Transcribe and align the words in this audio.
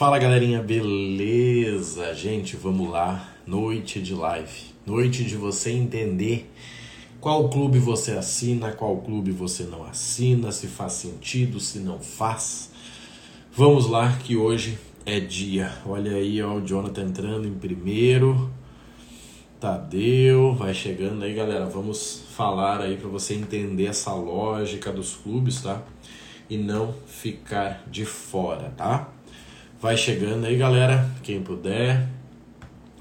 Fala 0.00 0.18
galerinha, 0.18 0.62
beleza? 0.62 2.14
Gente, 2.14 2.56
vamos 2.56 2.88
lá. 2.88 3.34
Noite 3.46 4.00
de 4.00 4.14
live. 4.14 4.72
Noite 4.86 5.22
de 5.22 5.36
você 5.36 5.72
entender 5.72 6.50
qual 7.20 7.50
clube 7.50 7.78
você 7.78 8.12
assina, 8.12 8.72
qual 8.72 8.96
clube 9.02 9.30
você 9.30 9.64
não 9.64 9.84
assina, 9.84 10.52
se 10.52 10.68
faz 10.68 10.94
sentido, 10.94 11.60
se 11.60 11.80
não 11.80 12.00
faz. 12.00 12.70
Vamos 13.52 13.90
lá 13.90 14.16
que 14.16 14.38
hoje 14.38 14.78
é 15.04 15.20
dia. 15.20 15.70
Olha 15.84 16.12
aí, 16.12 16.42
ó, 16.42 16.54
o 16.54 16.62
Jonathan 16.62 17.02
entrando 17.02 17.46
em 17.46 17.52
primeiro. 17.52 18.50
Tadeu, 19.60 20.54
vai 20.54 20.72
chegando 20.72 21.24
aí, 21.24 21.34
galera. 21.34 21.66
Vamos 21.66 22.22
falar 22.34 22.80
aí 22.80 22.96
para 22.96 23.10
você 23.10 23.34
entender 23.34 23.84
essa 23.84 24.14
lógica 24.14 24.90
dos 24.90 25.14
clubes, 25.14 25.60
tá? 25.60 25.82
E 26.48 26.56
não 26.56 26.94
ficar 27.06 27.84
de 27.86 28.06
fora, 28.06 28.72
tá? 28.78 29.19
Vai 29.80 29.96
chegando 29.96 30.44
aí, 30.44 30.58
galera. 30.58 31.08
Quem 31.22 31.40
puder, 31.40 32.06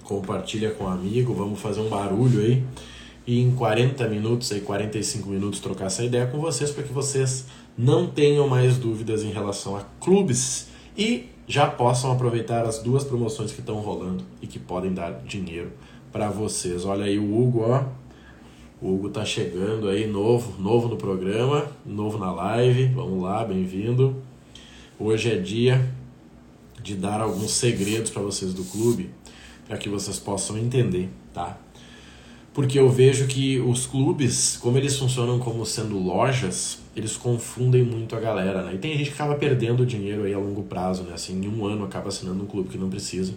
compartilha 0.02 0.72
com 0.72 0.86
um 0.86 0.88
amigo. 0.88 1.34
Vamos 1.34 1.60
fazer 1.60 1.82
um 1.82 1.90
barulho 1.90 2.40
aí. 2.40 2.64
E 3.28 3.42
em 3.42 3.52
40 3.52 4.08
minutos, 4.08 4.50
aí 4.54 4.62
45 4.62 5.28
minutos, 5.28 5.60
trocar 5.60 5.88
essa 5.88 6.06
ideia 6.06 6.26
com 6.28 6.40
vocês 6.40 6.72
para 6.72 6.84
que 6.84 6.94
vocês 6.94 7.48
não 7.78 8.08
tenham 8.08 8.48
mais 8.48 8.78
dúvidas 8.78 9.23
em 9.23 9.30
relação 9.30 9.76
a 9.76 9.82
clubes 10.00 10.70
e 10.98 11.26
já 11.46 11.68
possam 11.68 12.14
aproveitar 12.14 12.66
as 12.66 12.80
duas 12.80 13.04
promoções 13.04 13.52
que 13.52 13.59
estão 13.59 13.76
rolando 13.82 14.23
e 14.42 14.48
que 14.48 14.58
podem 14.58 14.94
dar 14.94 15.12
dinheiro 15.26 15.73
para 16.14 16.30
vocês. 16.30 16.86
Olha 16.86 17.04
aí 17.04 17.20
o 17.20 17.42
Hugo, 17.42 17.66
ó. 17.68 17.84
O 18.82 18.94
Hugo 18.94 19.09
tá 19.09 19.26
chegando 19.26 19.90
aí 19.90 20.08
novo, 20.08 20.58
novo 20.62 20.88
no 20.88 20.96
programa, 20.96 21.68
novo 21.86 22.18
na 22.18 22.32
live. 22.32 22.86
Vamos 22.86 23.22
lá, 23.22 23.44
bem-vindo. 23.44 24.16
Hoje 24.98 25.30
é 25.30 25.36
dia 25.36 25.98
de 26.82 26.96
dar 26.96 27.22
alguns 27.22 27.52
segredos 27.52 28.12
para 28.12 28.22
vocês 28.22 28.54
do 28.54 28.64
clube, 28.64 29.10
para 29.68 29.78
que 29.78 29.90
vocês 29.90 30.18
possam 30.20 30.58
entender, 30.58 31.09
tá? 31.34 31.58
Porque 32.53 32.80
eu 32.80 32.90
vejo 32.90 33.28
que 33.28 33.59
os 33.59 33.86
clubes, 33.86 34.58
como 34.58 34.78
eles 34.78 34.98
funcionam 34.98 35.40
como 35.40 35.66
sendo 35.66 35.98
lojas, 35.98 36.80
eles 36.95 37.16
confundem 37.16 37.84
muito 37.84 38.16
a 38.16 38.20
galera, 38.20 38.64
né? 38.64 38.73
E 38.73 38.78
tem 38.78 38.98
gente 38.98 39.12
que 39.12 39.14
acaba 39.14 39.36
perdendo 39.36 39.86
dinheiro 39.86 40.23
aí 40.23 40.34
a 40.34 40.40
longo 40.40 40.64
prazo, 40.64 41.03
né? 41.03 41.14
Assim, 41.14 41.40
em 41.40 41.48
um 41.48 41.66
ano 41.66 41.86
acaba 41.86 42.09
assinando 42.09 42.44
um 42.44 42.48
clube 42.48 42.70
que 42.70 42.78
não 42.78 42.90
precisa. 42.90 43.34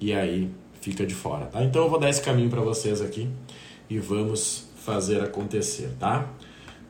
E 0.00 0.12
aí 0.12 0.50
fica 0.80 1.06
de 1.06 1.14
fora, 1.14 1.46
tá? 1.46 1.62
Então 1.62 1.84
eu 1.84 1.88
vou 1.88 1.98
dar 1.98 2.10
esse 2.10 2.20
caminho 2.20 2.50
para 2.50 2.60
vocês 2.60 3.00
aqui 3.00 3.28
e 3.88 3.98
vamos 3.98 4.68
fazer 4.76 5.20
acontecer, 5.22 5.90
tá? 5.98 6.28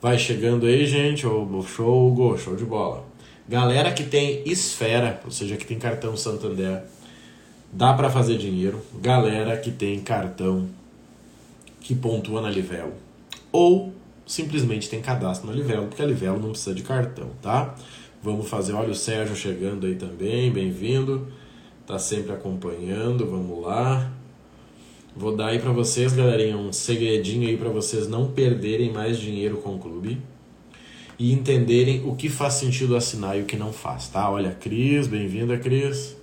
Vai 0.00 0.18
chegando 0.18 0.66
aí, 0.66 0.86
gente, 0.86 1.26
o 1.26 1.62
show, 1.62 2.36
show 2.38 2.56
de 2.56 2.64
bola. 2.64 3.04
Galera 3.52 3.92
que 3.92 4.04
tem 4.04 4.42
esfera, 4.46 5.20
ou 5.26 5.30
seja, 5.30 5.58
que 5.58 5.66
tem 5.66 5.78
cartão 5.78 6.16
Santander, 6.16 6.84
dá 7.70 7.92
para 7.92 8.08
fazer 8.08 8.38
dinheiro. 8.38 8.80
Galera 8.98 9.58
que 9.58 9.70
tem 9.70 10.00
cartão 10.00 10.70
que 11.78 11.94
pontua 11.94 12.40
na 12.40 12.48
Livelo 12.48 12.94
ou 13.52 13.92
simplesmente 14.26 14.88
tem 14.88 15.02
cadastro 15.02 15.50
na 15.50 15.54
Livelo, 15.54 15.86
porque 15.88 16.00
a 16.00 16.06
Livelo 16.06 16.40
não 16.40 16.52
precisa 16.52 16.74
de 16.74 16.82
cartão, 16.82 17.28
tá? 17.42 17.74
Vamos 18.22 18.48
fazer, 18.48 18.72
olha 18.72 18.92
o 18.92 18.94
Sérgio 18.94 19.36
chegando 19.36 19.84
aí 19.84 19.96
também, 19.96 20.50
bem-vindo 20.50 21.30
tá 21.86 21.98
sempre 21.98 22.32
acompanhando, 22.32 23.26
vamos 23.26 23.62
lá. 23.62 24.10
Vou 25.14 25.36
dar 25.36 25.48
aí 25.48 25.58
para 25.58 25.72
vocês, 25.72 26.14
galerinha, 26.14 26.56
um 26.56 26.72
segredinho 26.72 27.46
aí 27.46 27.58
para 27.58 27.68
vocês 27.68 28.08
não 28.08 28.28
perderem 28.28 28.90
mais 28.90 29.18
dinheiro 29.18 29.58
com 29.58 29.74
o 29.74 29.78
clube 29.78 30.31
e 31.22 31.32
entenderem 31.32 32.02
o 32.04 32.16
que 32.16 32.28
faz 32.28 32.54
sentido 32.54 32.96
assinar 32.96 33.38
e 33.38 33.42
o 33.42 33.44
que 33.44 33.54
não 33.56 33.72
faz, 33.72 34.08
tá? 34.08 34.28
Olha, 34.28 34.50
Cris, 34.50 35.06
bem-vinda, 35.06 35.56
Cris. 35.56 36.16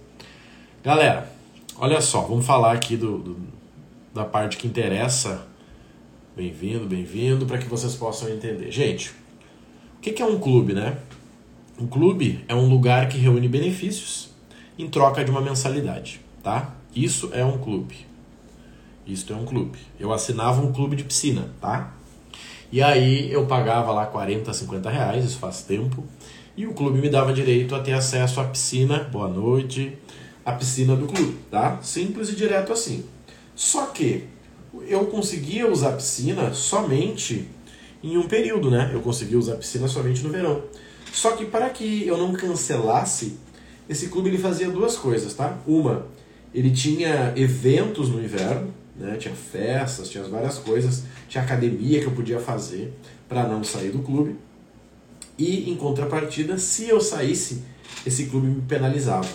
Galera, 0.84 1.32
olha 1.78 2.02
só, 2.02 2.20
vamos 2.24 2.46
falar 2.46 2.74
aqui 2.74 2.98
do, 2.98 3.18
do 3.18 3.38
da 4.14 4.26
parte 4.26 4.58
que 4.58 4.68
interessa. 4.68 5.48
Bem-vindo, 6.36 6.86
bem-vindo, 6.86 7.46
para 7.46 7.58
que 7.58 7.70
vocês 7.70 7.96
possam 7.96 8.28
entender. 8.28 8.72
Gente, 8.72 9.12
o 9.96 10.02
que 10.02 10.22
é 10.22 10.26
um 10.26 10.38
clube, 10.38 10.74
né? 10.74 10.98
Um 11.80 11.88
clube 11.88 12.44
é 12.50 12.54
um 12.54 12.68
lugar 12.68 13.08
que 13.08 13.18
reúne 13.18 13.48
benefícios 13.48 14.32
em 14.78 14.90
troca 14.90 15.24
de 15.24 15.32
uma 15.32 15.40
mensalidade, 15.40 16.20
tá? 16.44 16.76
Isso 16.94 17.30
é 17.32 17.46
um 17.46 17.58
clube. 17.58 17.96
Isso 19.08 19.32
é 19.32 19.36
um 19.38 19.46
clube. 19.46 19.80
Eu 19.98 20.12
assinava 20.12 20.62
um 20.62 20.74
clube 20.74 20.98
de 20.98 21.06
piscina, 21.06 21.48
tá? 21.62 21.94
E 22.72 22.82
aí 22.82 23.32
eu 23.32 23.46
pagava 23.46 23.92
lá 23.92 24.06
40, 24.06 24.54
50 24.54 24.90
reais, 24.90 25.26
isso 25.26 25.40
faz 25.40 25.64
tempo. 25.64 26.04
E 26.56 26.68
o 26.68 26.74
clube 26.74 27.00
me 27.00 27.10
dava 27.10 27.34
direito 27.34 27.74
a 27.74 27.80
ter 27.80 27.94
acesso 27.94 28.40
à 28.40 28.44
piscina, 28.44 29.00
boa 29.12 29.28
noite, 29.28 29.98
a 30.46 30.52
piscina 30.52 30.96
do 30.96 31.08
clube, 31.08 31.38
tá? 31.50 31.80
Simples 31.82 32.30
e 32.30 32.36
direto 32.36 32.72
assim. 32.74 33.06
Só 33.56 33.88
que 33.88 34.26
eu 34.88 35.06
conseguia 35.06 35.70
usar 35.70 35.90
a 35.90 35.94
piscina 35.94 36.54
somente 36.54 37.48
em 38.04 38.18
um 38.18 38.28
período, 38.28 38.70
né? 38.70 38.92
Eu 38.94 39.02
conseguia 39.02 39.38
usar 39.38 39.54
a 39.54 39.58
piscina 39.58 39.88
somente 39.88 40.22
no 40.24 40.30
verão. 40.30 40.64
Só 41.12 41.32
que 41.32 41.46
para 41.46 41.70
que 41.70 42.06
eu 42.06 42.18
não 42.18 42.34
cancelasse 42.34 43.38
esse 43.90 44.10
clube 44.10 44.30
ele 44.30 44.38
fazia 44.38 44.70
duas 44.70 44.96
coisas, 44.96 45.34
tá? 45.34 45.58
Uma, 45.66 46.06
ele 46.54 46.70
tinha 46.70 47.34
eventos 47.36 48.08
no 48.10 48.24
inverno, 48.24 48.72
né? 49.00 49.16
Tinha 49.18 49.34
festas, 49.34 50.10
tinha 50.10 50.24
várias 50.26 50.58
coisas, 50.58 51.04
tinha 51.28 51.44
academia 51.44 52.00
que 52.02 52.06
eu 52.06 52.12
podia 52.12 52.40
fazer 52.40 52.94
para 53.28 53.48
não 53.48 53.64
sair 53.64 53.92
do 53.92 54.00
clube. 54.00 54.36
E 55.38 55.70
em 55.72 55.76
contrapartida, 55.76 56.58
se 56.58 56.90
eu 56.90 57.00
saísse, 57.00 57.64
esse 58.06 58.26
clube 58.26 58.48
me 58.48 58.62
penalizava. 58.62 59.28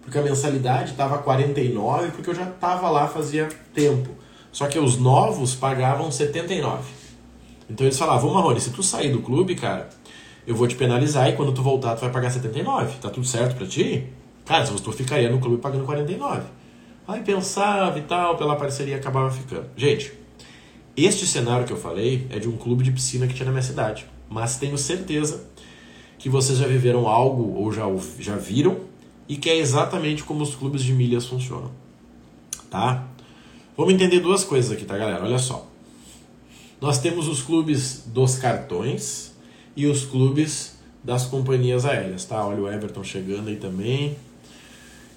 Porque 0.00 0.18
a 0.18 0.22
mensalidade 0.22 0.92
estava 0.92 1.18
49, 1.18 2.10
porque 2.12 2.30
eu 2.30 2.34
já 2.34 2.48
estava 2.48 2.88
lá 2.90 3.06
fazia 3.06 3.48
tempo. 3.72 4.10
Só 4.50 4.66
que 4.66 4.78
os 4.78 4.98
novos 4.98 5.54
pagavam 5.54 6.10
79. 6.10 6.82
Então 7.68 7.86
eles 7.86 7.98
falavam, 7.98 8.32
Marrone, 8.32 8.60
se 8.60 8.70
tu 8.70 8.82
sair 8.82 9.10
do 9.10 9.20
clube, 9.20 9.54
cara, 9.54 9.88
eu 10.46 10.54
vou 10.54 10.66
te 10.68 10.76
penalizar 10.76 11.28
e 11.28 11.32
quando 11.32 11.52
tu 11.52 11.62
voltar 11.62 11.96
tu 11.96 12.00
vai 12.00 12.10
pagar 12.10 12.30
79. 12.30 12.98
Tá 12.98 13.10
tudo 13.10 13.26
certo 13.26 13.56
para 13.56 13.66
ti? 13.66 14.06
Cara, 14.44 14.64
se 14.64 14.74
tu 14.74 14.92
ficaria 14.92 15.30
no 15.30 15.38
clube 15.38 15.60
pagando 15.60 15.84
49. 15.84 16.42
Aí 17.06 17.22
pensava 17.22 17.98
e 17.98 18.02
tal, 18.02 18.36
pela 18.36 18.56
parceria 18.56 18.96
acabava 18.96 19.30
ficando. 19.30 19.66
Gente, 19.76 20.12
este 20.96 21.26
cenário 21.26 21.66
que 21.66 21.72
eu 21.72 21.76
falei 21.76 22.26
é 22.30 22.38
de 22.38 22.48
um 22.48 22.56
clube 22.56 22.82
de 22.82 22.90
piscina 22.90 23.26
que 23.26 23.34
tinha 23.34 23.46
na 23.46 23.52
minha 23.52 23.62
cidade. 23.62 24.06
Mas 24.28 24.58
tenho 24.58 24.78
certeza 24.78 25.44
que 26.18 26.28
vocês 26.28 26.58
já 26.58 26.66
viveram 26.66 27.06
algo 27.06 27.54
ou 27.60 27.72
já, 27.72 27.84
já 28.18 28.36
viram 28.36 28.78
e 29.28 29.36
que 29.36 29.50
é 29.50 29.56
exatamente 29.58 30.24
como 30.24 30.42
os 30.42 30.54
clubes 30.54 30.82
de 30.82 30.92
milhas 30.92 31.26
funcionam. 31.26 31.70
Tá? 32.70 33.06
Vamos 33.76 33.94
entender 33.94 34.20
duas 34.20 34.44
coisas 34.44 34.70
aqui, 34.70 34.84
tá, 34.84 34.96
galera? 34.96 35.24
Olha 35.24 35.38
só. 35.38 35.66
Nós 36.80 36.98
temos 36.98 37.28
os 37.28 37.42
clubes 37.42 38.04
dos 38.06 38.36
cartões 38.36 39.34
e 39.76 39.86
os 39.86 40.04
clubes 40.04 40.78
das 41.02 41.26
companhias 41.26 41.84
aéreas, 41.84 42.24
tá? 42.24 42.46
Olha 42.46 42.62
o 42.62 42.72
Everton 42.72 43.02
chegando 43.04 43.48
aí 43.48 43.56
também. 43.56 44.16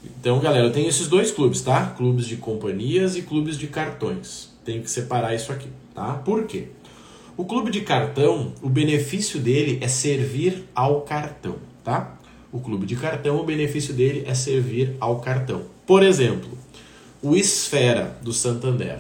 Então, 0.04 0.40
galera, 0.40 0.70
tenho 0.70 0.88
esses 0.88 1.08
dois 1.08 1.32
clubes, 1.32 1.62
tá? 1.62 1.88
Clubes 1.98 2.26
de 2.26 2.38
companhias 2.38 3.16
e 3.16 3.22
clubes 3.22 3.58
de 3.58 3.68
cartões. 3.68 4.50
Tenho 4.64 4.82
que 4.82 4.90
separar 4.90 5.34
isso 5.34 5.52
aqui, 5.52 5.70
tá? 5.94 6.14
Por 6.14 6.46
quê? 6.46 6.68
O 7.36 7.46
clube 7.46 7.70
de 7.70 7.82
cartão, 7.82 8.52
o 8.62 8.70
benefício 8.70 9.40
dele 9.40 9.78
é 9.82 9.88
servir 9.88 10.66
ao 10.74 11.02
cartão, 11.02 11.56
tá? 11.84 12.18
O 12.52 12.60
clube 12.60 12.86
de 12.86 12.96
cartão, 12.96 13.40
o 13.40 13.44
benefício 13.44 13.94
dele 13.94 14.24
é 14.26 14.34
servir 14.34 14.96
ao 15.00 15.20
cartão. 15.20 15.64
Por 15.86 16.02
exemplo, 16.02 16.50
o 17.22 17.36
Esfera 17.36 18.18
do 18.22 18.34
Santander. 18.34 19.00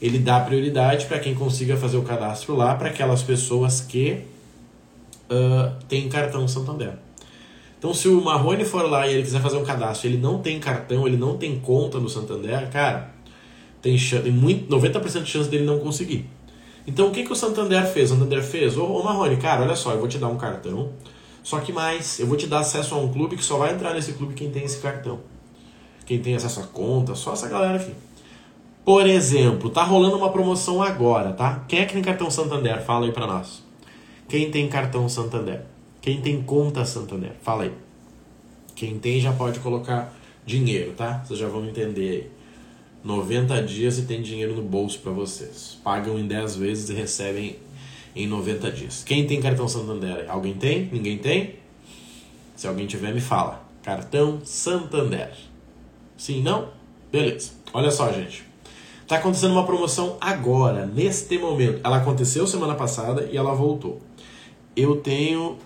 Ele 0.00 0.18
dá 0.18 0.40
prioridade 0.40 1.06
para 1.06 1.18
quem 1.18 1.34
consiga 1.34 1.76
fazer 1.76 1.96
o 1.96 2.02
cadastro 2.02 2.54
lá 2.54 2.74
para 2.74 2.88
aquelas 2.88 3.22
pessoas 3.22 3.80
que 3.80 4.24
uh, 5.30 5.74
tem 5.88 6.08
cartão 6.08 6.46
Santander. 6.46 6.94
Então, 7.84 7.92
se 7.92 8.08
o 8.08 8.18
Marrone 8.18 8.64
for 8.64 8.88
lá 8.88 9.06
e 9.06 9.12
ele 9.12 9.22
quiser 9.22 9.42
fazer 9.42 9.58
um 9.58 9.62
cadastro, 9.62 10.08
ele 10.08 10.16
não 10.16 10.38
tem 10.38 10.58
cartão, 10.58 11.06
ele 11.06 11.18
não 11.18 11.36
tem 11.36 11.60
conta 11.60 12.00
no 12.00 12.08
Santander, 12.08 12.70
cara, 12.70 13.10
tem, 13.82 13.94
tem 13.98 14.32
muito, 14.32 14.74
90% 14.74 15.22
de 15.22 15.30
chance 15.30 15.50
dele 15.50 15.66
não 15.66 15.78
conseguir. 15.78 16.26
Então, 16.86 17.08
o 17.08 17.10
que, 17.10 17.24
que 17.24 17.30
o 17.30 17.36
Santander 17.36 17.84
fez? 17.86 18.10
O 18.10 18.14
Santander 18.14 18.42
fez, 18.42 18.78
ô, 18.78 18.86
ô 18.86 19.02
Marrone, 19.04 19.36
cara, 19.36 19.64
olha 19.64 19.76
só, 19.76 19.92
eu 19.92 19.98
vou 19.98 20.08
te 20.08 20.16
dar 20.16 20.28
um 20.28 20.38
cartão, 20.38 20.92
só 21.42 21.60
que 21.60 21.74
mais, 21.74 22.18
eu 22.18 22.26
vou 22.26 22.38
te 22.38 22.46
dar 22.46 22.60
acesso 22.60 22.94
a 22.94 22.98
um 22.98 23.12
clube 23.12 23.36
que 23.36 23.44
só 23.44 23.58
vai 23.58 23.74
entrar 23.74 23.92
nesse 23.92 24.14
clube 24.14 24.32
quem 24.32 24.50
tem 24.50 24.64
esse 24.64 24.78
cartão. 24.78 25.20
Quem 26.06 26.18
tem 26.20 26.34
acesso 26.34 26.60
à 26.60 26.62
conta, 26.62 27.14
só 27.14 27.34
essa 27.34 27.50
galera 27.50 27.76
aqui. 27.76 27.92
Por 28.82 29.06
exemplo, 29.06 29.68
tá 29.68 29.84
rolando 29.84 30.16
uma 30.16 30.32
promoção 30.32 30.82
agora, 30.82 31.34
tá? 31.34 31.62
Quem 31.68 31.80
é 31.80 31.84
que 31.84 31.92
tem 31.92 32.02
cartão 32.02 32.30
Santander? 32.30 32.82
Fala 32.82 33.04
aí 33.04 33.12
pra 33.12 33.26
nós. 33.26 33.62
Quem 34.26 34.50
tem 34.50 34.70
cartão 34.70 35.06
Santander? 35.06 35.73
Quem 36.04 36.20
tem 36.20 36.42
conta 36.42 36.84
Santander? 36.84 37.32
Fala 37.40 37.62
aí. 37.62 37.72
Quem 38.74 38.98
tem 38.98 39.22
já 39.22 39.32
pode 39.32 39.58
colocar 39.60 40.14
dinheiro, 40.44 40.92
tá? 40.92 41.24
Vocês 41.24 41.38
já 41.38 41.48
vão 41.48 41.64
entender 41.66 42.10
aí. 42.10 42.30
90 43.02 43.62
dias 43.62 43.98
e 43.98 44.02
tem 44.02 44.20
dinheiro 44.20 44.54
no 44.54 44.60
bolso 44.60 44.98
para 44.98 45.12
vocês. 45.12 45.78
Pagam 45.82 46.18
em 46.18 46.26
10 46.26 46.56
vezes 46.56 46.90
e 46.90 46.92
recebem 46.92 47.56
em 48.14 48.26
90 48.26 48.70
dias. 48.70 49.02
Quem 49.02 49.26
tem 49.26 49.40
cartão 49.40 49.66
Santander? 49.66 50.26
Alguém 50.28 50.52
tem? 50.52 50.90
Ninguém 50.92 51.16
tem? 51.16 51.54
Se 52.54 52.66
alguém 52.68 52.86
tiver, 52.86 53.14
me 53.14 53.22
fala. 53.22 53.64
Cartão 53.82 54.42
Santander. 54.44 55.32
Sim, 56.18 56.42
não? 56.42 56.68
Beleza. 57.10 57.52
Olha 57.72 57.90
só, 57.90 58.12
gente. 58.12 58.44
Tá 59.08 59.16
acontecendo 59.16 59.52
uma 59.52 59.64
promoção 59.64 60.18
agora, 60.20 60.84
neste 60.84 61.38
momento. 61.38 61.80
Ela 61.82 61.96
aconteceu 61.96 62.46
semana 62.46 62.74
passada 62.74 63.26
e 63.32 63.38
ela 63.38 63.54
voltou. 63.54 64.02
Eu 64.76 64.96
tenho 64.96 65.56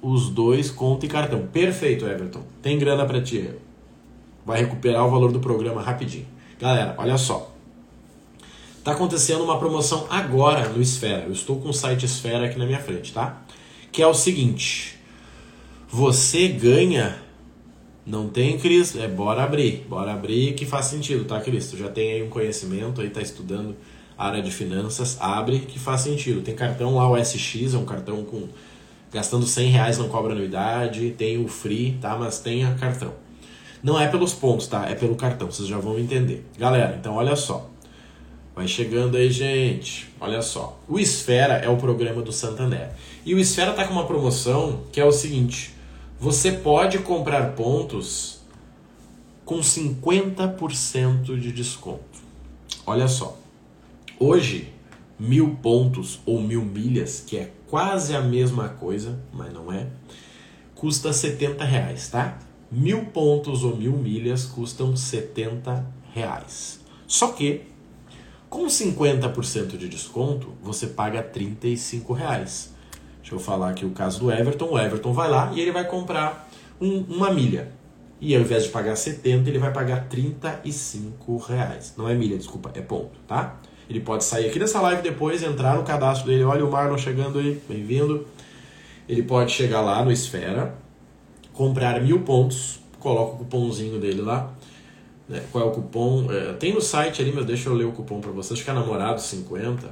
os 0.00 0.30
dois 0.30 0.70
conta 0.70 1.06
e 1.06 1.08
cartão. 1.08 1.46
Perfeito, 1.46 2.06
Everton. 2.06 2.42
Tem 2.62 2.78
grana 2.78 3.04
para 3.04 3.20
ti. 3.20 3.50
Vai 4.44 4.60
recuperar 4.60 5.06
o 5.06 5.10
valor 5.10 5.32
do 5.32 5.40
programa 5.40 5.82
rapidinho. 5.82 6.26
Galera, 6.60 6.94
olha 6.98 7.18
só. 7.18 7.52
Tá 8.82 8.92
acontecendo 8.92 9.44
uma 9.44 9.58
promoção 9.58 10.06
agora 10.08 10.68
no 10.68 10.80
Esfera. 10.80 11.24
Eu 11.24 11.32
estou 11.32 11.60
com 11.60 11.68
o 11.68 11.74
site 11.74 12.06
Esfera 12.06 12.46
aqui 12.46 12.58
na 12.58 12.64
minha 12.64 12.78
frente, 12.78 13.12
tá? 13.12 13.42
Que 13.92 14.02
é 14.02 14.06
o 14.06 14.14
seguinte: 14.14 14.98
você 15.88 16.48
ganha. 16.48 17.22
Não 18.06 18.28
tem, 18.30 18.56
Cris? 18.56 18.96
É 18.96 19.06
bora 19.06 19.44
abrir. 19.44 19.84
Bora 19.86 20.14
abrir 20.14 20.54
que 20.54 20.64
faz 20.64 20.86
sentido, 20.86 21.26
tá, 21.26 21.38
Cris? 21.40 21.70
Tu 21.70 21.76
já 21.76 21.88
tem 21.88 22.12
aí 22.12 22.22
um 22.22 22.30
conhecimento, 22.30 23.02
aí 23.02 23.10
tá 23.10 23.20
estudando 23.20 23.76
área 24.16 24.40
de 24.42 24.50
finanças. 24.50 25.18
Abre 25.20 25.60
que 25.60 25.78
faz 25.78 26.00
sentido. 26.00 26.40
Tem 26.40 26.54
cartão 26.54 26.96
lá, 26.96 27.10
o 27.10 27.22
SX, 27.22 27.74
é 27.74 27.78
um 27.78 27.84
cartão 27.84 28.24
com 28.24 28.48
Gastando 29.12 29.46
100 29.46 29.70
reais 29.70 29.98
não 29.98 30.08
cobra 30.08 30.32
anuidade, 30.32 31.14
tem 31.16 31.42
o 31.42 31.48
free, 31.48 31.98
tá? 32.00 32.16
Mas 32.16 32.38
tem 32.38 32.64
a 32.64 32.74
cartão. 32.74 33.12
Não 33.82 33.98
é 33.98 34.06
pelos 34.08 34.34
pontos, 34.34 34.66
tá? 34.66 34.86
É 34.88 34.94
pelo 34.94 35.14
cartão, 35.14 35.50
vocês 35.50 35.68
já 35.68 35.78
vão 35.78 35.98
entender. 35.98 36.44
Galera, 36.58 36.96
então 36.98 37.14
olha 37.14 37.36
só. 37.36 37.70
Vai 38.54 38.66
chegando 38.66 39.16
aí, 39.16 39.30
gente. 39.30 40.08
Olha 40.20 40.42
só. 40.42 40.78
O 40.88 40.98
Esfera 40.98 41.54
é 41.54 41.68
o 41.68 41.76
programa 41.76 42.22
do 42.22 42.32
Santander. 42.32 42.90
E 43.24 43.34
o 43.34 43.38
Esfera 43.38 43.72
tá 43.72 43.86
com 43.86 43.92
uma 43.92 44.06
promoção 44.06 44.82
que 44.90 45.00
é 45.00 45.04
o 45.04 45.12
seguinte: 45.12 45.74
você 46.18 46.50
pode 46.50 46.98
comprar 46.98 47.52
pontos 47.52 48.40
com 49.44 49.60
50% 49.60 51.38
de 51.38 51.52
desconto. 51.52 52.18
Olha 52.84 53.06
só. 53.06 53.38
Hoje, 54.18 54.72
mil 55.18 55.56
pontos 55.56 56.20
ou 56.24 56.40
mil 56.40 56.64
milhas, 56.64 57.24
que 57.26 57.36
é 57.36 57.52
quase 57.66 58.14
a 58.14 58.20
mesma 58.20 58.68
coisa, 58.68 59.18
mas 59.32 59.52
não 59.52 59.72
é, 59.72 59.86
custa 60.74 61.12
70 61.12 61.64
reais, 61.64 62.08
tá? 62.08 62.38
Mil 62.70 63.06
pontos 63.06 63.64
ou 63.64 63.76
mil 63.76 63.92
milhas 63.92 64.44
custam 64.44 64.96
70 64.96 65.84
reais. 66.14 66.80
Só 67.06 67.28
que, 67.32 67.62
com 68.48 68.66
50% 68.66 69.76
de 69.76 69.88
desconto, 69.88 70.52
você 70.62 70.86
paga 70.86 71.22
35 71.22 72.12
reais. 72.12 72.74
Deixa 73.20 73.34
eu 73.34 73.38
falar 73.38 73.70
aqui 73.70 73.84
o 73.84 73.90
caso 73.90 74.20
do 74.20 74.30
Everton. 74.30 74.70
O 74.70 74.78
Everton 74.78 75.12
vai 75.12 75.28
lá 75.28 75.52
e 75.54 75.60
ele 75.60 75.72
vai 75.72 75.86
comprar 75.86 76.48
um, 76.80 77.00
uma 77.08 77.32
milha. 77.32 77.72
E 78.20 78.34
ao 78.34 78.42
invés 78.42 78.64
de 78.64 78.70
pagar 78.70 78.96
70, 78.96 79.48
ele 79.48 79.58
vai 79.58 79.72
pagar 79.72 80.08
35 80.08 81.36
reais. 81.36 81.94
Não 81.96 82.08
é 82.08 82.14
milha, 82.14 82.36
desculpa, 82.36 82.70
é 82.74 82.80
ponto, 82.80 83.18
tá? 83.26 83.58
Ele 83.88 84.00
pode 84.00 84.24
sair 84.24 84.48
aqui 84.48 84.58
dessa 84.58 84.80
live 84.80 85.02
depois, 85.02 85.42
entrar 85.42 85.76
no 85.76 85.82
cadastro 85.82 86.26
dele. 86.28 86.44
Olha 86.44 86.64
o 86.64 86.70
Marlon 86.70 86.98
chegando 86.98 87.38
aí, 87.38 87.60
bem-vindo. 87.68 88.26
Ele 89.08 89.22
pode 89.22 89.52
chegar 89.52 89.80
lá 89.80 90.04
no 90.04 90.12
Esfera, 90.12 90.74
comprar 91.54 92.00
mil 92.02 92.20
pontos, 92.20 92.80
coloca 93.00 93.34
o 93.34 93.38
cupomzinho 93.38 93.98
dele 93.98 94.20
lá. 94.20 94.52
Né? 95.28 95.42
Qual 95.50 95.64
é 95.64 95.66
o 95.66 95.70
cupom? 95.70 96.30
É, 96.30 96.52
tem 96.54 96.74
no 96.74 96.80
site 96.80 97.22
ali, 97.22 97.32
mas 97.32 97.46
deixa 97.46 97.68
eu 97.68 97.74
ler 97.74 97.84
o 97.84 97.92
cupom 97.92 98.20
para 98.20 98.30
vocês. 98.30 98.62
Que 98.62 98.70
é 98.70 98.72
namorado 98.72 99.20
50. 99.20 99.86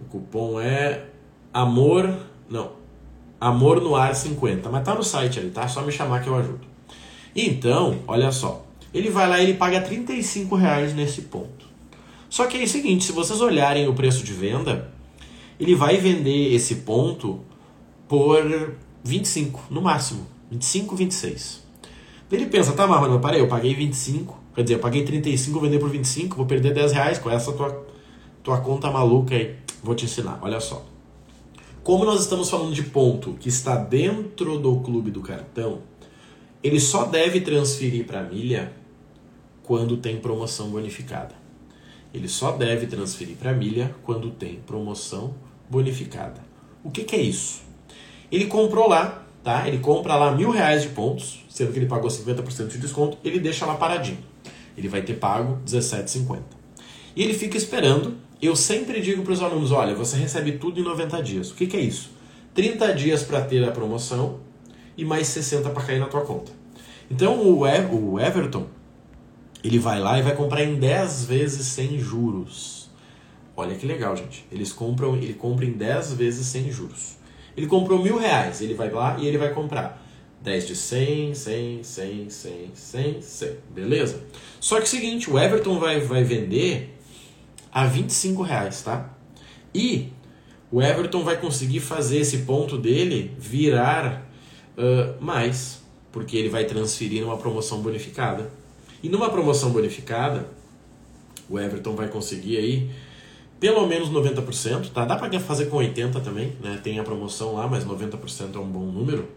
O 0.00 0.04
cupom 0.06 0.60
é 0.60 1.04
Amor. 1.52 2.14
Não. 2.48 2.72
Amor 3.40 3.80
no 3.80 3.96
ar 3.96 4.14
50. 4.14 4.68
Mas 4.68 4.84
tá 4.84 4.94
no 4.94 5.02
site 5.02 5.38
ali, 5.38 5.50
tá? 5.50 5.66
Só 5.66 5.82
me 5.82 5.92
chamar 5.92 6.22
que 6.22 6.28
eu 6.28 6.36
ajudo. 6.36 6.60
Então, 7.34 7.98
olha 8.06 8.30
só. 8.30 8.64
Ele 8.92 9.10
vai 9.10 9.28
lá 9.28 9.40
e 9.40 9.44
ele 9.44 9.54
paga 9.54 9.80
35 9.80 10.56
reais 10.56 10.94
nesse 10.94 11.22
ponto. 11.22 11.57
Só 12.28 12.46
que 12.46 12.58
é 12.58 12.62
o 12.62 12.68
seguinte, 12.68 13.04
se 13.04 13.12
vocês 13.12 13.40
olharem 13.40 13.88
o 13.88 13.94
preço 13.94 14.22
de 14.22 14.32
venda, 14.32 14.90
ele 15.58 15.74
vai 15.74 15.96
vender 15.96 16.54
esse 16.54 16.76
ponto 16.76 17.40
por 18.06 18.74
25, 19.02 19.64
no 19.70 19.80
máximo. 19.80 20.26
25, 20.50 20.96
26. 20.96 21.66
Ele 22.30 22.46
pensa, 22.46 22.72
tá, 22.72 22.86
Marrone, 22.86 23.14
mas 23.14 23.22
parei, 23.22 23.40
eu 23.40 23.48
paguei 23.48 23.74
25, 23.74 24.38
quer 24.54 24.62
dizer, 24.62 24.74
eu 24.74 24.80
paguei 24.80 25.02
35, 25.02 25.52
vou 25.52 25.62
vender 25.62 25.78
por 25.78 25.88
25, 25.88 26.36
vou 26.36 26.46
perder 26.46 26.74
10 26.74 26.92
reais 26.92 27.18
com 27.18 27.30
essa 27.30 27.52
tua, 27.52 27.86
tua 28.42 28.60
conta 28.60 28.90
maluca 28.90 29.34
aí. 29.34 29.56
Vou 29.82 29.94
te 29.94 30.04
ensinar, 30.04 30.38
olha 30.42 30.60
só. 30.60 30.84
Como 31.82 32.04
nós 32.04 32.20
estamos 32.20 32.50
falando 32.50 32.74
de 32.74 32.82
ponto 32.82 33.32
que 33.40 33.48
está 33.48 33.76
dentro 33.76 34.58
do 34.58 34.80
clube 34.80 35.10
do 35.10 35.22
cartão, 35.22 35.78
ele 36.62 36.78
só 36.78 37.04
deve 37.04 37.40
transferir 37.40 38.04
para 38.04 38.22
milha 38.22 38.72
quando 39.62 39.96
tem 39.96 40.18
promoção 40.18 40.68
bonificada. 40.68 41.37
Ele 42.12 42.28
só 42.28 42.52
deve 42.52 42.86
transferir 42.86 43.36
para 43.36 43.52
milha 43.52 43.94
quando 44.02 44.30
tem 44.30 44.56
promoção 44.66 45.34
bonificada. 45.68 46.40
O 46.82 46.90
que, 46.90 47.04
que, 47.04 47.16
é 47.16 47.20
isso? 47.20 47.62
Ele 48.30 48.46
comprou 48.46 48.88
lá, 48.88 49.24
tá? 49.44 49.68
Ele 49.68 49.78
compra 49.78 50.16
lá 50.16 50.34
mil 50.34 50.50
reais 50.50 50.82
de 50.82 50.88
pontos, 50.88 51.44
sendo 51.48 51.72
que 51.72 51.78
ele 51.78 51.86
pagou 51.86 52.08
50% 52.08 52.68
de 52.68 52.78
desconto, 52.78 53.18
ele 53.22 53.38
deixa 53.38 53.66
lá 53.66 53.74
paradinho. 53.74 54.18
Ele 54.76 54.88
vai 54.88 55.02
ter 55.02 55.14
pago 55.14 55.58
17,50. 55.66 56.40
E 57.14 57.22
ele 57.22 57.34
fica 57.34 57.56
esperando. 57.56 58.16
Eu 58.40 58.54
sempre 58.54 59.00
digo 59.00 59.22
para 59.22 59.32
os 59.32 59.42
alunos: 59.42 59.72
olha, 59.72 59.94
você 59.94 60.16
recebe 60.16 60.52
tudo 60.52 60.80
em 60.80 60.84
90 60.84 61.22
dias. 61.22 61.50
O 61.50 61.54
que, 61.54 61.66
que 61.66 61.76
é 61.76 61.80
isso? 61.80 62.12
30 62.54 62.94
dias 62.94 63.22
para 63.22 63.40
ter 63.40 63.62
a 63.64 63.72
promoção 63.72 64.40
e 64.96 65.04
mais 65.04 65.26
60 65.28 65.68
para 65.70 65.82
cair 65.82 65.98
na 65.98 66.06
tua 66.06 66.22
conta. 66.22 66.52
Então 67.10 67.40
o 67.40 67.66
Everton 67.66 68.66
ele 69.62 69.78
vai 69.78 69.98
lá 69.98 70.18
e 70.18 70.22
vai 70.22 70.34
comprar 70.34 70.62
em 70.62 70.76
10 70.76 71.24
vezes 71.24 71.66
sem 71.66 71.98
juros. 71.98 72.88
Olha 73.56 73.74
que 73.74 73.86
legal, 73.86 74.16
gente. 74.16 74.46
Eles 74.52 74.72
compram, 74.72 75.16
ele 75.16 75.34
compra 75.34 75.64
em 75.64 75.72
10 75.72 76.14
vezes 76.14 76.46
sem 76.46 76.70
juros. 76.70 77.16
Ele 77.56 77.66
comprou 77.66 78.00
mil 78.00 78.16
reais, 78.16 78.60
ele 78.60 78.74
vai 78.74 78.90
lá 78.90 79.16
e 79.18 79.26
ele 79.26 79.36
vai 79.36 79.52
comprar 79.52 80.00
10 80.42 80.66
de 80.68 80.76
100, 80.76 81.34
100, 81.34 81.82
100, 81.82 82.30
100, 82.30 82.70
100, 82.72 83.22
100. 83.22 83.56
Beleza? 83.74 84.22
Só 84.60 84.76
que 84.76 84.82
é 84.82 84.84
o 84.84 84.88
seguinte, 84.88 85.30
o 85.30 85.38
Everton 85.38 85.78
vai, 85.78 86.00
vai 86.00 86.22
vender 86.22 86.96
a 87.72 87.84
25 87.84 88.42
reais, 88.42 88.82
tá? 88.82 89.12
E 89.74 90.12
o 90.70 90.80
Everton 90.80 91.24
vai 91.24 91.36
conseguir 91.36 91.80
fazer 91.80 92.18
esse 92.18 92.38
ponto 92.38 92.78
dele 92.78 93.34
virar 93.38 94.30
uh, 94.76 95.22
mais, 95.22 95.82
porque 96.12 96.36
ele 96.36 96.48
vai 96.48 96.64
transferir 96.64 97.24
uma 97.24 97.36
promoção 97.36 97.80
bonificada. 97.80 98.50
E 99.02 99.08
numa 99.08 99.30
promoção 99.30 99.70
bonificada, 99.70 100.48
o 101.48 101.58
Everton 101.58 101.94
vai 101.94 102.08
conseguir 102.08 102.56
aí 102.58 102.90
pelo 103.60 103.86
menos 103.86 104.08
90%, 104.10 104.90
tá? 104.92 105.04
Dá 105.04 105.16
para 105.16 105.40
fazer 105.40 105.66
com 105.66 105.78
80 105.78 106.20
também, 106.20 106.52
né? 106.62 106.80
Tem 106.82 106.98
a 106.98 107.04
promoção 107.04 107.54
lá, 107.54 107.66
mas 107.66 107.84
90% 107.84 108.54
é 108.54 108.58
um 108.58 108.68
bom 108.68 108.86
número. 108.86 109.28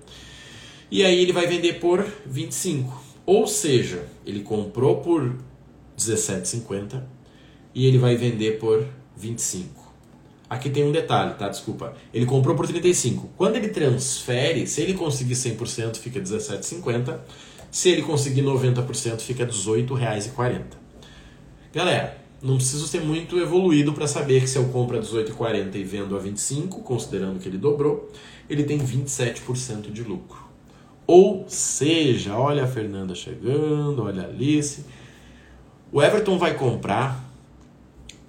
E 0.90 1.04
aí 1.04 1.20
ele 1.20 1.32
vai 1.32 1.48
vender 1.48 1.80
por 1.80 2.06
25. 2.26 3.02
Ou 3.26 3.48
seja, 3.48 4.08
ele 4.26 4.42
comprou 4.42 4.98
por 4.98 5.38
17,50 5.98 7.02
e 7.74 7.86
ele 7.86 7.98
vai 7.98 8.16
vender 8.16 8.60
por 8.60 8.86
25. 9.16 9.82
Aqui 10.50 10.70
tem 10.70 10.84
um 10.84 10.92
detalhe, 10.92 11.34
tá? 11.36 11.48
Desculpa. 11.48 11.94
Ele 12.14 12.26
comprou 12.26 12.56
por 12.56 12.68
35. 12.68 13.30
Quando 13.38 13.56
ele 13.56 13.70
transfere, 13.70 14.68
se 14.68 14.82
ele 14.82 14.94
conseguir 14.94 15.34
100%, 15.34 15.96
fica 15.96 16.20
17,50. 16.20 17.20
Se 17.72 17.90
ele 17.90 18.02
conseguir 18.02 18.44
90%, 18.44 19.22
fica 19.22 19.46
R$ 19.46 19.50
18,40. 19.50 20.62
Galera, 21.74 22.18
não 22.42 22.56
preciso 22.58 22.86
ser 22.86 23.02
muito 23.02 23.40
evoluído 23.40 23.94
para 23.94 24.08
saber 24.08 24.42
que 24.42 24.48
se 24.48 24.58
eu 24.58 24.66
compro 24.66 24.98
a 24.98 25.02
18,40 25.02 25.76
e 25.76 25.84
vendo 25.84 26.18
a 26.18 26.20
25, 26.20 26.82
considerando 26.82 27.40
que 27.40 27.48
ele 27.48 27.58
dobrou, 27.58 28.12
ele 28.50 28.64
tem 28.64 28.78
27% 28.78 29.90
de 29.90 30.04
lucro. 30.04 30.42
Ou 31.08 31.46
seja, 31.48 32.36
olha 32.36 32.66
a 32.66 32.68
Fernanda 32.68 33.16
chegando, 33.16 34.04
olha 34.04 34.24
a 34.24 34.26
Alice. 34.26 34.86
O 35.92 36.02
Everton 36.02 36.38
vai 36.38 36.56
comprar 36.56 37.24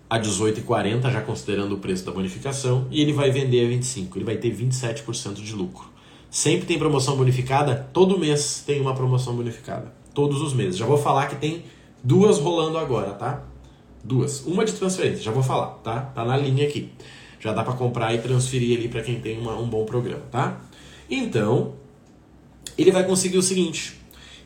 a 0.09 0.21
18,40, 0.21 1.11
já 1.11 1.21
considerando 1.21 1.75
o 1.75 1.79
preço 1.79 2.05
da 2.05 2.13
bonificação, 2.13 2.87
e 2.91 3.01
ele 3.01 3.13
vai 3.13 3.31
vender 3.31 3.65
a 3.65 3.69
25. 3.69 4.19
Ele 4.19 4.25
vai 4.25 4.37
ter 4.37 4.55
27% 4.55 5.35
de 5.35 5.55
lucro. 5.55 5.92
Sempre 6.33 6.65
tem 6.65 6.79
promoção 6.79 7.15
bonificada, 7.15 7.91
todo 7.93 8.19
mês 8.19 8.63
tem 8.67 8.81
uma 8.81 8.95
promoção 8.95 9.37
bonificada. 9.37 9.93
Todos 10.15 10.41
os 10.41 10.55
meses. 10.55 10.79
Já 10.79 10.87
vou 10.87 10.97
falar 10.97 11.27
que 11.27 11.37
tem 11.37 11.63
duas 12.03 12.39
rolando 12.39 12.79
agora, 12.79 13.11
tá? 13.11 13.45
Duas. 14.03 14.41
Uma 14.47 14.65
de 14.65 14.73
transferência, 14.73 15.23
já 15.23 15.31
vou 15.31 15.43
falar, 15.43 15.73
tá? 15.83 16.01
Tá 16.01 16.25
na 16.25 16.35
linha 16.35 16.67
aqui. 16.67 16.91
Já 17.39 17.53
dá 17.53 17.63
para 17.63 17.75
comprar 17.75 18.15
e 18.15 18.19
transferir 18.19 18.79
ali 18.79 18.89
para 18.89 19.03
quem 19.03 19.21
tem 19.21 19.39
uma, 19.39 19.59
um 19.59 19.69
bom 19.69 19.85
programa, 19.85 20.23
tá? 20.31 20.59
Então, 21.11 21.75
ele 22.79 22.91
vai 22.91 23.05
conseguir 23.05 23.37
o 23.37 23.43
seguinte: 23.43 24.01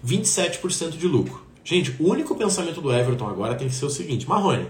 27% 0.04 0.96
de 0.96 1.06
lucro. 1.06 1.46
Gente, 1.62 1.94
o 2.00 2.10
único 2.10 2.34
pensamento 2.34 2.80
do 2.80 2.92
Everton 2.92 3.28
agora 3.28 3.54
tem 3.54 3.68
que 3.68 3.74
ser 3.74 3.84
o 3.84 3.90
seguinte: 3.90 4.28
Marrone, 4.28 4.66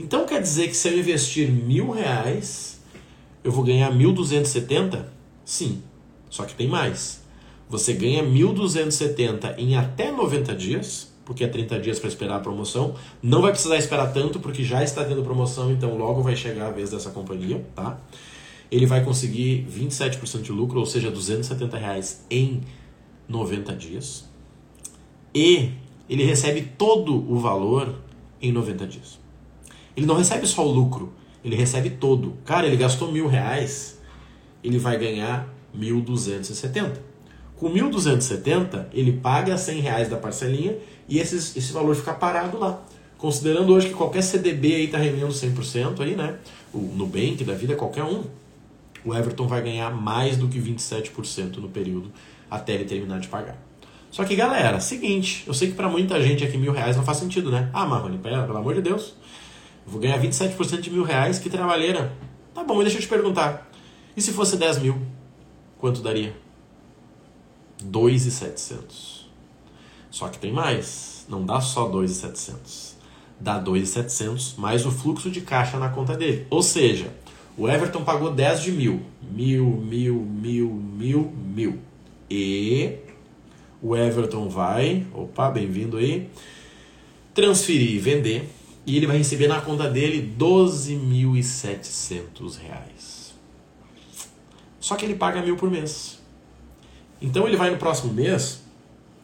então 0.00 0.24
quer 0.24 0.40
dizer 0.40 0.68
que 0.68 0.74
se 0.74 0.88
eu 0.88 0.98
investir 0.98 1.46
mil 1.50 1.90
reais, 1.90 2.80
eu 3.44 3.52
vou 3.52 3.62
ganhar 3.62 3.92
1.270? 3.92 5.04
Sim. 5.44 5.82
Só 6.30 6.44
que 6.44 6.54
tem 6.54 6.68
mais. 6.68 7.22
você 7.68 7.92
ganha 7.92 8.22
1.270 8.22 9.54
em 9.58 9.76
até 9.76 10.10
90 10.10 10.54
dias, 10.54 11.12
porque 11.24 11.44
é 11.44 11.48
30 11.48 11.78
dias 11.80 11.98
para 11.98 12.08
esperar 12.08 12.36
a 12.36 12.40
promoção. 12.40 12.94
Não 13.22 13.42
vai 13.42 13.50
precisar 13.50 13.76
esperar 13.76 14.12
tanto, 14.12 14.40
porque 14.40 14.64
já 14.64 14.82
está 14.82 15.04
tendo 15.04 15.22
promoção, 15.22 15.70
então 15.70 15.96
logo 15.96 16.22
vai 16.22 16.34
chegar 16.34 16.68
a 16.68 16.70
vez 16.70 16.90
dessa 16.90 17.10
companhia, 17.10 17.66
tá? 17.74 18.00
Ele 18.70 18.86
vai 18.86 19.04
conseguir 19.04 19.66
27% 19.70 20.42
de 20.42 20.52
lucro, 20.52 20.78
ou 20.78 20.86
seja, 20.86 21.10
270 21.10 21.76
reais 21.76 22.24
em 22.30 22.62
90 23.28 23.74
dias. 23.76 24.24
E 25.34 25.72
ele 26.08 26.24
recebe 26.24 26.62
todo 26.78 27.30
o 27.30 27.38
valor 27.38 27.94
em 28.40 28.50
90 28.50 28.86
dias. 28.86 29.18
Ele 29.96 30.06
não 30.06 30.16
recebe 30.16 30.46
só 30.46 30.66
o 30.66 30.72
lucro, 30.72 31.12
ele 31.44 31.56
recebe 31.56 31.90
todo. 31.90 32.34
Cara, 32.44 32.66
ele 32.66 32.76
gastou 32.76 33.12
mil 33.12 33.26
reais, 33.26 34.00
ele 34.64 34.78
vai 34.78 34.98
ganhar 34.98 35.52
1.270. 35.76 36.92
Com 37.56 37.72
1.270, 37.72 38.86
ele 38.92 39.12
paga 39.12 39.56
100 39.56 39.80
reais 39.80 40.08
da 40.08 40.16
parcelinha 40.16 40.76
e 41.08 41.18
esses, 41.18 41.56
esse 41.56 41.72
valor 41.72 41.96
fica 41.96 42.12
parado 42.12 42.58
lá. 42.58 42.80
Considerando 43.16 43.72
hoje 43.72 43.88
que 43.88 43.94
qualquer 43.94 44.22
CDB 44.22 44.74
aí 44.74 44.84
está 44.84 44.98
rendendo 44.98 45.28
100%, 45.28 46.00
aí, 46.00 46.14
né? 46.14 46.38
o 46.72 46.78
Nubank 46.78 47.42
da 47.44 47.54
vida, 47.54 47.74
qualquer 47.74 48.04
um, 48.04 48.24
o 49.04 49.14
Everton 49.14 49.46
vai 49.46 49.62
ganhar 49.62 49.90
mais 49.90 50.36
do 50.36 50.48
que 50.48 50.60
27% 50.60 51.56
no 51.56 51.68
período 51.68 52.12
até 52.50 52.74
ele 52.74 52.84
terminar 52.84 53.20
de 53.20 53.28
pagar. 53.28 53.56
Só 54.10 54.24
que, 54.24 54.34
galera, 54.34 54.80
seguinte, 54.80 55.44
eu 55.46 55.52
sei 55.52 55.68
que 55.68 55.74
para 55.74 55.88
muita 55.88 56.20
gente 56.22 56.44
aqui 56.44 56.56
mil 56.56 56.72
reais 56.72 56.96
não 56.96 57.04
faz 57.04 57.18
sentido, 57.18 57.50
né? 57.50 57.68
Ah, 57.72 57.86
Marrone, 57.86 58.18
pelo 58.18 58.56
amor 58.56 58.74
de 58.74 58.80
Deus, 58.80 59.14
eu 59.84 59.92
vou 59.92 60.00
ganhar 60.00 60.18
27% 60.18 60.80
de 60.80 60.90
mil 60.90 61.02
reais, 61.02 61.38
que 61.38 61.50
trabalheira. 61.50 62.12
Tá 62.54 62.64
bom, 62.64 62.80
deixa 62.80 62.96
eu 62.96 63.02
te 63.02 63.08
perguntar, 63.08 63.70
e 64.16 64.22
se 64.22 64.32
fosse 64.32 64.56
10 64.56 64.78
mil, 64.78 64.98
quanto 65.78 66.02
daria? 66.02 66.36
2,700. 67.82 69.26
Só 70.10 70.28
que 70.28 70.38
tem 70.38 70.52
mais, 70.52 71.24
não 71.28 71.44
dá 71.44 71.60
só 71.60 71.88
2,700. 71.88 72.96
Dá 73.40 73.58
2,700 73.58 74.56
mais 74.56 74.84
o 74.84 74.90
fluxo 74.90 75.30
de 75.30 75.40
caixa 75.40 75.78
na 75.78 75.88
conta 75.88 76.16
dele. 76.16 76.46
Ou 76.50 76.60
seja, 76.62 77.14
o 77.56 77.68
Everton 77.68 78.02
pagou 78.04 78.32
10 78.32 78.62
de 78.62 78.72
mil. 78.72 79.00
Mil, 79.22 79.64
mil, 79.64 80.16
mil, 80.16 80.68
mil, 80.70 81.32
mil. 81.54 81.78
E 82.30 82.98
o 83.80 83.96
Everton 83.96 84.48
vai, 84.48 85.06
opa, 85.14 85.48
bem-vindo 85.50 85.98
aí, 85.98 86.28
transferir 87.32 87.92
e 87.92 87.98
vender. 87.98 88.50
E 88.84 88.96
ele 88.96 89.06
vai 89.06 89.18
receber 89.18 89.46
na 89.48 89.60
conta 89.60 89.88
dele 89.88 90.34
12.700 90.38 92.58
reais. 92.58 92.97
Só 94.88 94.96
que 94.96 95.04
ele 95.04 95.16
paga 95.16 95.42
mil 95.42 95.54
por 95.54 95.70
mês. 95.70 96.18
Então 97.20 97.46
ele 97.46 97.58
vai 97.58 97.68
no 97.68 97.76
próximo 97.76 98.10
mês, 98.10 98.62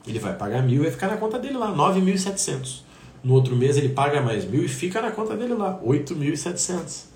ele 0.06 0.18
vai 0.18 0.34
pagar 0.36 0.62
mil 0.62 0.80
e 0.80 0.82
vai 0.82 0.90
ficar 0.90 1.08
na 1.08 1.16
conta 1.16 1.38
dele 1.38 1.56
lá, 1.56 1.74
9.700. 1.74 2.82
No 3.22 3.32
outro 3.32 3.56
mês 3.56 3.78
ele 3.78 3.88
paga 3.88 4.20
mais 4.20 4.44
mil 4.44 4.62
e 4.62 4.68
fica 4.68 5.00
na 5.00 5.10
conta 5.10 5.34
dele 5.34 5.54
lá, 5.54 5.80
8.700. 5.80 6.66
Vocês 6.84 7.06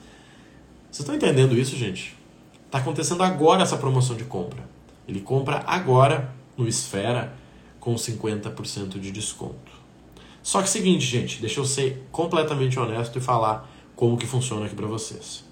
estão 0.92 1.14
entendendo 1.14 1.58
isso, 1.58 1.76
gente? 1.76 2.16
Está 2.64 2.78
acontecendo 2.78 3.22
agora 3.22 3.64
essa 3.64 3.76
promoção 3.76 4.16
de 4.16 4.24
compra. 4.24 4.66
Ele 5.06 5.20
compra 5.20 5.62
agora 5.66 6.32
no 6.56 6.66
Esfera 6.66 7.34
com 7.78 7.94
50% 7.96 8.98
de 8.98 9.10
desconto. 9.10 9.72
Só 10.42 10.60
que 10.60 10.68
é 10.68 10.68
seguinte, 10.68 11.04
gente, 11.04 11.38
deixa 11.42 11.60
eu 11.60 11.66
ser 11.66 12.02
completamente 12.10 12.80
honesto 12.80 13.18
e 13.18 13.20
falar 13.20 13.70
como 13.94 14.16
que 14.16 14.26
funciona 14.26 14.64
aqui 14.64 14.74
para 14.74 14.86
vocês. 14.86 15.47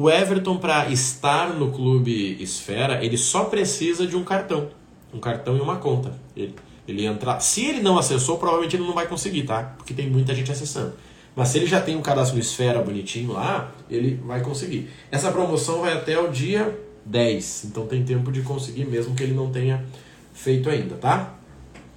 O 0.00 0.08
Everton 0.08 0.56
para 0.56 0.88
estar 0.88 1.52
no 1.52 1.72
clube 1.72 2.42
Esfera, 2.42 3.04
ele 3.04 3.18
só 3.18 3.44
precisa 3.44 4.06
de 4.06 4.16
um 4.16 4.24
cartão, 4.24 4.70
um 5.12 5.20
cartão 5.20 5.58
e 5.58 5.60
uma 5.60 5.76
conta. 5.76 6.14
Ele, 6.34 6.54
ele 6.88 7.04
entrar, 7.04 7.38
se 7.40 7.66
ele 7.66 7.82
não 7.82 7.98
acessou, 7.98 8.38
provavelmente 8.38 8.76
ele 8.76 8.86
não 8.86 8.94
vai 8.94 9.06
conseguir, 9.06 9.42
tá? 9.42 9.74
Porque 9.76 9.92
tem 9.92 10.08
muita 10.08 10.34
gente 10.34 10.50
acessando. 10.50 10.94
Mas 11.36 11.48
se 11.48 11.58
ele 11.58 11.66
já 11.66 11.82
tem 11.82 11.96
um 11.96 12.00
cadastro 12.00 12.40
Esfera 12.40 12.80
bonitinho 12.80 13.34
lá, 13.34 13.74
ele 13.90 14.18
vai 14.24 14.40
conseguir. 14.40 14.88
Essa 15.10 15.30
promoção 15.30 15.82
vai 15.82 15.92
até 15.92 16.18
o 16.18 16.28
dia 16.30 16.80
10, 17.04 17.64
então 17.66 17.86
tem 17.86 18.02
tempo 18.02 18.32
de 18.32 18.40
conseguir 18.40 18.86
mesmo 18.86 19.14
que 19.14 19.22
ele 19.22 19.34
não 19.34 19.50
tenha 19.50 19.84
feito 20.32 20.70
ainda, 20.70 20.94
tá? 20.94 21.34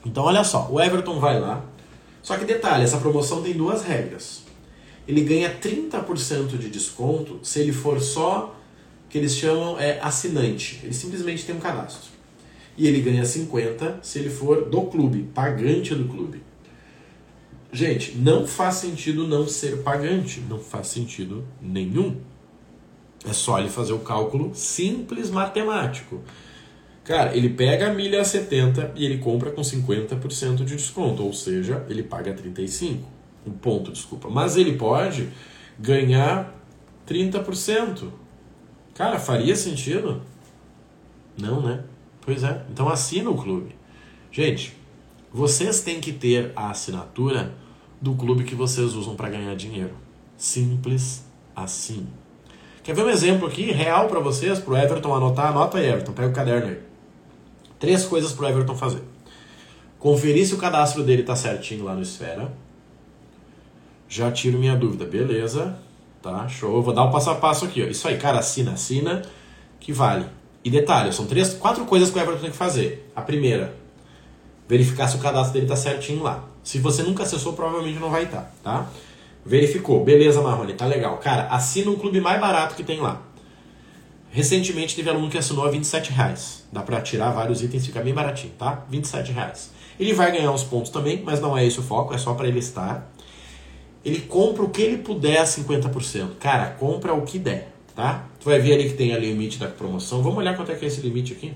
Então 0.05 0.25
olha 0.25 0.43
só, 0.43 0.67
o 0.69 0.77
Everton 0.77 1.22
vai 1.22 1.39
lá, 1.39 1.63
só 2.22 2.36
que 2.38 2.43
detalhe, 2.43 2.83
essa 2.83 2.98
promoção 2.98 3.41
tem 3.41 3.53
duas 3.53 3.81
regras. 3.81 4.42
Ele 5.07 5.22
ganha 5.22 5.53
30% 5.60 6.57
de 6.57 6.69
desconto 6.69 7.39
se 7.43 7.60
ele 7.60 7.74
for 7.74 8.01
só 8.01 8.55
que 9.10 9.17
eles 9.17 9.36
chamam 9.36 9.79
é 9.79 10.00
assinante. 10.01 10.79
Ele 10.83 10.93
simplesmente 10.93 11.45
tem 11.45 11.55
um 11.55 11.60
cadastro. 11.60 12.12
E 12.77 12.88
ele 12.88 13.01
ganha 13.01 13.24
50 13.24 14.00
se 14.01 14.19
ele 14.19 14.29
for 14.29 14.65
do 14.65 14.81
clube, 14.83 15.29
pagante 15.33 15.93
do 15.93 16.05
clube. 16.05 16.41
Gente, 17.72 18.15
não 18.17 18.48
faz 18.48 18.75
sentido 18.75 19.27
não 19.27 19.48
ser 19.48 19.83
pagante, 19.83 20.39
não 20.50 20.60
faz 20.60 20.88
sentido 20.88 21.43
nenhum. 21.62 22.17
É 23.27 23.33
só 23.33 23.60
ele 23.60 23.69
fazer 23.69 23.93
o 23.93 24.00
cálculo 24.00 24.53
simples 24.53 25.29
matemático. 25.29 26.22
Cara, 27.03 27.36
ele 27.36 27.50
pega 27.50 27.89
a 27.89 27.93
milha 27.93 28.22
a 28.22 28.25
70 28.25 28.93
e 28.95 29.05
ele 29.05 29.17
compra 29.17 29.51
com 29.51 29.62
50% 29.62 30.63
de 30.63 30.75
desconto, 30.75 31.24
ou 31.24 31.33
seja, 31.33 31.86
ele 31.89 32.01
paga 32.01 32.33
35. 32.33 33.07
Um 33.45 33.51
ponto, 33.51 33.91
desculpa. 33.91 34.29
Mas 34.29 34.57
ele 34.57 34.77
pode 34.77 35.29
ganhar 35.79 36.53
30%. 37.07 38.09
Cara, 38.93 39.19
faria 39.19 39.55
sentido? 39.55 40.21
Não, 41.38 41.62
né? 41.62 41.83
Pois 42.21 42.43
é. 42.43 42.63
Então 42.69 42.88
assina 42.89 43.29
o 43.29 43.38
clube. 43.38 43.75
Gente, 44.31 44.77
vocês 45.31 45.81
têm 45.81 46.00
que 46.00 46.13
ter 46.13 46.51
a 46.55 46.69
assinatura 46.69 47.53
do 48.00 48.13
clube 48.15 48.43
que 48.43 48.55
vocês 48.55 48.93
usam 48.93 49.15
para 49.15 49.29
ganhar 49.29 49.55
dinheiro. 49.55 49.95
Simples 50.38 51.25
assim. 51.55 52.07
Quer 52.83 52.93
ver 52.93 53.05
um 53.05 53.09
exemplo 53.09 53.47
aqui 53.47 53.71
real 53.71 54.07
para 54.07 54.19
vocês, 54.19 54.59
pro 54.59 54.75
Everton 54.75 55.15
anotar? 55.15 55.47
Anota 55.47 55.77
aí, 55.77 55.88
Everton, 55.88 56.12
pega 56.12 56.27
o 56.27 56.33
caderno 56.33 56.67
aí. 56.67 56.79
Três 57.79 58.05
coisas 58.05 58.33
para 58.33 58.45
o 58.45 58.50
Everton 58.50 58.75
fazer. 58.75 59.01
Conferir 60.00 60.45
se 60.45 60.53
o 60.53 60.57
cadastro 60.57 61.01
dele 61.01 61.21
está 61.21 61.35
certinho 61.35 61.85
lá 61.85 61.95
no 61.95 62.01
Esfera. 62.01 62.51
Já 64.13 64.32
tiro 64.32 64.60
minha 64.60 64.75
dúvida. 64.75 65.05
Beleza. 65.05 65.75
Tá, 66.22 66.48
show. 66.48 66.75
Eu 66.75 66.84
vou 66.84 66.93
dar 66.93 67.03
o 67.05 67.12
passo 67.12 67.32
a 67.32 67.36
passo 67.36 67.65
aqui. 67.65 67.82
Ó. 67.82 67.88
Isso 67.88 68.08
aí, 68.08 68.15
cara, 68.15 68.38
assina, 68.38 68.74
assina, 68.74 69.24
que 69.79 69.91
vale. 69.91 70.27
E 70.63 70.70
detalhe, 70.70 71.12
são 71.12 71.25
três, 71.25 71.55
quatro 71.55 71.84
coisas 71.86 72.12
que 72.12 72.20
o 72.20 72.22
Everton 72.22 72.41
tem 72.41 72.51
que 72.51 72.55
fazer. 72.55 73.12
A 73.15 73.24
primeira, 73.24 73.75
verificar 74.70 75.08
se 75.08 75.15
o 75.15 75.20
cadastro 75.20 75.53
dele 75.53 75.65
está 75.65 75.75
certinho 75.75 76.22
lá. 76.22 76.46
Se 76.63 76.77
você 76.77 77.01
nunca 77.01 77.24
acessou, 77.24 77.53
provavelmente 77.53 77.98
não 77.98 78.12
vai 78.12 78.25
estar, 78.25 78.53
tá? 78.63 78.84
tá? 78.84 78.89
Verificou. 79.43 80.05
Beleza, 80.05 80.43
Marrone, 80.43 80.74
tá 80.74 80.86
legal. 80.86 81.17
Cara, 81.17 81.48
assina 81.48 81.89
um 81.89 81.96
clube 81.96 82.22
mais 82.22 82.39
barato 82.39 82.75
que 82.75 82.84
tem 82.84 83.01
lá. 83.01 83.20
Recentemente 84.29 84.96
teve 84.96 85.10
aluno 85.10 85.27
que 85.27 85.39
assinou 85.39 85.65
a 85.65 85.72
27 85.72 86.12
reais. 86.12 86.63
Dá 86.72 86.84
para 86.84 87.01
tirar 87.01 87.32
vários 87.32 87.63
itens, 87.63 87.84
fica 87.84 88.00
bem 88.00 88.13
baratinho, 88.13 88.53
tá? 88.60 88.86
27 88.91 89.32
reais. 89.32 89.72
Ele 90.00 90.13
vai 90.13 90.32
ganhar 90.32 90.51
uns 90.51 90.63
pontos 90.63 90.91
também, 90.91 91.24
mas 91.25 91.41
não 91.41 91.58
é 91.58 91.65
esse 91.65 91.79
o 91.79 91.84
foco, 91.84 92.13
é 92.13 92.17
só 92.20 92.36
para 92.36 92.48
ele 92.48 92.60
estar. 92.60 93.12
Ele 94.03 94.19
compra 94.22 94.63
o 94.63 94.69
que 94.69 94.81
ele 94.81 94.98
puder 94.98 95.39
a 95.39 95.43
50%. 95.43 96.36
Cara, 96.39 96.72
compra 96.72 97.13
o 97.13 97.22
que 97.22 97.39
der, 97.39 97.74
tá? 97.95 98.25
Tu 98.39 98.45
vai 98.45 98.60
ver 98.60 98.74
ali 98.74 98.89
que 98.89 98.95
tem 98.95 99.15
o 99.15 99.19
limite 99.19 99.57
da 99.57 99.67
promoção. 99.67 100.22
Vamos 100.22 100.39
olhar 100.39 100.55
quanto 100.55 100.72
é 100.72 100.75
que 100.75 100.83
é 100.83 100.88
esse 100.88 101.01
limite 101.01 101.33
aqui? 101.33 101.53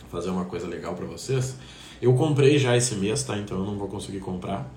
Vou 0.00 0.10
fazer 0.10 0.30
uma 0.30 0.46
coisa 0.46 0.66
legal 0.66 0.94
para 0.94 1.06
vocês. 1.06 1.56
Eu 2.00 2.14
comprei 2.14 2.58
já 2.58 2.76
esse 2.76 2.94
mês, 2.94 3.22
tá? 3.22 3.36
Então 3.36 3.58
eu 3.58 3.64
não 3.64 3.76
vou 3.76 3.88
conseguir 3.88 4.20
comprar. 4.20 4.70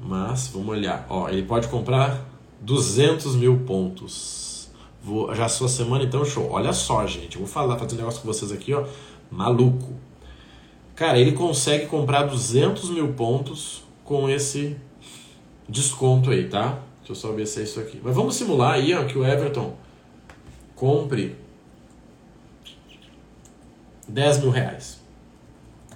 Mas 0.00 0.46
vamos 0.48 0.68
olhar. 0.68 1.04
Ó, 1.08 1.28
ele 1.28 1.42
pode 1.42 1.66
comprar 1.66 2.24
200 2.60 3.34
mil 3.34 3.58
pontos. 3.60 4.70
Vou, 5.02 5.34
já 5.34 5.48
sua 5.48 5.68
semana 5.68 6.04
então 6.04 6.24
show. 6.24 6.48
Olha 6.50 6.72
só, 6.72 7.06
gente, 7.06 7.36
eu 7.36 7.42
vou 7.42 7.48
falar, 7.48 7.76
fazer 7.76 7.94
um 7.94 7.98
negócio 7.98 8.20
com 8.20 8.26
vocês 8.26 8.52
aqui, 8.52 8.72
ó, 8.72 8.84
maluco. 9.30 9.94
Cara, 10.94 11.18
ele 11.18 11.32
consegue 11.32 11.86
comprar 11.86 12.24
200 12.24 12.90
mil 12.90 13.12
pontos 13.12 13.84
com 14.04 14.28
esse 14.28 14.76
desconto 15.68 16.30
aí, 16.30 16.48
tá? 16.48 16.80
Deixa 16.98 17.12
eu 17.12 17.14
só 17.14 17.32
ver 17.32 17.46
se 17.46 17.60
é 17.60 17.62
isso 17.62 17.80
aqui. 17.80 18.00
Mas 18.02 18.14
vamos 18.14 18.36
simular 18.36 18.74
aí, 18.74 18.94
ó, 18.94 19.04
que 19.04 19.16
o 19.16 19.24
Everton 19.24 19.76
compre 20.74 21.36
10 24.08 24.40
mil 24.40 24.50
reais. 24.50 25.00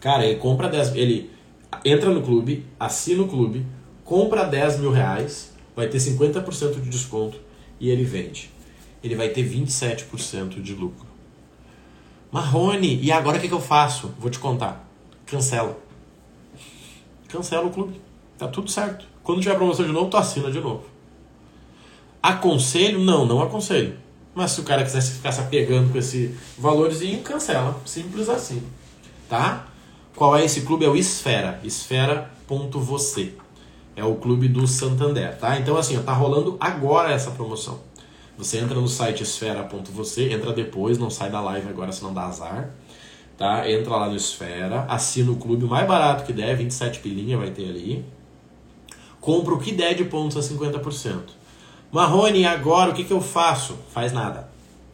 Cara, 0.01 0.25
ele 0.25 0.39
compra 0.39 0.69
10 0.69 0.95
ele 0.95 1.31
entra 1.85 2.11
no 2.11 2.23
clube, 2.23 2.65
assina 2.79 3.23
o 3.23 3.29
clube, 3.29 3.67
compra 4.05 4.45
10 4.45 4.81
mil 4.81 4.91
reais, 4.91 5.53
vai 5.77 5.89
ter 5.89 5.99
50% 5.99 6.81
de 6.81 6.89
desconto 6.89 7.39
e 7.79 7.91
ele 7.91 8.05
vende 8.05 8.51
ele 9.03 9.15
vai 9.15 9.31
ter 9.31 9.43
27% 9.49 10.61
de 10.61 10.75
lucro. 10.75 11.07
Marrone, 12.31 13.01
e 13.03 13.11
agora 13.11 13.39
o 13.39 13.41
que, 13.41 13.49
que 13.49 13.55
eu 13.55 13.61
faço? 13.61 14.15
Vou 14.19 14.31
te 14.31 14.39
contar. 14.39 14.89
Cancela. 15.27 15.79
Cancela 17.29 17.67
o 17.67 17.71
clube. 17.71 18.01
Tá 18.39 18.47
tudo 18.47 18.71
certo. 18.71 19.07
Quando 19.23 19.41
tiver 19.41 19.55
promoção 19.55 19.87
de 19.87 19.93
novo, 19.93 20.11
tu 20.11 20.17
assina 20.17 20.51
de 20.51 20.61
novo. 20.61 20.85
Aconselho? 22.23 23.01
Não, 23.01 23.25
não 23.27 23.43
aconselho. 23.43 23.97
Mas 24.35 24.53
se 24.53 24.61
o 24.61 24.65
cara 24.65 24.83
quiser 24.83 25.03
ficar 25.03 25.33
se 25.33 25.41
apegando 25.41 25.91
com 25.91 25.99
esse 25.99 26.35
valorzinho, 26.59 27.23
cancela. 27.23 27.81
Simples 27.85 28.29
assim. 28.29 28.63
Tá? 29.29 29.67
Qual 30.15 30.37
é 30.37 30.45
esse 30.45 30.63
clube? 30.63 30.85
É 30.85 30.89
o 30.89 30.97
Esfera. 30.97 31.61
Esfera.você. 31.65 33.35
É 33.97 34.05
o 34.05 34.15
clube 34.15 34.49
do 34.49 34.67
Santander, 34.67 35.37
tá? 35.37 35.59
Então 35.59 35.77
assim, 35.77 36.01
tá 36.03 36.13
rolando 36.13 36.57
agora 36.61 37.13
essa 37.13 37.33
promoção. 37.33 37.81
Você 38.39 38.57
entra 38.57 38.81
no 38.81 38.89
site 38.89 39.23
esfera.você, 39.23 40.33
entra 40.33 40.55
depois, 40.55 40.97
não 40.97 41.11
sai 41.11 41.29
da 41.29 41.43
live 41.43 41.69
agora, 41.69 41.93
senão 41.93 42.15
dá 42.15 42.23
azar. 42.23 42.71
Tá? 43.37 43.71
Entra 43.71 43.97
lá 43.97 44.09
no 44.09 44.17
Esfera, 44.17 44.87
assina 44.89 45.31
o 45.31 45.37
clube 45.37 45.67
mais 45.67 45.87
barato 45.87 46.25
que 46.25 46.33
der, 46.33 46.57
27 46.57 47.01
pilinha 47.01 47.37
vai 47.37 47.51
ter 47.51 47.69
ali. 47.69 48.05
Compra 49.21 49.53
o 49.53 49.59
que 49.59 49.73
der 49.73 49.95
de 49.95 50.05
pontos 50.05 50.37
a 50.37 50.41
50%. 50.41 51.21
Marrone, 51.93 52.47
agora 52.47 52.91
o 52.91 52.95
que, 52.95 53.05
que 53.05 53.13
eu 53.13 53.21
faço? 53.21 53.77
Faz 53.93 54.13
nada. 54.13 54.49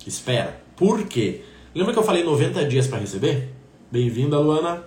Espera. 0.05 0.61
Por 0.75 1.05
quê? 1.05 1.43
Lembra 1.75 1.93
que 1.93 1.99
eu 1.99 2.03
falei 2.03 2.25
90 2.25 2.65
dias 2.65 2.87
para 2.87 2.99
receber? 2.99 3.53
Bem-vinda, 3.91 4.39
Luana. 4.39 4.83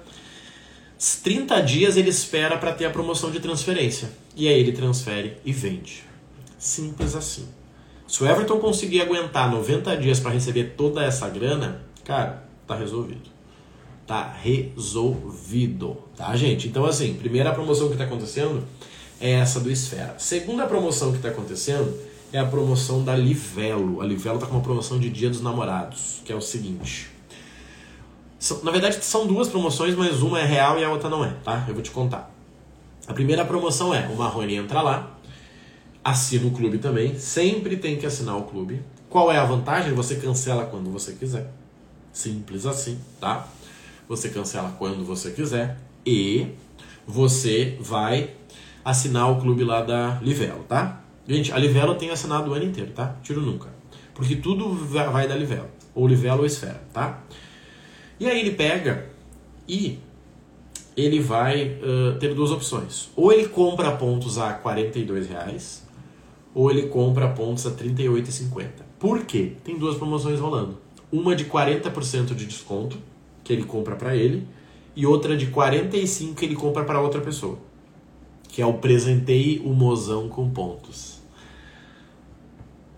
30 1.24 1.62
dias 1.62 1.96
ele 1.96 2.10
espera 2.10 2.58
para 2.58 2.74
ter 2.74 2.86
a 2.86 2.90
promoção 2.90 3.32
de 3.32 3.40
transferência. 3.40 4.12
E 4.36 4.48
aí 4.48 4.60
ele 4.60 4.74
transfere 4.74 5.38
e 5.46 5.54
vende. 5.54 6.04
Simples 6.58 7.16
assim. 7.16 7.48
Se 8.06 8.22
o 8.24 8.28
Everton 8.28 8.60
conseguir 8.60 9.02
aguentar 9.02 9.50
90 9.50 9.96
dias 9.98 10.20
para 10.20 10.32
receber 10.32 10.74
toda 10.76 11.04
essa 11.04 11.30
grana, 11.30 11.86
cara, 12.04 12.44
tá 12.68 12.76
resolvido. 12.76 13.30
Tá 14.06 14.36
resolvido, 14.42 15.96
tá, 16.18 16.36
gente? 16.36 16.68
Então, 16.68 16.84
assim, 16.86 17.14
primeira 17.14 17.54
promoção 17.54 17.88
que 17.88 17.94
está 17.94 18.06
acontecendo 18.06 18.64
é 19.20 19.32
essa 19.32 19.60
do 19.60 19.70
Esfera. 19.70 20.16
Segunda 20.18 20.66
promoção 20.66 21.12
que 21.12 21.18
está 21.18 21.30
acontecendo 21.30 21.96
é 22.32 22.40
a 22.40 22.46
promoção 22.46 23.04
da 23.04 23.16
Livelo. 23.16 24.02
A 24.02 24.06
Livelo 24.06 24.36
está 24.36 24.48
com 24.48 24.54
uma 24.54 24.64
promoção 24.64 25.00
de 25.00 25.10
Dia 25.10 25.30
dos 25.30 25.42
Namorados, 25.42 26.22
que 26.24 26.32
é 26.32 26.36
o 26.36 26.42
seguinte. 26.42 27.10
Na 28.64 28.72
verdade, 28.72 29.04
são 29.04 29.28
duas 29.28 29.50
promoções, 29.50 29.96
mas 29.96 30.22
uma 30.22 30.40
é 30.40 30.46
real 30.46 30.80
e 30.80 30.84
a 30.84 30.90
outra 30.90 31.10
não 31.10 31.26
é, 31.26 31.34
tá? 31.44 31.66
Eu 31.68 31.74
vou 31.74 31.84
te 31.84 31.92
contar. 31.92 32.34
A 33.08 33.14
primeira 33.14 33.44
promoção 33.44 33.94
é 33.94 34.08
o 34.08 34.16
Marrone 34.16 34.56
entra 34.56 34.82
lá, 34.82 35.18
assina 36.04 36.48
o 36.48 36.52
clube 36.52 36.78
também, 36.78 37.18
sempre 37.18 37.76
tem 37.76 37.98
que 37.98 38.06
assinar 38.06 38.38
o 38.38 38.44
clube. 38.44 38.82
Qual 39.10 39.32
é 39.32 39.38
a 39.38 39.44
vantagem? 39.44 39.94
Você 39.94 40.16
cancela 40.16 40.66
quando 40.68 40.92
você 40.92 41.14
quiser. 41.14 41.52
Simples 42.14 42.66
assim, 42.66 43.00
tá? 43.20 43.48
Você 44.08 44.30
cancela 44.30 44.74
quando 44.78 45.04
você 45.04 45.32
quiser 45.32 45.78
e 46.06 46.48
você 47.06 47.76
vai 47.82 48.36
assinar 48.84 49.32
o 49.32 49.40
clube 49.40 49.64
lá 49.64 49.82
da 49.82 50.20
Livelo, 50.22 50.64
tá? 50.64 51.02
Gente, 51.28 51.52
a 51.52 51.58
Livelo 51.58 51.96
tem 51.96 52.10
assinado 52.10 52.50
o 52.50 52.54
ano 52.54 52.66
inteiro, 52.66 52.92
tá? 52.92 53.16
Tiro 53.22 53.42
nunca. 53.42 53.70
Porque 54.14 54.36
tudo 54.36 54.74
vai 54.74 55.28
da 55.28 55.36
Livelo. 55.36 55.68
Ou 55.94 56.08
Livelo 56.08 56.40
ou 56.40 56.46
Esfera, 56.46 56.82
tá? 56.94 57.22
E 58.20 58.28
aí 58.28 58.40
ele 58.40 58.52
pega 58.52 59.10
e 59.68 60.00
ele 60.98 61.20
vai 61.20 61.78
uh, 61.82 62.18
ter 62.20 62.34
duas 62.34 62.52
opções. 62.52 63.10
Ou 63.16 63.32
ele 63.32 63.48
compra 63.48 63.92
pontos 63.92 64.38
a 64.38 64.54
42 64.54 65.30
reais, 65.30 65.88
ou 66.54 66.70
ele 66.72 66.88
compra 66.88 67.30
pontos 67.30 67.66
a 67.66 67.72
38,50. 67.72 68.68
Por 68.98 69.24
quê? 69.26 69.54
Tem 69.64 69.78
duas 69.78 69.98
promoções 69.98 70.40
rolando. 70.40 70.78
Uma 71.12 71.36
de 71.36 71.46
40% 71.46 72.36
de 72.36 72.46
desconto, 72.46 72.98
que 73.44 73.54
ele 73.54 73.64
compra 73.64 73.96
para 73.96 74.16
ele, 74.16 74.48
e 74.96 75.06
outra 75.06 75.38
de 75.38 75.48
45% 75.48 76.36
que 76.36 76.46
ele 76.46 76.56
compra 76.56 76.84
para 76.84 77.00
outra 77.00 77.22
pessoa 77.22 77.58
que 78.50 78.62
é 78.62 78.66
o 78.66 78.74
presentei 78.74 79.62
o 79.64 79.70
mozão 79.70 80.28
com 80.28 80.50
pontos. 80.50 81.20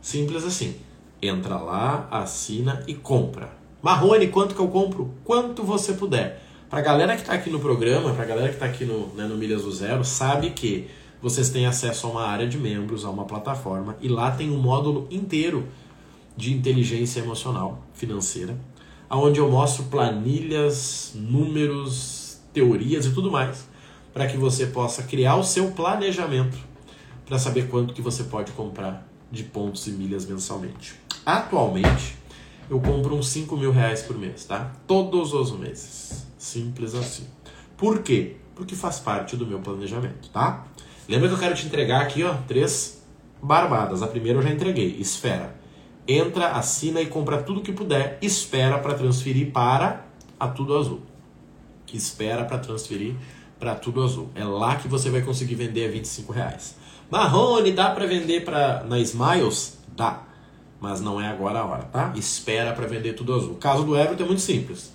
Simples 0.01 0.43
assim. 0.43 0.75
Entra 1.21 1.57
lá, 1.57 2.07
assina 2.09 2.83
e 2.87 2.95
compra. 2.95 3.53
Marrone, 3.81 4.27
quanto 4.29 4.55
que 4.55 4.61
eu 4.61 4.69
compro? 4.69 5.13
Quanto 5.23 5.61
você 5.61 5.93
puder. 5.93 6.41
Pra 6.69 6.81
galera 6.81 7.15
que 7.15 7.21
está 7.21 7.33
aqui 7.33 7.49
no 7.49 7.59
programa, 7.59 8.13
pra 8.13 8.25
galera 8.25 8.47
que 8.47 8.55
está 8.55 8.65
aqui 8.65 8.85
no, 8.85 9.07
né, 9.13 9.25
no 9.25 9.35
Milhas 9.35 9.63
do 9.63 9.71
Zero, 9.71 10.03
sabe 10.05 10.51
que 10.51 10.87
vocês 11.21 11.49
têm 11.49 11.67
acesso 11.67 12.07
a 12.07 12.09
uma 12.09 12.23
área 12.23 12.47
de 12.47 12.57
membros, 12.57 13.05
a 13.05 13.09
uma 13.09 13.25
plataforma, 13.25 13.95
e 14.01 14.07
lá 14.07 14.31
tem 14.31 14.49
um 14.49 14.57
módulo 14.57 15.07
inteiro 15.11 15.67
de 16.35 16.53
inteligência 16.53 17.19
emocional 17.19 17.83
financeira, 17.93 18.57
onde 19.09 19.39
eu 19.39 19.51
mostro 19.51 19.83
planilhas, 19.83 21.11
números, 21.13 22.39
teorias 22.53 23.05
e 23.05 23.13
tudo 23.13 23.29
mais 23.29 23.69
para 24.13 24.27
que 24.27 24.37
você 24.37 24.67
possa 24.67 25.03
criar 25.03 25.35
o 25.35 25.43
seu 25.43 25.71
planejamento 25.71 26.57
para 27.25 27.39
saber 27.39 27.67
quanto 27.69 27.93
que 27.93 28.01
você 28.01 28.23
pode 28.23 28.51
comprar 28.51 29.07
de 29.31 29.43
pontos 29.43 29.87
e 29.87 29.91
milhas 29.91 30.25
mensalmente. 30.25 30.95
Atualmente, 31.25 32.17
eu 32.69 32.79
compro 32.79 33.15
uns 33.15 33.29
5 33.29 33.55
mil 33.55 33.71
reais 33.71 34.01
por 34.01 34.17
mês, 34.17 34.45
tá? 34.45 34.71
Todos 34.85 35.33
os 35.33 35.51
meses. 35.57 36.27
Simples 36.37 36.93
assim. 36.93 37.25
Por 37.77 38.01
quê? 38.01 38.35
Porque 38.53 38.75
faz 38.75 38.99
parte 38.99 39.37
do 39.37 39.45
meu 39.45 39.59
planejamento, 39.59 40.29
tá? 40.29 40.65
Lembra 41.07 41.29
que 41.29 41.33
eu 41.33 41.39
quero 41.39 41.55
te 41.55 41.65
entregar 41.65 42.01
aqui, 42.01 42.23
ó, 42.23 42.33
três 42.47 43.01
barbadas. 43.41 44.01
A 44.01 44.07
primeira 44.07 44.39
eu 44.39 44.43
já 44.43 44.49
entreguei, 44.49 44.97
esfera. 44.99 45.55
Entra, 46.07 46.51
assina 46.51 46.99
e 47.01 47.05
compra 47.05 47.41
tudo 47.41 47.61
que 47.61 47.71
puder, 47.71 48.17
espera 48.21 48.77
para 48.79 48.93
transferir 48.93 49.51
para 49.51 50.05
a 50.39 50.47
Tudo 50.47 50.77
Azul. 50.77 51.01
Espera 51.93 52.45
para 52.45 52.57
transferir 52.57 53.15
para 53.61 53.75
Tudo 53.75 54.03
Azul. 54.03 54.27
É 54.33 54.43
lá 54.43 54.75
que 54.75 54.87
você 54.87 55.11
vai 55.11 55.21
conseguir 55.21 55.53
vender 55.53 55.87
a 55.87 55.91
25 55.91 56.33
reais. 56.33 56.75
Marrone, 57.11 57.71
dá 57.71 57.91
para 57.91 58.07
vender 58.07 58.43
pra, 58.43 58.83
na 58.83 58.99
Smiles? 58.99 59.77
Dá. 59.95 60.23
Mas 60.79 60.99
não 60.99 61.21
é 61.21 61.27
agora 61.27 61.59
a 61.59 61.65
hora, 61.65 61.83
tá? 61.83 62.11
Espera 62.15 62.73
para 62.73 62.87
vender 62.87 63.13
Tudo 63.13 63.35
Azul. 63.35 63.51
O 63.51 63.57
caso 63.57 63.83
do 63.83 63.95
Everton 63.95 64.23
é 64.23 64.25
muito 64.25 64.41
simples. 64.41 64.91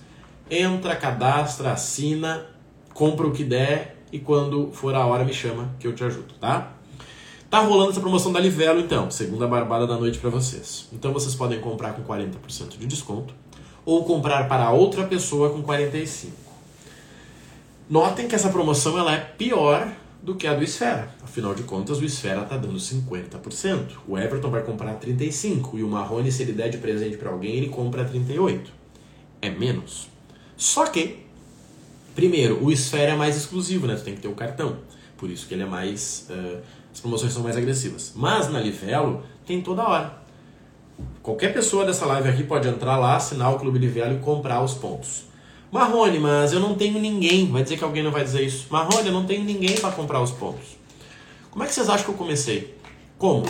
Entra, 0.51 0.97
cadastra, 0.97 1.71
assina, 1.71 2.45
compra 2.93 3.25
o 3.25 3.31
que 3.31 3.45
der 3.45 4.03
e 4.11 4.19
quando 4.19 4.69
for 4.73 4.93
a 4.93 5.05
hora 5.05 5.23
me 5.23 5.33
chama 5.33 5.69
que 5.79 5.87
eu 5.87 5.95
te 5.95 6.03
ajudo, 6.03 6.33
tá? 6.39 6.73
Tá 7.49 7.59
rolando 7.59 7.91
essa 7.91 8.01
promoção 8.01 8.33
da 8.33 8.39
Livelo 8.41 8.81
então, 8.81 9.09
segunda 9.09 9.47
barbada 9.47 9.87
da 9.87 9.95
noite 9.95 10.19
para 10.19 10.29
vocês. 10.29 10.89
Então 10.91 11.13
vocês 11.13 11.33
podem 11.33 11.61
comprar 11.61 11.93
com 11.93 12.03
40% 12.03 12.77
de 12.77 12.85
desconto 12.85 13.33
ou 13.85 14.03
comprar 14.03 14.49
para 14.49 14.69
outra 14.71 15.05
pessoa 15.05 15.51
com 15.51 15.61
45. 15.61 16.46
Notem 17.89 18.27
que 18.27 18.35
essa 18.35 18.49
promoção 18.49 18.97
ela 18.97 19.13
é 19.13 19.19
pior 19.19 19.91
do 20.21 20.35
que 20.35 20.45
a 20.45 20.53
do 20.53 20.63
Esfera. 20.63 21.09
Afinal 21.23 21.55
de 21.55 21.63
contas, 21.63 21.99
o 21.99 22.05
Esfera 22.05 22.41
está 22.41 22.57
dando 22.57 22.75
50%. 22.75 23.91
O 24.05 24.17
Everton 24.17 24.49
vai 24.49 24.61
comprar 24.61 24.99
35% 24.99 25.69
e 25.75 25.83
o 25.83 25.87
Marrone, 25.87 26.31
se 26.31 26.43
ele 26.43 26.51
der 26.51 26.69
de 26.69 26.77
presente 26.79 27.15
para 27.15 27.29
alguém, 27.29 27.55
ele 27.55 27.69
compra 27.69 28.03
38%. 28.03 28.67
É 29.41 29.49
menos. 29.49 30.09
Só 30.57 30.85
que, 30.87 31.19
primeiro, 32.13 32.61
o 32.61 32.71
Esfera 32.71 33.13
é 33.13 33.15
mais 33.15 33.37
exclusivo, 33.37 33.87
né? 33.87 33.95
Tu 33.95 34.03
tem 34.03 34.15
que 34.15 34.21
ter 34.21 34.27
o 34.27 34.35
cartão. 34.35 34.79
Por 35.15 35.29
isso 35.29 35.47
que 35.47 35.53
ele 35.53 35.63
é 35.63 35.67
mais. 35.67 36.27
Uh, 36.29 36.61
as 36.91 36.99
promoções 36.99 37.31
são 37.31 37.43
mais 37.43 37.55
agressivas. 37.55 38.11
Mas 38.15 38.49
na 38.49 38.59
Livelo 38.59 39.23
tem 39.45 39.61
toda 39.61 39.87
hora. 39.87 40.17
Qualquer 41.21 41.53
pessoa 41.53 41.85
dessa 41.85 42.05
live 42.05 42.27
aqui 42.27 42.43
pode 42.43 42.67
entrar 42.67 42.97
lá, 42.97 43.15
assinar 43.15 43.53
o 43.53 43.59
Clube 43.59 43.79
Livelo 43.79 44.15
e 44.15 44.19
comprar 44.19 44.61
os 44.63 44.73
pontos. 44.73 45.25
Marrone, 45.71 46.17
mas 46.19 46.53
eu 46.53 46.59
não 46.59 46.75
tenho 46.75 46.99
ninguém. 46.99 47.51
Vai 47.51 47.63
dizer 47.63 47.77
que 47.77 47.83
alguém 47.83 48.03
não 48.03 48.11
vai 48.11 48.23
dizer 48.23 48.41
isso. 48.43 48.67
Marrone, 48.69 49.07
eu 49.07 49.13
não 49.13 49.25
tenho 49.25 49.43
ninguém 49.43 49.75
para 49.77 49.91
comprar 49.91 50.21
os 50.21 50.31
pontos. 50.31 50.77
Como 51.51 51.63
é 51.63 51.67
que 51.67 51.73
vocês 51.73 51.89
acham 51.89 52.05
que 52.05 52.11
eu 52.11 52.15
comecei? 52.15 52.75
Como? 53.17 53.45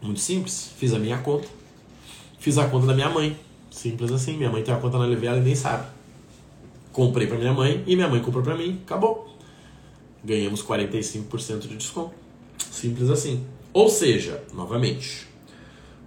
Muito 0.00 0.20
simples. 0.20 0.70
Fiz 0.76 0.94
a 0.94 0.98
minha 0.98 1.18
conta. 1.18 1.48
Fiz 2.38 2.58
a 2.58 2.68
conta 2.68 2.86
da 2.86 2.94
minha 2.94 3.10
mãe. 3.10 3.36
Simples 3.70 4.12
assim. 4.12 4.36
Minha 4.36 4.50
mãe 4.50 4.62
tem 4.62 4.72
uma 4.72 4.80
conta 4.80 4.98
na 4.98 5.06
Livela 5.06 5.38
e 5.38 5.40
nem 5.40 5.54
sabe. 5.54 5.88
Comprei 6.92 7.26
para 7.26 7.36
minha 7.36 7.52
mãe 7.52 7.82
e 7.86 7.96
minha 7.96 8.08
mãe 8.08 8.22
comprou 8.22 8.44
para 8.44 8.56
mim. 8.56 8.80
Acabou. 8.84 9.36
Ganhamos 10.24 10.62
45% 10.62 11.60
de 11.60 11.76
desconto. 11.76 12.14
Simples 12.70 13.10
assim. 13.10 13.44
Ou 13.72 13.88
seja, 13.88 14.42
novamente, 14.54 15.26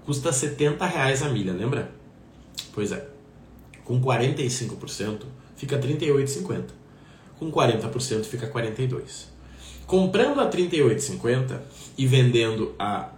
custa 0.06 0.32
70 0.32 0.86
reais 0.86 1.22
a 1.22 1.30
milha, 1.30 1.54
lembra? 1.54 1.92
Pois 2.74 2.92
é 2.92 3.19
com 3.90 4.00
45% 4.00 5.22
fica 5.56 5.80
38,50. 5.80 6.66
Com 7.40 7.52
40% 7.52 8.24
fica 8.26 8.46
42. 8.46 9.32
Comprando 9.88 10.40
a 10.42 10.48
38,50 10.48 11.60
e 11.98 12.06
vendendo 12.06 12.76
a 12.78 13.10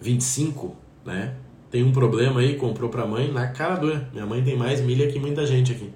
25, 0.00 0.74
né? 1.04 1.34
Tem 1.70 1.82
um 1.82 1.92
problema 1.92 2.40
aí, 2.40 2.56
comprou 2.56 2.88
para 2.88 3.04
mãe 3.04 3.30
na 3.30 3.48
cara 3.48 3.74
dura. 3.74 4.08
Minha 4.14 4.24
mãe 4.24 4.42
tem 4.42 4.56
mais 4.56 4.80
milha 4.80 5.12
que 5.12 5.18
muita 5.18 5.44
gente 5.44 5.72
aqui. 5.72 5.92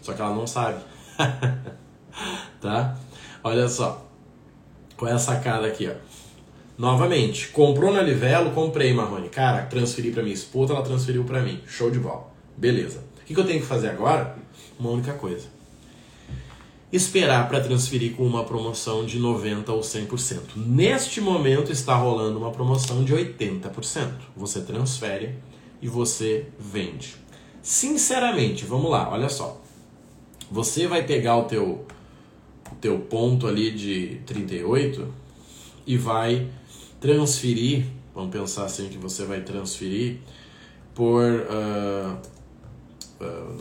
Só 0.00 0.12
que 0.12 0.22
ela 0.22 0.36
não 0.36 0.46
sabe. 0.46 0.80
tá? 2.60 2.96
Olha 3.42 3.68
só. 3.68 4.06
Qual 4.96 5.10
é 5.10 5.14
a 5.14 5.18
sacada 5.18 5.66
aqui, 5.66 5.88
ó? 5.88 5.94
Novamente, 6.78 7.48
comprou 7.48 7.92
na 7.92 8.02
Livelo, 8.02 8.52
comprei 8.52 8.94
Marrone. 8.94 9.28
Cara, 9.28 9.62
transferi 9.62 10.12
para 10.12 10.22
minha 10.22 10.34
esposa, 10.34 10.74
ela 10.74 10.84
transferiu 10.84 11.24
para 11.24 11.42
mim. 11.42 11.60
Show 11.66 11.90
de 11.90 11.98
bola. 11.98 12.30
Beleza. 12.56 13.10
O 13.22 13.24
que, 13.24 13.38
eu 13.38 13.46
tenho 13.46 13.60
que 13.60 13.66
fazer 13.66 13.90
agora? 13.90 14.36
Uma 14.78 14.90
única 14.90 15.12
coisa. 15.14 15.46
esperar 16.92 17.48
para 17.48 17.60
transferir 17.60 18.14
com 18.14 18.26
uma 18.26 18.44
promoção 18.44 19.06
de 19.06 19.18
90% 19.18 19.68
ou 19.68 19.80
100%. 19.80 20.40
Neste 20.56 21.20
momento 21.20 21.72
está 21.72 21.94
rolando 21.94 22.38
uma 22.38 22.50
promoção 22.50 23.02
de 23.02 23.14
80%. 23.14 24.12
Você 24.36 24.60
transfere 24.60 25.36
e 25.80 25.88
você 25.88 26.48
vende. 26.58 27.16
Sinceramente, 27.62 28.64
vamos 28.66 28.90
lá, 28.90 29.08
olha 29.10 29.28
só. 29.28 29.60
Você 30.50 30.86
vai 30.86 31.04
pegar 31.04 31.36
o 31.38 31.44
teu, 31.44 31.86
o 32.70 32.74
teu 32.74 32.98
ponto 32.98 33.46
ali 33.46 33.70
de 33.70 34.20
38 34.26 35.08
e 35.86 35.96
vai 35.96 36.48
transferir, 37.00 37.86
vamos 38.14 38.30
pensar 38.30 38.64
assim 38.64 38.88
que 38.88 38.98
você 38.98 39.24
vai 39.24 39.40
transferir 39.40 40.18
por... 40.94 41.22
Uh, 41.22 42.41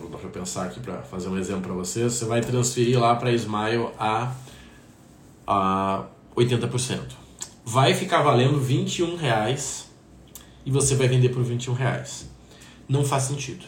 deixa 0.10 0.26
eu 0.26 0.30
pensar 0.30 0.66
aqui 0.66 0.80
para 0.80 1.02
fazer 1.04 1.30
um 1.30 1.38
exemplo 1.38 1.62
para 1.64 1.74
vocês. 1.74 2.14
Você 2.14 2.26
vai 2.26 2.42
transferir 2.42 3.00
lá 3.00 3.16
para 3.16 3.32
Smile 3.32 3.90
a, 4.00 4.34
a 5.48 6.06
80%. 6.36 7.00
Vai 7.66 7.94
ficar 7.94 8.22
valendo 8.22 8.60
21 8.60 9.16
reais 9.16 9.90
e 10.66 10.72
você 10.72 10.96
vai 10.96 11.08
vender 11.08 11.30
por 11.30 11.44
21 11.44 11.74
reais. 11.74 12.30
Não 12.88 13.06
faz 13.06 13.24
sentido. 13.24 13.66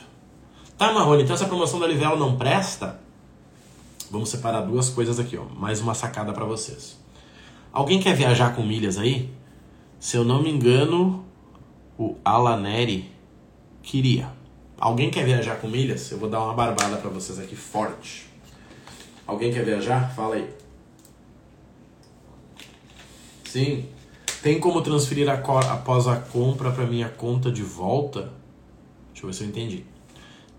Tá, 0.77 0.91
Marrone, 0.91 1.23
então 1.23 1.35
essa 1.35 1.45
promoção 1.45 1.79
da 1.79 1.87
Livelo 1.87 2.17
não 2.17 2.37
presta? 2.37 2.99
Vamos 4.11 4.29
separar 4.29 4.61
duas 4.61 4.89
coisas 4.89 5.19
aqui, 5.19 5.37
ó. 5.37 5.45
Mais 5.45 5.79
uma 5.81 5.93
sacada 5.93 6.33
para 6.33 6.45
vocês. 6.45 6.99
Alguém 7.71 7.99
quer 7.99 8.15
viajar 8.15 8.55
com 8.55 8.63
milhas 8.63 8.97
aí? 8.97 9.33
Se 9.99 10.17
eu 10.17 10.23
não 10.23 10.43
me 10.43 10.51
engano, 10.51 11.25
o 11.97 12.17
Alaneri 12.23 13.11
queria. 13.81 14.42
Alguém 14.83 15.09
quer 15.09 15.23
viajar 15.23 15.55
com 15.61 15.67
milhas? 15.69 16.11
Eu 16.11 16.17
vou 16.17 16.29
dar 16.29 16.41
uma 16.41 16.53
barbada 16.53 16.97
para 16.97 17.09
vocês 17.09 17.39
aqui 17.39 17.55
forte. 17.55 18.25
Alguém 19.25 19.49
quer 19.49 19.63
viajar? 19.63 20.13
Fala 20.13 20.35
aí. 20.35 20.49
Sim. 23.45 23.85
Tem 24.41 24.59
como 24.59 24.81
transferir 24.81 25.29
a 25.29 25.35
após 25.35 26.05
a 26.05 26.17
compra 26.17 26.69
para 26.69 26.85
minha 26.85 27.07
conta 27.07 27.49
de 27.49 27.63
volta? 27.63 28.33
Deixa 29.13 29.23
eu 29.23 29.27
ver 29.27 29.33
se 29.33 29.43
eu 29.45 29.47
entendi. 29.47 29.85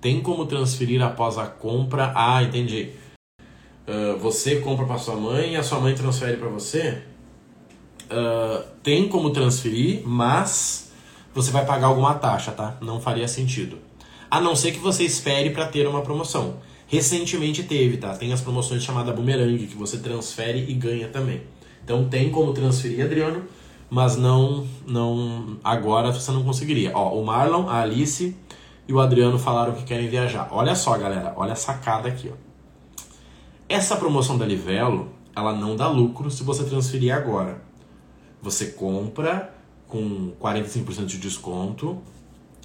Tem 0.01 0.23
como 0.23 0.47
transferir 0.47 1.03
após 1.03 1.37
a 1.37 1.47
compra? 1.47 2.11
Ah, 2.17 2.43
entendi. 2.43 2.93
Uh, 3.87 4.17
você 4.21 4.59
compra 4.61 4.87
para 4.87 4.97
sua 4.97 5.17
mãe 5.17 5.53
e 5.53 5.57
a 5.57 5.63
sua 5.63 5.81
mãe 5.81 5.95
transfere 5.95 6.39
para 6.39 6.49
você? 6.49 7.03
Uh, 8.05 8.65
tem 8.83 9.07
como 9.07 9.29
transferir, 9.35 10.01
mas 10.03 10.91
você 11.35 11.51
vai 11.51 11.67
pagar 11.67 11.89
alguma 11.89 12.15
taxa, 12.15 12.53
tá? 12.53 12.79
Não 12.81 12.99
faria 13.03 13.29
sentido. 13.29 13.93
A 14.35 14.41
não 14.41 14.57
ser 14.57 14.73
que 14.73 14.81
você 14.81 15.05
espere 15.05 15.51
para 15.51 15.65
ter 15.65 15.87
uma 15.87 16.03
promoção. 16.03 16.57
Recentemente 16.89 17.63
teve, 17.63 17.99
tá? 17.99 18.17
Tem 18.17 18.33
as 18.33 18.41
promoções 18.41 18.83
chamadas 18.83 19.15
Boomerang, 19.15 19.65
que 19.65 19.77
você 19.77 19.97
transfere 19.99 20.59
e 20.69 20.75
ganha 20.75 21.07
também. 21.07 21.43
Então 21.85 22.09
tem 22.09 22.33
como 22.33 22.53
transferir, 22.53 23.05
Adriano, 23.05 23.45
mas 23.89 24.17
não, 24.17 24.67
não 24.85 25.57
agora 25.63 26.11
você 26.11 26.33
não 26.33 26.43
conseguiria. 26.43 26.91
Ó, 26.97 27.17
o 27.17 27.25
Marlon, 27.25 27.69
a 27.69 27.83
Alice 27.83 28.37
e 28.89 28.93
o 28.93 28.99
Adriano 28.99 29.39
falaram 29.39 29.73
que 29.73 29.85
querem 29.85 30.09
viajar. 30.09 30.49
Olha 30.51 30.75
só, 30.75 30.99
galera, 30.99 31.33
olha 31.37 31.53
a 31.53 31.57
sacada 31.57 32.09
aqui, 32.09 32.29
ó. 32.29 32.37
Essa 33.69 33.95
promoção 33.95 34.37
da 34.37 34.45
Livelo, 34.45 35.11
ela 35.37 35.53
não 35.53 35.77
dá 35.77 35.87
lucro 35.87 36.29
se 36.29 36.43
você 36.43 36.65
transferir 36.65 37.15
agora. 37.15 37.63
Você 38.43 38.67
compra 38.73 39.55
com 39.87 40.33
45% 40.41 41.07
de 41.07 41.19
desconto, 41.19 42.03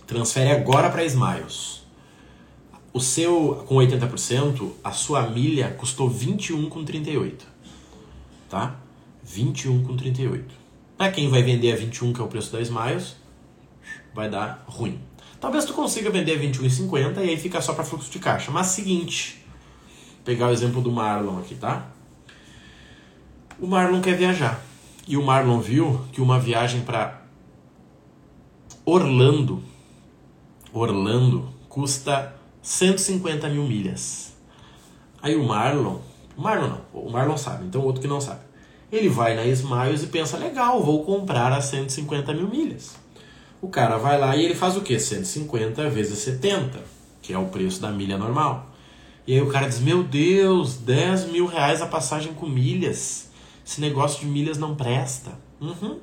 transfere 0.10 0.50
agora 0.50 0.89
para 0.89 1.06
Smiles. 1.06 1.84
O 2.91 3.00
seu 3.00 3.63
com 3.67 3.76
80%, 3.76 4.72
a 4.84 4.91
sua 4.91 5.30
milha 5.30 5.69
custou 5.78 6.10
21,38. 6.10 7.43
Tá? 8.50 8.76
21,38. 9.24 10.45
Para 10.98 11.12
quem 11.12 11.30
vai 11.30 11.43
vender 11.43 11.72
a 11.72 11.76
21, 11.76 12.12
que 12.12 12.19
é 12.19 12.24
o 12.24 12.28
preço 12.28 12.52
da 12.52 12.60
Smiles, 12.60 13.17
vai 14.12 14.28
dar 14.28 14.63
ruim. 14.67 15.00
Talvez 15.39 15.63
tu 15.63 15.74
consiga 15.74 16.10
vender 16.10 16.38
a 16.38 16.41
21,50 16.41 17.17
e 17.17 17.30
aí 17.30 17.38
fica 17.38 17.62
só 17.62 17.74
para 17.74 17.84
fluxo 17.84 18.10
de 18.10 18.17
caixa. 18.17 18.50
Mas 18.50 18.67
seguinte, 18.67 19.45
pegar 20.26 20.48
o 20.48 20.52
exemplo 20.52 20.82
do 20.82 20.91
Marlon 20.91 21.38
aqui, 21.38 21.54
tá? 21.54 21.86
O 23.60 23.67
Marlon 23.67 24.02
quer 24.02 24.17
viajar. 24.17 24.60
E 25.08 25.15
o 25.15 25.24
Marlon 25.24 25.60
viu 25.60 26.02
que 26.12 26.19
uma 26.19 26.39
viagem 26.39 26.82
para 26.82 27.22
Orlando, 28.84 29.63
Orlando 30.74 31.50
custa 31.68 32.36
150 32.62 33.50
mil 33.50 33.64
milhas. 33.64 34.34
Aí 35.22 35.36
o 35.36 35.44
Marlon, 35.44 36.00
o 36.38 36.42
Marlon 36.42 36.68
não, 36.68 36.82
o 36.94 37.10
Marlon 37.10 37.38
sabe, 37.38 37.66
então 37.66 37.82
o 37.82 37.86
outro 37.86 38.02
que 38.02 38.08
não 38.08 38.22
sabe. 38.22 38.42
Ele 38.92 39.10
vai 39.10 39.36
na 39.36 39.46
Smiles 39.46 40.04
e 40.04 40.08
pensa, 40.08 40.38
legal, 40.38 40.82
vou 40.84 41.04
comprar 41.04 41.52
a 41.52 41.62
150 41.62 42.34
mil 42.34 42.48
milhas. 42.48 42.96
O 43.62 43.68
cara 43.68 43.98
vai 43.98 44.20
lá 44.20 44.36
e 44.36 44.46
ele 44.46 44.56
faz 44.56 44.78
o 44.78 44.82
quê? 44.82 45.00
150 45.00 45.90
vezes 45.90 46.20
70, 46.20 46.82
que 47.22 47.34
é 47.34 47.38
o 47.38 47.46
preço 47.46 47.82
da 47.82 47.92
milha 47.92 48.18
normal. 48.18 48.68
E 49.28 49.34
aí 49.34 49.42
o 49.42 49.48
cara 49.48 49.68
diz, 49.68 49.80
meu 49.80 50.04
Deus, 50.04 50.78
10 50.78 51.26
mil 51.26 51.46
reais 51.46 51.82
a 51.82 51.86
passagem 51.86 52.34
com 52.34 52.48
milhas. 52.48 53.30
Esse 53.66 53.80
negócio 53.80 54.22
de 54.22 54.26
milhas 54.26 54.58
não 54.58 54.76
presta. 54.76 55.32
Uhum. 55.62 56.00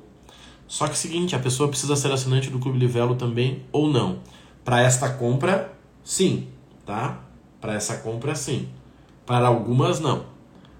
Só 0.67 0.85
que 0.85 0.91
é 0.91 0.93
o 0.93 0.97
seguinte, 0.97 1.35
a 1.35 1.39
pessoa 1.39 1.67
precisa 1.67 1.95
ser 1.95 2.11
assinante 2.11 2.49
do 2.49 2.59
Clube 2.59 2.77
Livelo 2.77 3.15
também 3.15 3.63
ou 3.71 3.89
não. 3.89 4.19
Para 4.67 4.81
esta 4.81 5.07
compra, 5.07 5.71
sim, 6.03 6.49
tá? 6.85 7.21
Para 7.61 7.75
essa 7.75 7.99
compra, 7.99 8.35
sim. 8.35 8.67
Para 9.25 9.47
algumas, 9.47 10.01
não. 10.01 10.25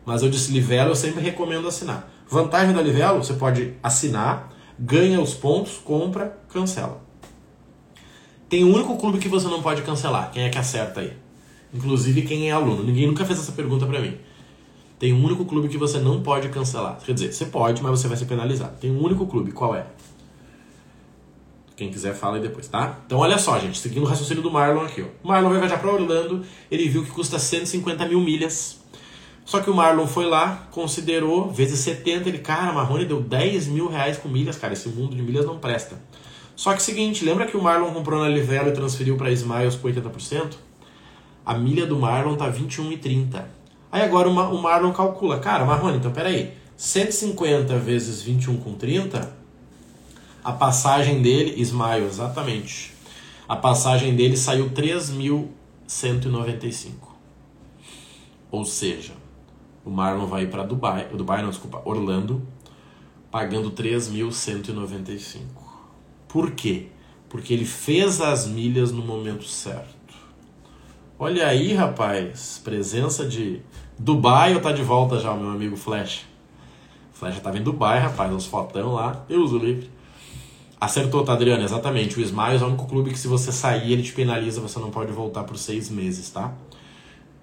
Mas 0.06 0.22
eu 0.22 0.30
disse 0.30 0.52
Livelo, 0.52 0.92
eu 0.92 0.96
sempre 0.96 1.22
recomendo 1.22 1.70
assinar. 1.70 2.12
Vantagem 2.30 2.76
da 2.76 2.82
Livelo, 2.82 3.24
você 3.24 3.36
pode 3.36 3.76
assinar, 3.82 4.52
ganha 4.78 5.22
os 5.22 5.34
pontos, 5.34 5.78
compra, 5.78 6.38
cancela. 6.50 7.02
Tem 8.50 8.66
um 8.66 8.74
único 8.74 8.98
clube 8.98 9.20
que 9.20 9.30
você 9.30 9.48
não 9.48 9.62
pode 9.62 9.82
cancelar. 9.84 10.32
Quem 10.34 10.44
é 10.44 10.50
que 10.50 10.58
acerta 10.58 11.00
aí? 11.00 11.14
Inclusive 11.74 12.24
quem 12.24 12.50
é 12.50 12.52
aluno. 12.52 12.84
Ninguém 12.84 13.08
nunca 13.08 13.24
fez 13.24 13.40
essa 13.40 13.54
pergunta 13.54 13.86
para 13.86 14.02
mim. 14.02 14.18
Tem 15.00 15.14
um 15.14 15.24
único 15.24 15.46
clube 15.46 15.70
que 15.70 15.78
você 15.78 15.98
não 15.98 16.22
pode 16.22 16.50
cancelar. 16.50 17.00
Quer 17.06 17.14
dizer, 17.14 17.32
você 17.32 17.46
pode, 17.46 17.82
mas 17.82 18.02
você 18.02 18.10
vai 18.10 18.18
ser 18.18 18.26
penalizado. 18.26 18.76
Tem 18.82 18.92
um 18.92 19.02
único 19.02 19.26
clube, 19.28 19.54
qual 19.54 19.74
é? 19.74 19.86
Quem 21.78 21.92
quiser 21.92 22.16
fala 22.16 22.38
aí 22.38 22.42
depois, 22.42 22.68
tá? 22.68 22.98
Então 23.06 23.20
olha 23.20 23.38
só, 23.38 23.60
gente, 23.60 23.78
seguindo 23.78 24.02
o 24.02 24.08
raciocínio 24.08 24.42
do 24.42 24.50
Marlon 24.50 24.84
aqui, 24.84 25.04
ó. 25.04 25.06
O 25.24 25.28
Marlon 25.28 25.50
vai 25.50 25.60
viajar 25.60 25.78
para 25.78 25.92
Orlando, 25.92 26.44
ele 26.72 26.90
viu 26.90 27.04
que 27.04 27.12
custa 27.12 27.38
150 27.38 28.08
mil 28.08 28.20
milhas. 28.20 28.80
Só 29.46 29.62
que 29.62 29.70
o 29.70 29.76
Marlon 29.76 30.08
foi 30.08 30.26
lá, 30.26 30.68
considerou, 30.72 31.52
vezes 31.52 31.80
70, 31.82 32.28
ele, 32.28 32.40
cara, 32.40 32.74
Marrone 32.74 33.06
deu 33.06 33.22
10 33.22 33.68
mil 33.68 33.88
reais 33.88 34.18
com 34.18 34.28
milhas, 34.28 34.58
cara, 34.58 34.74
esse 34.74 34.90
mundo 34.90 35.16
de 35.16 35.22
milhas 35.22 35.46
não 35.46 35.60
presta. 35.60 36.02
Só 36.56 36.74
que 36.74 36.82
seguinte, 36.82 37.24
lembra 37.24 37.46
que 37.46 37.56
o 37.56 37.62
Marlon 37.62 37.94
comprou 37.94 38.20
na 38.20 38.28
Livelo 38.28 38.70
e 38.70 38.74
transferiu 38.74 39.16
para 39.16 39.32
Smiles 39.32 39.76
por 39.76 39.94
80%? 39.94 40.56
A 41.46 41.54
milha 41.54 41.86
do 41.86 41.96
Marlon 41.96 42.36
tá 42.36 42.52
21,30. 42.52 43.46
Aí 43.92 44.02
agora 44.02 44.28
o 44.28 44.62
Marlon 44.62 44.92
calcula, 44.92 45.38
cara, 45.40 45.64
Marrone, 45.64 45.98
então 45.98 46.12
peraí, 46.12 46.54
150 46.76 47.78
vezes 47.78 48.24
21 48.24 48.58
com 48.58 48.74
30, 48.74 49.37
a 50.48 50.54
passagem 50.54 51.22
dele, 51.22 51.62
Smile, 51.62 52.06
exatamente, 52.06 52.94
a 53.50 53.58
passagem 53.58 54.16
dele 54.16 54.38
saiu 54.38 54.70
3.195. 54.70 56.92
Ou 58.50 58.64
seja, 58.64 59.12
o 59.84 59.90
Marlon 59.90 60.26
vai 60.26 60.48
para 60.48 60.64
Dubai, 60.64 61.10
Dubai 61.14 61.42
não, 61.42 61.50
desculpa, 61.50 61.82
Orlando, 61.84 62.42
pagando 63.30 63.72
3.195. 63.72 65.42
Por 66.30 66.52
quê? 66.52 66.86
Porque 67.28 67.54
ele 67.54 67.66
fez 67.66 68.22
as 68.22 68.48
milhas 68.48 68.94
no 68.94 69.04
momento 69.04 69.44
certo. 69.44 70.16
Olha 71.20 71.46
aí, 71.46 71.74
rapaz, 71.74 72.62
presença 72.64 73.28
de 73.28 73.62
Dubai 74.00 74.56
ou 74.56 74.62
tá 74.62 74.72
de 74.72 74.82
volta 74.82 75.20
já 75.20 75.34
o 75.34 75.38
meu 75.38 75.50
amigo 75.50 75.76
Flash? 75.76 76.26
Flash 77.12 77.36
já 77.36 77.42
tava 77.42 77.58
em 77.58 77.64
Dubai, 77.64 78.00
rapaz, 78.00 78.32
uns 78.32 78.46
fotão 78.46 78.94
lá, 78.94 79.26
Deus 79.28 79.52
o 79.52 79.58
livre. 79.58 79.97
Acertou, 80.80 81.24
tá, 81.24 81.34
Adriano? 81.34 81.64
Exatamente. 81.64 82.20
O 82.20 82.22
Smiles 82.22 82.62
é 82.62 82.66
o 82.66 82.68
único 82.68 82.86
clube 82.88 83.10
que 83.10 83.18
se 83.18 83.28
você 83.28 83.52
sair, 83.52 83.92
ele 83.92 84.04
te 84.04 84.14
penaliza, 84.14 84.62
você 84.62 84.80
não 84.80 84.92
pode 84.92 85.12
voltar 85.12 85.44
por 85.44 85.58
seis 85.58 85.90
meses, 85.90 86.30
tá? 86.30 86.54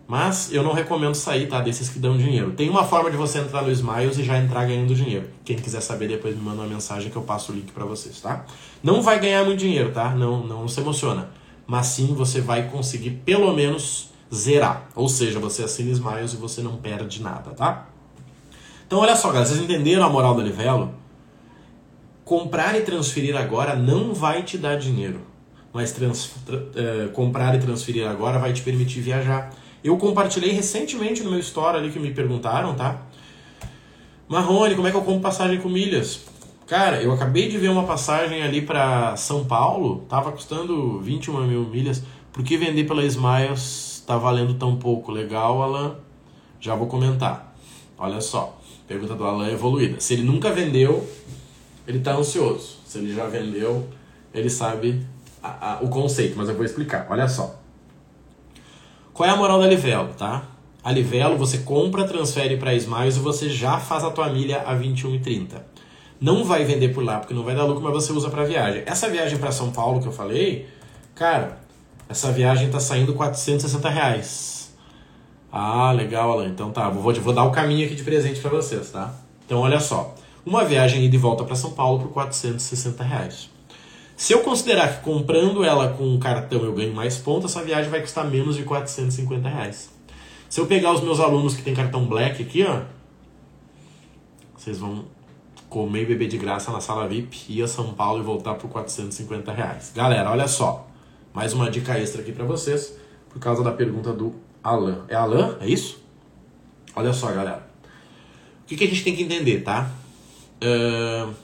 Mas 0.07 0.53
eu 0.53 0.63
não 0.63 0.73
recomendo 0.73 1.15
sair, 1.15 1.49
tá? 1.49 1.61
Desses 1.61 1.89
que 1.89 1.99
dão 1.99 2.17
dinheiro. 2.17 2.53
Tem 2.53 2.69
uma 2.69 2.85
forma 2.85 3.11
de 3.11 3.17
você 3.17 3.39
entrar 3.39 3.63
no 3.63 3.73
Smiles 3.73 4.19
e 4.19 4.23
já 4.23 4.39
entrar 4.39 4.67
ganhando 4.67 4.95
dinheiro. 4.95 5.31
Quem 5.45 5.57
quiser 5.57 5.81
saber, 5.81 6.09
depois 6.09 6.37
me 6.37 6.43
manda 6.43 6.61
uma 6.63 6.69
mensagem 6.69 7.11
que 7.11 7.17
eu 7.17 7.23
passo 7.23 7.51
o 7.51 7.55
link 7.55 7.73
para 7.73 7.85
vocês, 7.85 8.21
tá? 8.21 8.45
Não 8.83 9.03
vai 9.03 9.19
ganhar 9.19 9.45
muito 9.45 9.59
dinheiro, 9.59 9.91
tá? 9.91 10.11
Não, 10.15 10.47
não 10.47 10.69
se 10.69 10.81
emociona. 10.81 11.31
Mas 11.67 11.87
sim 11.87 12.15
você 12.15 12.41
vai 12.41 12.69
conseguir 12.69 13.11
pelo 13.25 13.53
menos 13.55 14.11
zerar. 14.33 14.89
Ou 14.95 15.09
seja, 15.09 15.41
você 15.41 15.65
assina 15.65 15.91
Smiles 15.91 16.35
e 16.35 16.37
você 16.37 16.61
não 16.61 16.77
perde 16.77 17.23
nada, 17.23 17.51
tá? 17.51 17.89
Então 18.87 18.99
olha 18.99 19.17
só, 19.17 19.29
galera, 19.29 19.47
vocês 19.47 19.61
entenderam 19.61 20.05
a 20.05 20.11
moral 20.11 20.35
do 20.35 20.43
Livelo? 20.43 20.95
Comprar 22.25 22.75
e 22.79 22.83
transferir 22.83 23.37
agora 23.37 23.77
não 23.77 24.15
vai 24.15 24.43
te 24.43 24.57
dar 24.57 24.77
dinheiro, 24.77 25.21
mas 25.73 25.93
trans, 25.93 26.31
tra, 26.47 26.57
uh, 26.57 27.11
comprar 27.13 27.55
e 27.55 27.59
transferir 27.59 28.09
agora 28.09 28.39
vai 28.39 28.53
te 28.53 28.63
permitir 28.63 29.01
viajar. 29.01 29.51
Eu 29.83 29.99
compartilhei 29.99 30.53
recentemente 30.53 31.23
no 31.23 31.31
meu 31.31 31.41
story 31.41 31.77
ali 31.77 31.91
que 31.91 31.99
me 31.99 32.13
perguntaram, 32.15 32.75
tá? 32.75 33.03
Marrone, 34.27 34.75
como 34.75 34.89
é 34.89 34.91
que 34.91 34.97
eu 34.97 35.03
compro 35.03 35.21
passagem 35.21 35.61
com 35.61 35.69
milhas? 35.69 36.23
Cara, 36.67 37.03
eu 37.03 37.13
acabei 37.13 37.47
de 37.47 37.59
ver 37.59 37.69
uma 37.69 37.85
passagem 37.85 38.43
ali 38.43 38.63
para 38.63 39.15
São 39.17 39.45
Paulo, 39.45 40.07
tava 40.09 40.33
custando 40.33 40.99
21 41.01 41.47
mil 41.47 41.69
milhas. 41.69 42.03
Por 42.33 42.43
que 42.43 42.57
vender 42.57 42.85
pela 42.85 43.05
Smiles 43.05 44.03
tá 44.07 44.17
valendo 44.17 44.55
tão 44.55 44.77
pouco? 44.77 45.13
Legal, 45.13 45.63
Alan? 45.63 45.97
Já 46.59 46.75
vou 46.75 46.87
comentar. 46.87 47.55
Olha 47.99 48.23
só, 48.23 48.59
pergunta 48.89 49.15
do 49.15 49.25
Alan 49.25 49.47
é 49.47 49.53
evoluída. 49.53 50.01
Se 50.01 50.15
ele 50.15 50.23
nunca 50.23 50.51
vendeu, 50.51 51.07
ele 51.87 52.01
tá 52.01 52.15
ansioso. 52.15 52.79
Se 52.87 52.99
ele 52.99 53.15
já 53.15 53.27
vendeu, 53.27 53.89
ele 54.33 54.51
sabe 54.51 55.05
a, 55.43 55.73
a, 55.73 55.81
o 55.83 55.89
conceito, 55.89 56.35
mas 56.37 56.49
eu 56.49 56.55
vou 56.55 56.65
explicar. 56.65 57.07
Olha 57.11 57.29
só. 57.29 57.61
Qual 59.13 59.29
é 59.29 59.33
a 59.33 59.37
moral 59.37 59.61
da 59.61 59.67
Livelo, 59.67 60.13
tá? 60.15 60.45
A 60.83 60.93
Livelo 60.93 61.37
você 61.37 61.59
compra, 61.59 62.05
transfere 62.05 62.57
para 62.57 62.75
Smiles 62.75 63.17
e 63.17 63.21
você 63.21 63.49
já 63.49 63.79
faz 63.79 64.05
a 64.05 64.11
tua 64.11 64.29
milha 64.29 64.63
a 64.63 64.75
21,30 64.75 65.75
não 66.25 66.43
vai 66.43 66.65
vender 66.65 66.89
por 66.89 67.05
lá 67.05 67.19
porque 67.19 67.35
não 67.35 67.43
vai 67.43 67.55
dar 67.55 67.65
lucro, 67.65 67.83
mas 67.83 67.93
você 67.93 68.11
usa 68.11 68.31
para 68.31 68.45
viagem. 68.45 68.83
Essa 68.87 69.11
viagem 69.11 69.39
para 69.39 69.53
São 69.53 69.71
Paulo 69.71 70.01
que 70.01 70.09
eu 70.09 70.13
falei, 70.13 70.67
cara, 71.15 71.59
essa 72.09 72.33
viagem 72.33 72.71
tá 72.71 72.81
saindo 72.81 73.13
460 73.13 73.89
reais. 73.91 74.75
Ah, 75.53 75.93
legal, 75.93 76.33
Alan. 76.33 76.49
Então 76.49 76.71
tá, 76.71 76.89
vou, 76.89 77.13
vou 77.13 77.33
dar 77.35 77.45
o 77.45 77.51
caminho 77.51 77.85
aqui 77.85 77.95
de 77.95 78.03
presente 78.03 78.41
para 78.41 78.51
vocês, 78.51 78.91
tá? 78.91 79.13
Então 79.45 79.59
olha 79.61 79.79
só, 79.79 80.15
uma 80.45 80.65
viagem 80.65 81.05
ida 81.05 81.15
e 81.15 81.19
volta 81.19 81.45
para 81.45 81.57
São 81.57 81.73
Paulo 81.73 82.01
por 82.01 82.13
460 82.13 83.03
reais. 83.03 83.51
Se 84.17 84.33
eu 84.33 84.41
considerar 84.41 84.97
que 84.97 85.03
comprando 85.03 85.65
ela 85.65 85.89
com 85.89 86.05
um 86.05 86.19
cartão 86.19 86.63
eu 86.63 86.73
ganho 86.73 86.95
mais 86.95 87.19
pontos, 87.19 87.51
essa 87.51 87.65
viagem 87.65 87.91
vai 87.91 88.01
custar 88.01 88.25
menos 88.31 88.57
de 88.57 88.63
450 88.63 89.49
reais. 89.49 89.91
Se 90.49 90.61
eu 90.61 90.67
pegar 90.67 90.93
os 90.93 91.01
meus 91.01 91.19
alunos 91.19 91.55
que 91.55 91.63
tem 91.63 91.75
cartão 91.75 92.07
Black 92.07 92.41
aqui, 92.41 92.65
ó, 92.65 92.83
vocês 94.57 94.79
vão 94.79 95.05
comer 95.69 96.03
e 96.03 96.07
beber 96.07 96.29
de 96.29 96.39
graça 96.39 96.71
na 96.71 96.81
sala 96.81 97.09
VIP, 97.09 97.47
ir 97.49 97.63
a 97.63 97.67
São 97.67 97.93
Paulo 97.93 98.21
e 98.21 98.25
voltar 98.25 98.55
por 98.55 98.71
450 98.71 99.53
reais. 99.53 99.93
Galera, 99.95 100.31
olha 100.31 100.47
só. 100.47 100.87
Mais 101.33 101.53
uma 101.53 101.69
dica 101.69 101.99
extra 101.99 102.23
aqui 102.23 102.31
para 102.31 102.45
vocês, 102.45 102.97
por 103.29 103.41
causa 103.41 103.65
da 103.65 103.73
pergunta 103.73 104.13
do 104.13 104.33
Alan. 104.63 105.05
É 105.09 105.17
Alan? 105.17 105.59
É 105.61 105.67
isso? 105.67 106.01
Olha 106.95 107.13
só, 107.13 107.33
galera. 107.33 107.69
O 108.63 108.67
que, 108.67 108.77
que 108.77 108.85
a 108.85 108.87
gente 108.87 109.03
tem 109.03 109.17
que 109.17 109.25
entender, 109.25 109.65
tá? 109.65 109.91
Uh, 110.65 111.35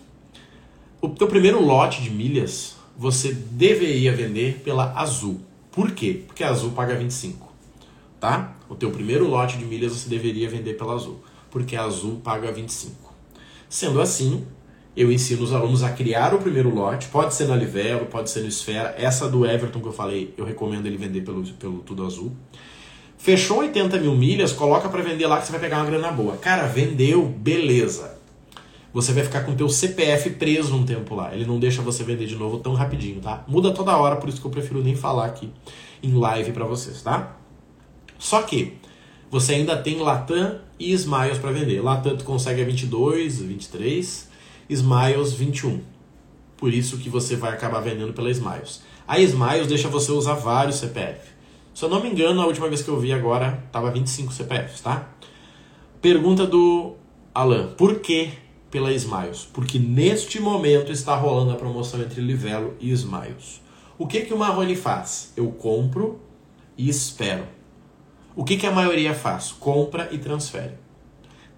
o 1.02 1.09
teu 1.11 1.26
primeiro 1.26 1.62
lote 1.62 2.02
de 2.02 2.11
milhas 2.11 2.76
você 2.96 3.33
deveria 3.33 4.14
vender 4.14 4.61
pela 4.64 4.92
Azul. 4.98 5.40
Por 5.70 5.90
quê? 5.90 6.22
Porque 6.26 6.42
a 6.42 6.50
Azul 6.50 6.70
paga 6.70 6.94
25, 6.94 7.52
tá? 8.18 8.56
O 8.68 8.74
teu 8.74 8.90
primeiro 8.90 9.28
lote 9.28 9.59
de 9.59 9.64
milhas 9.64 9.92
você 9.92 10.09
deveria 10.09 10.48
vender 10.48 10.74
pela 10.74 10.94
Azul, 10.94 11.20
porque 11.50 11.76
a 11.76 11.85
Azul 11.85 12.20
paga 12.22 12.50
25. 12.50 13.14
Sendo 13.68 14.00
assim, 14.00 14.44
eu 14.96 15.11
ensino 15.12 15.42
os 15.42 15.52
alunos 15.52 15.83
a 15.83 15.90
criar 15.90 16.35
o 16.35 16.38
primeiro 16.38 16.74
lote, 16.74 17.09
pode 17.09 17.35
ser 17.35 17.46
na 17.46 17.56
Livelo, 17.56 18.06
pode 18.06 18.30
ser 18.30 18.40
no 18.40 18.48
Esfera. 18.48 18.94
Essa 18.98 19.28
do 19.28 19.46
Everton 19.46 19.80
que 19.80 19.88
eu 19.88 19.92
falei, 19.92 20.35
eu 20.37 20.44
recomendo 20.44 20.87
ele 20.87 20.96
vender 20.96 21.22
pelo, 21.22 21.42
pelo 21.54 21.78
Tudo 21.80 22.04
Azul. 22.04 22.33
Fechou 23.16 23.59
80 23.59 23.98
mil 23.98 24.16
milhas, 24.16 24.52
coloca 24.52 24.88
para 24.88 25.02
vender 25.02 25.26
lá 25.26 25.38
que 25.38 25.46
você 25.46 25.52
vai 25.52 25.61
pegar 25.61 25.78
uma 25.78 25.87
grana 25.87 26.11
boa. 26.11 26.37
Cara, 26.37 26.66
vendeu, 26.66 27.24
beleza. 27.24 28.19
Você 28.92 29.12
vai 29.12 29.22
ficar 29.22 29.42
com 29.42 29.53
o 29.53 29.55
teu 29.55 29.68
CPF 29.68 30.31
preso 30.31 30.74
um 30.74 30.85
tempo 30.85 31.14
lá. 31.14 31.33
Ele 31.33 31.46
não 31.46 31.61
deixa 31.61 31.81
você 31.81 32.03
vender 32.03 32.26
de 32.26 32.35
novo 32.35 32.59
tão 32.59 32.74
rapidinho, 32.74 33.20
tá? 33.20 33.44
Muda 33.46 33.72
toda 33.72 33.96
hora, 33.96 34.16
por 34.16 34.29
isso 34.29 34.40
que 34.40 34.46
eu 34.46 34.50
prefiro 34.50 34.83
nem 34.83 34.96
falar 34.96 35.26
aqui 35.26 35.50
em 36.03 36.12
live 36.12 36.53
para 36.53 36.64
vocês, 36.64 37.00
tá? 37.03 37.37
Só 38.18 38.42
que 38.42 38.79
você 39.31 39.55
ainda 39.55 39.76
tem 39.76 39.98
Latam 39.98 40.59
e 40.79 40.92
Smiles 40.92 41.38
para 41.38 41.53
vender. 41.53 41.81
Latam 41.81 42.16
tu 42.16 42.24
consegue 42.24 42.61
a 42.62 42.64
22, 42.64 43.40
23, 43.40 44.29
Smiles 44.68 45.33
21. 45.35 45.81
Por 46.57 46.74
isso 46.74 46.98
que 46.98 47.09
você 47.09 47.37
vai 47.37 47.53
acabar 47.53 47.81
vendendo 47.81 48.12
pela 48.12 48.31
Smiles. 48.31 48.83
A 49.07 49.20
Smiles 49.20 49.68
deixa 49.68 49.88
você 49.88 50.11
usar 50.11 50.35
vários 50.35 50.76
CPF. 50.76 51.31
Se 51.72 51.85
eu 51.85 51.88
não 51.88 52.03
me 52.03 52.11
engano, 52.11 52.40
a 52.40 52.46
última 52.46 52.68
vez 52.68 52.83
que 52.83 52.88
eu 52.88 52.98
vi 52.98 53.12
agora 53.12 53.62
estava 53.66 53.90
25 53.90 54.33
CPFs, 54.33 54.81
tá? 54.81 55.09
Pergunta 56.03 56.46
do 56.46 56.96
Alan: 57.33 57.68
por 57.68 58.00
que 58.00 58.31
pela 58.70 58.92
Smiles? 58.92 59.48
Porque 59.52 59.78
neste 59.78 60.40
momento 60.40 60.92
está 60.92 61.14
rolando 61.14 61.52
a 61.52 61.56
promoção 61.56 62.00
entre 62.00 62.20
Livelo 62.20 62.74
e 62.80 62.90
Smiles. 62.92 63.61
O 63.98 64.06
que, 64.06 64.22
que 64.22 64.33
o 64.33 64.38
Marrone 64.38 64.76
faz? 64.76 65.33
Eu 65.37 65.50
compro 65.50 66.20
e 66.76 66.88
espero. 66.88 67.44
O 68.35 68.44
que, 68.44 68.56
que 68.56 68.66
a 68.66 68.70
maioria 68.70 69.12
faz? 69.12 69.52
Compra 69.52 70.09
e 70.11 70.18
transfere. 70.18 70.74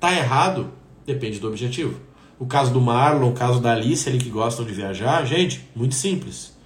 Tá 0.00 0.12
errado? 0.12 0.72
Depende 1.06 1.38
do 1.38 1.46
objetivo. 1.46 2.00
O 2.38 2.46
caso 2.46 2.72
do 2.72 2.80
Marlon, 2.80 3.30
o 3.30 3.32
caso 3.32 3.60
da 3.60 3.72
Alice 3.72 4.08
ali 4.08 4.18
que 4.18 4.28
gostam 4.28 4.64
de 4.64 4.72
viajar, 4.72 5.24
gente, 5.24 5.68
muito 5.76 5.94
simples. 5.94 6.56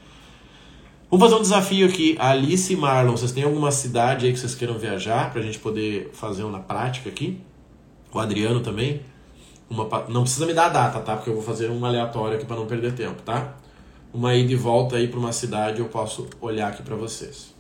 Vamos 1.11 1.27
fazer 1.27 1.39
um 1.39 1.43
desafio 1.43 1.87
aqui. 1.87 2.17
Alice 2.19 2.73
e 2.73 2.77
Marlon, 2.77 3.13
vocês 3.13 3.33
têm 3.33 3.45
alguma 3.45 3.71
cidade 3.71 4.27
aí 4.27 4.33
que 4.33 4.39
vocês 4.39 4.55
queiram 4.55 4.79
viajar 4.79 5.31
para 5.31 5.41
a 5.41 5.45
gente 5.45 5.59
poder 5.59 6.11
fazer 6.15 6.45
uma 6.45 6.61
prática 6.61 7.11
aqui? 7.11 7.39
O 8.11 8.19
Adriano 8.19 8.61
também. 8.61 9.03
Uma, 9.69 10.07
não 10.09 10.23
precisa 10.23 10.47
me 10.47 10.55
dar 10.55 10.67
a 10.67 10.69
data, 10.69 11.01
tá? 11.01 11.17
Porque 11.17 11.31
eu 11.31 11.35
vou 11.35 11.43
fazer 11.43 11.71
um 11.71 11.85
aleatório 11.85 12.37
aqui 12.37 12.47
para 12.47 12.57
não 12.57 12.67
perder 12.67 12.93
tempo, 12.95 13.23
tá? 13.23 13.57
Uma 14.15 14.35
ida 14.35 14.53
e 14.53 14.57
volta 14.57 14.97
aí 14.97 15.09
para 15.09 15.19
uma 15.19 15.33
cidade 15.33 15.81
eu 15.81 15.87
posso 15.87 16.29
olhar 16.41 16.69
aqui 16.69 16.83
para 16.83 16.95
vocês. 16.95 17.55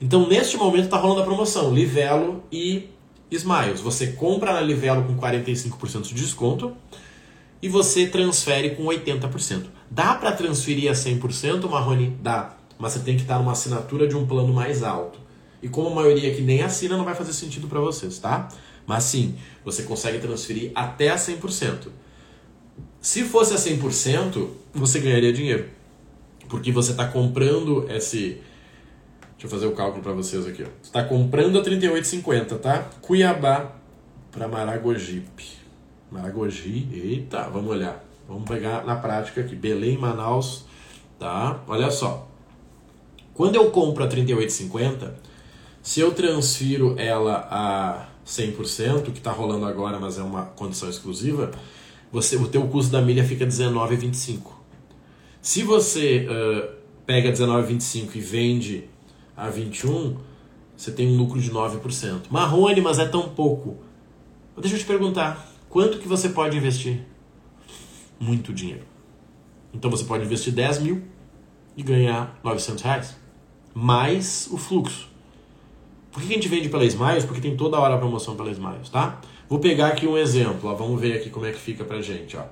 Então, 0.00 0.26
neste 0.28 0.56
momento, 0.56 0.84
está 0.84 0.96
rolando 0.96 1.20
a 1.20 1.24
promoção 1.24 1.72
Livelo 1.72 2.42
e 2.50 2.90
Smiles. 3.30 3.80
Você 3.80 4.08
compra 4.08 4.52
na 4.52 4.60
Livelo 4.60 5.04
com 5.04 5.16
45% 5.16 6.02
de 6.02 6.14
desconto 6.14 6.74
e 7.62 7.68
você 7.68 8.06
transfere 8.06 8.70
com 8.70 8.84
80%. 8.84 9.66
Dá 9.90 10.14
para 10.14 10.32
transferir 10.32 10.90
a 10.90 10.94
100%, 10.94 11.68
Marrone? 11.68 12.16
Dá. 12.20 12.56
Mas 12.78 12.92
você 12.92 13.00
tem 13.00 13.16
que 13.16 13.22
estar 13.22 13.38
numa 13.38 13.52
assinatura 13.52 14.06
de 14.06 14.16
um 14.16 14.26
plano 14.26 14.52
mais 14.52 14.82
alto. 14.82 15.18
E 15.62 15.68
como 15.68 15.88
a 15.88 15.94
maioria 15.94 16.34
que 16.34 16.42
nem 16.42 16.62
assina, 16.62 16.96
não 16.96 17.04
vai 17.04 17.14
fazer 17.14 17.32
sentido 17.32 17.66
para 17.66 17.80
vocês, 17.80 18.18
tá? 18.18 18.48
Mas 18.86 19.04
sim, 19.04 19.36
você 19.64 19.82
consegue 19.82 20.18
transferir 20.18 20.72
até 20.74 21.10
a 21.10 21.16
100%. 21.16 21.88
Se 23.00 23.24
fosse 23.24 23.54
a 23.54 23.56
100%, 23.56 24.48
você 24.72 25.00
ganharia 25.00 25.32
dinheiro. 25.32 25.68
Porque 26.48 26.70
você 26.70 26.92
está 26.92 27.06
comprando 27.06 27.86
esse 27.90 28.40
Deixa 29.44 29.56
eu 29.56 29.60
fazer 29.60 29.66
o 29.66 29.76
cálculo 29.76 30.02
para 30.02 30.12
vocês 30.12 30.46
aqui. 30.46 30.62
Você 30.62 30.70
está 30.84 31.04
comprando 31.04 31.58
a 31.58 31.62
38,50, 31.62 32.58
tá? 32.60 32.78
Cuiabá 33.02 33.72
para 34.30 34.48
Maragogipe. 34.48 35.44
Maragogi, 36.10 36.88
eita, 36.94 37.42
vamos 37.50 37.70
olhar. 37.70 38.02
Vamos 38.26 38.48
pegar 38.48 38.86
na 38.86 38.96
prática 38.96 39.42
aqui. 39.42 39.54
Belém, 39.54 39.98
Manaus, 39.98 40.64
tá? 41.18 41.62
Olha 41.68 41.90
só. 41.90 42.26
Quando 43.34 43.56
eu 43.56 43.70
compro 43.70 44.02
a 44.04 44.08
38,50, 44.08 45.12
se 45.82 46.00
eu 46.00 46.12
transfiro 46.12 46.94
ela 46.98 47.46
a 47.50 48.06
100%, 48.26 49.12
que 49.12 49.18
está 49.18 49.30
rolando 49.30 49.66
agora, 49.66 49.98
mas 49.98 50.18
é 50.18 50.22
uma 50.22 50.42
condição 50.42 50.88
exclusiva, 50.88 51.50
você, 52.10 52.36
o 52.36 52.46
teu 52.46 52.66
custo 52.68 52.92
da 52.92 53.02
milha 53.02 53.24
fica 53.24 53.46
19,25. 53.46 54.52
Se 55.42 55.62
você 55.62 56.26
uh, 56.26 56.74
pega 57.04 57.30
19,25 57.32 58.14
e 58.14 58.20
vende 58.20 58.84
a 59.36 59.48
21, 59.48 60.16
você 60.76 60.90
tem 60.90 61.08
um 61.08 61.16
lucro 61.16 61.40
de 61.40 61.50
9%. 61.50 62.22
Marrone, 62.30 62.80
mas 62.80 62.98
é 62.98 63.06
tão 63.06 63.28
pouco. 63.28 63.76
Deixa 64.56 64.76
eu 64.76 64.80
te 64.80 64.86
perguntar, 64.86 65.48
quanto 65.68 65.98
que 65.98 66.06
você 66.06 66.28
pode 66.28 66.56
investir? 66.56 67.00
Muito 68.18 68.52
dinheiro. 68.52 68.84
Então 69.72 69.90
você 69.90 70.04
pode 70.04 70.24
investir 70.24 70.52
10 70.52 70.78
mil 70.78 71.02
e 71.76 71.82
ganhar 71.82 72.38
900 72.44 72.82
reais. 72.82 73.16
Mais 73.74 74.48
o 74.50 74.56
fluxo. 74.56 75.13
Por 76.14 76.22
que 76.22 76.30
a 76.30 76.34
gente 76.36 76.46
vende 76.46 76.68
pela 76.68 76.84
Smiles? 76.84 77.24
Porque 77.24 77.40
tem 77.40 77.56
toda 77.56 77.76
hora 77.76 77.96
a 77.96 77.98
promoção 77.98 78.36
pela 78.36 78.48
Smiles, 78.52 78.88
tá? 78.88 79.20
Vou 79.48 79.58
pegar 79.58 79.88
aqui 79.88 80.06
um 80.06 80.16
exemplo, 80.16 80.70
ó. 80.70 80.74
vamos 80.74 81.00
ver 81.00 81.16
aqui 81.16 81.28
como 81.28 81.44
é 81.44 81.50
que 81.50 81.58
fica 81.58 81.82
pra 81.84 82.00
gente, 82.00 82.36
ó. 82.36 82.44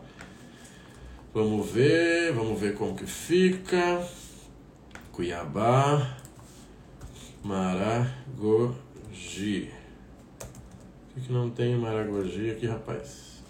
Vamos 1.32 1.70
ver, 1.70 2.32
vamos 2.32 2.60
ver 2.60 2.74
como 2.74 2.96
que 2.96 3.06
fica. 3.06 4.04
Cuiabá. 5.12 6.18
Maragogi. 7.44 8.74
Por 11.14 11.22
que, 11.22 11.32
não 11.32 11.48
tem 11.48 11.76
Maragogi 11.76 12.50
aqui, 12.50 12.66
rapaz? 12.66 13.44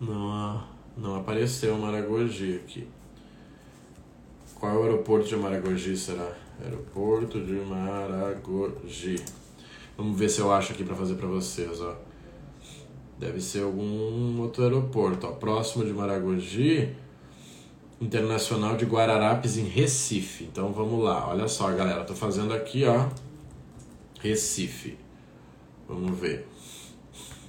Não, 0.00 0.62
não 0.96 1.16
apareceu 1.16 1.76
Maragogi 1.76 2.54
aqui. 2.54 2.86
Qual 4.54 4.76
o 4.76 4.82
aeroporto 4.84 5.26
de 5.26 5.34
Maragogi 5.34 5.96
será? 5.96 6.41
Aeroporto 6.60 7.40
de 7.40 7.52
Maragogi. 7.52 9.22
Vamos 9.96 10.18
ver 10.18 10.28
se 10.28 10.40
eu 10.40 10.52
acho 10.52 10.72
aqui 10.72 10.84
para 10.84 10.96
fazer 10.96 11.14
para 11.14 11.28
vocês, 11.28 11.80
ó. 11.80 11.96
Deve 13.18 13.40
ser 13.40 13.62
algum 13.62 14.40
outro 14.40 14.64
aeroporto, 14.64 15.26
ó. 15.26 15.32
Próximo 15.32 15.84
de 15.84 15.92
Maragogi 15.92 16.96
Internacional 18.00 18.76
de 18.76 18.84
Guararapes 18.84 19.56
em 19.56 19.64
Recife. 19.64 20.44
Então 20.44 20.72
vamos 20.72 21.04
lá, 21.04 21.28
olha 21.28 21.46
só, 21.46 21.70
galera, 21.72 22.04
tô 22.04 22.14
fazendo 22.14 22.52
aqui, 22.52 22.84
ó. 22.84 23.06
Recife. 24.20 24.98
Vamos 25.88 26.18
ver. 26.18 26.48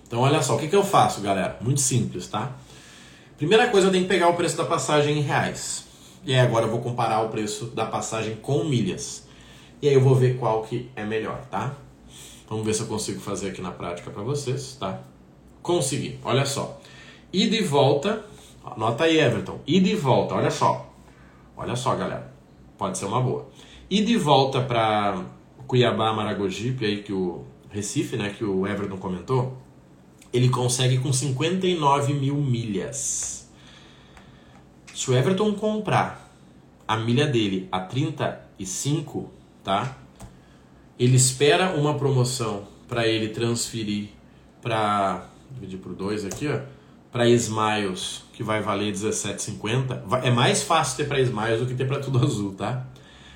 Então, 0.05 0.21
olha 0.21 0.43
só, 0.43 0.55
o 0.55 0.59
que, 0.59 0.67
que 0.67 0.75
eu 0.75 0.83
faço, 0.83 1.21
galera? 1.21 1.57
Muito 1.59 1.81
simples, 1.81 2.27
tá? 2.27 2.55
Primeira 3.35 3.67
coisa, 3.69 3.87
eu 3.87 3.91
tenho 3.91 4.03
que 4.03 4.09
pegar 4.09 4.27
o 4.27 4.35
preço 4.35 4.55
da 4.55 4.63
passagem 4.63 5.17
em 5.17 5.21
reais. 5.21 5.82
E 6.25 6.33
aí 6.33 6.39
agora 6.39 6.65
eu 6.65 6.71
vou 6.71 6.79
comparar 6.79 7.21
o 7.21 7.29
preço 7.29 7.65
da 7.67 7.85
passagem 7.85 8.35
com 8.37 8.63
milhas. 8.63 9.27
E 9.81 9.87
aí 9.89 9.93
eu 9.93 10.01
vou 10.01 10.15
ver 10.15 10.37
qual 10.37 10.63
que 10.63 10.89
é 10.95 11.03
melhor, 11.03 11.45
tá? 11.47 11.75
Vamos 12.47 12.65
ver 12.65 12.73
se 12.73 12.81
eu 12.81 12.87
consigo 12.87 13.19
fazer 13.19 13.49
aqui 13.49 13.61
na 13.61 13.71
prática 13.71 14.09
para 14.09 14.23
vocês, 14.23 14.77
tá? 14.79 15.01
Consegui, 15.61 16.19
olha 16.23 16.45
só. 16.45 16.79
Ida 17.31 17.55
e 17.55 17.63
volta, 17.63 18.23
anota 18.63 19.03
aí, 19.03 19.19
Everton. 19.19 19.59
Ida 19.67 19.89
e 19.89 19.95
volta, 19.95 20.35
olha 20.35 20.51
só. 20.51 20.93
Olha 21.57 21.75
só, 21.75 21.95
galera. 21.95 22.33
Pode 22.77 22.97
ser 22.97 23.05
uma 23.05 23.21
boa. 23.21 23.49
Ida 23.89 24.11
e 24.11 24.17
volta 24.17 24.61
para 24.61 25.25
Cuiabá, 25.67 26.13
Maragogipe, 26.13 26.85
aí 26.85 27.03
que 27.03 27.11
o 27.11 27.43
Recife, 27.69 28.15
né, 28.15 28.29
que 28.29 28.45
o 28.45 28.65
Everton 28.67 28.97
comentou, 28.97 29.57
ele 30.31 30.49
consegue 30.49 30.99
com 30.99 31.11
59 31.11 32.13
mil 32.13 32.35
milhas. 32.35 33.42
Se 35.03 35.11
o 35.11 35.17
Everton 35.17 35.53
comprar 35.53 36.33
a 36.87 36.95
milha 36.95 37.27
dele 37.27 37.67
a 37.69 37.81
35, 37.81 39.29
tá? 39.61 39.97
Ele 40.97 41.17
espera 41.17 41.75
uma 41.75 41.95
promoção 41.95 42.63
para 42.87 43.05
ele 43.05 43.27
transferir 43.27 44.11
para 44.61 45.25
dividir 45.51 45.79
por 45.79 45.93
2 45.93 46.23
aqui, 46.23 46.47
ó, 46.47 46.61
para 47.11 47.27
Smiles, 47.27 48.23
que 48.31 48.41
vai 48.43 48.61
valer 48.61 48.93
17,50. 48.93 50.23
É 50.23 50.31
mais 50.31 50.63
fácil 50.63 50.95
ter 50.95 51.09
para 51.09 51.19
Smiles 51.19 51.59
do 51.59 51.65
que 51.65 51.75
ter 51.75 51.85
para 51.85 51.99
tudo 51.99 52.23
azul, 52.23 52.53
tá? 52.53 52.85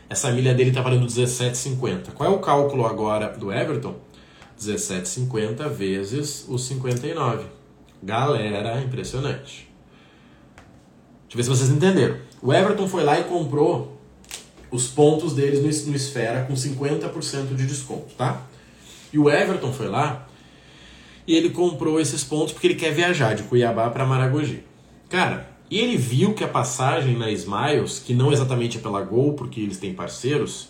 Essa 0.10 0.32
milha 0.32 0.53
dele 0.53 0.71
tá 0.71 0.82
valendo 0.82 1.06
17,50. 1.06 2.13
Qual 2.13 2.32
é 2.32 2.34
o 2.34 2.39
cálculo 2.39 2.86
agora 2.86 3.38
do 3.38 3.51
Everton? 3.51 3.97
17,50 4.58 5.67
vezes 5.67 6.45
os 6.47 6.63
59. 6.63 7.43
Galera, 8.01 8.82
impressionante. 8.82 9.66
Ver 11.38 11.43
se 11.43 11.50
vocês 11.50 11.69
entenderam. 11.69 12.17
O 12.41 12.52
Everton 12.52 12.88
foi 12.88 13.04
lá 13.04 13.19
e 13.19 13.26
comprou 13.26 13.95
os 14.71 14.88
pontos 14.88 15.34
deles 15.34 15.60
no, 15.60 15.91
no 15.91 15.95
Esfera 15.95 16.45
com 16.45 16.56
50% 16.56 17.54
de 17.54 17.67
desconto, 17.67 18.15
tá? 18.17 18.41
E 19.13 19.19
o 19.19 19.30
Everton 19.30 19.71
foi 19.71 19.88
lá 19.88 20.28
e 21.28 21.36
ele 21.36 21.52
comprou 21.52 22.00
esses 22.00 22.23
pontos 22.23 22.54
porque 22.54 22.65
ele 22.65 22.73
quer 22.73 22.91
viajar 22.91 23.36
de 23.36 23.43
Cuiabá 23.43 23.88
para 23.91 24.04
Maragogi. 24.04 24.63
Cara, 25.10 25.47
e 25.69 25.78
ele 25.78 25.95
viu 25.95 26.34
que 26.34 26.43
a 26.43 26.47
passagem 26.47 27.15
na 27.15 27.30
Smiles, 27.30 28.00
que 28.00 28.15
não 28.15 28.34
exatamente 28.34 28.80
é 28.80 28.82
pela 28.82 29.04
Gol, 29.04 29.34
porque 29.34 29.62
eles 29.62 29.78
têm 29.78 29.93
parceiros, 29.93 30.69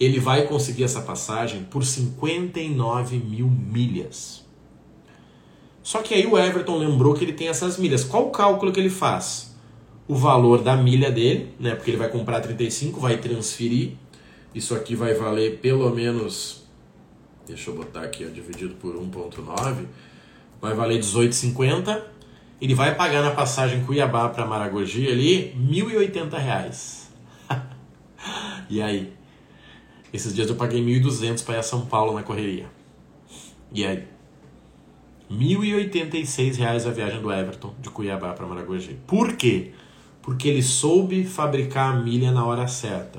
ele 0.00 0.18
vai 0.18 0.46
conseguir 0.46 0.84
essa 0.84 1.02
passagem 1.02 1.64
por 1.64 1.84
59 1.84 3.18
mil 3.18 3.46
milhas. 3.46 4.42
Só 5.82 6.00
que 6.00 6.14
aí 6.14 6.26
o 6.26 6.38
Everton 6.38 6.78
lembrou 6.78 7.12
que 7.12 7.24
ele 7.24 7.34
tem 7.34 7.48
essas 7.48 7.76
milhas. 7.76 8.04
Qual 8.04 8.28
o 8.28 8.30
cálculo 8.30 8.72
que 8.72 8.80
ele 8.80 8.88
faz? 8.88 9.47
O 10.08 10.14
valor 10.14 10.62
da 10.62 10.74
milha 10.74 11.10
dele, 11.10 11.54
né? 11.60 11.74
Porque 11.74 11.90
ele 11.90 11.98
vai 11.98 12.08
comprar 12.08 12.40
35, 12.40 12.98
vai 12.98 13.18
transferir. 13.18 13.92
Isso 14.54 14.74
aqui 14.74 14.94
vai 14.94 15.12
valer 15.12 15.58
pelo 15.58 15.88
menos. 15.94 16.64
Deixa 17.46 17.70
eu 17.70 17.76
botar 17.76 18.02
aqui, 18.02 18.26
ó, 18.26 18.28
dividido 18.30 18.74
por 18.76 18.96
1,9. 18.96 19.84
Vai 20.60 20.74
valer 20.74 20.98
18,50. 20.98 22.02
Ele 22.60 22.74
vai 22.74 22.94
pagar 22.94 23.22
na 23.22 23.30
passagem 23.30 23.84
Cuiabá 23.84 24.28
para 24.30 24.44
Maragogi 24.44 25.06
ali 25.06 25.52
R$ 25.54 25.82
1.080. 25.82 27.08
e 28.68 28.82
aí? 28.82 29.12
Esses 30.12 30.34
dias 30.34 30.48
eu 30.48 30.56
paguei 30.56 30.82
1.200 30.82 31.44
para 31.44 31.56
ir 31.56 31.58
a 31.58 31.62
São 31.62 31.86
Paulo 31.86 32.14
na 32.14 32.22
correria. 32.22 32.66
E 33.72 33.84
aí? 33.84 34.04
R$ 35.30 35.36
1.086 35.36 36.86
a 36.86 36.90
viagem 36.90 37.20
do 37.20 37.30
Everton 37.30 37.74
de 37.78 37.90
Cuiabá 37.90 38.32
para 38.32 38.46
Maragogi. 38.46 38.98
Por 39.06 39.36
quê? 39.36 39.72
Porque 40.28 40.46
ele 40.46 40.62
soube 40.62 41.24
fabricar 41.24 41.90
a 41.90 41.96
milha 41.96 42.30
na 42.30 42.44
hora 42.44 42.68
certa. 42.68 43.18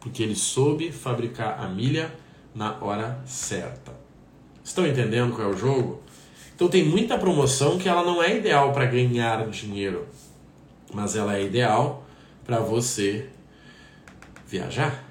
Porque 0.00 0.24
ele 0.24 0.34
soube 0.34 0.90
fabricar 0.90 1.60
a 1.60 1.68
milha 1.68 2.12
na 2.52 2.76
hora 2.80 3.22
certa. 3.24 3.92
Estão 4.64 4.84
entendendo 4.84 5.36
qual 5.36 5.52
é 5.52 5.54
o 5.54 5.56
jogo? 5.56 6.02
Então 6.52 6.66
tem 6.66 6.84
muita 6.84 7.16
promoção 7.16 7.78
que 7.78 7.88
ela 7.88 8.02
não 8.02 8.20
é 8.20 8.36
ideal 8.36 8.72
para 8.72 8.86
ganhar 8.86 9.48
dinheiro, 9.50 10.04
mas 10.92 11.14
ela 11.14 11.36
é 11.36 11.44
ideal 11.44 12.04
para 12.44 12.58
você 12.58 13.28
viajar. 14.48 15.04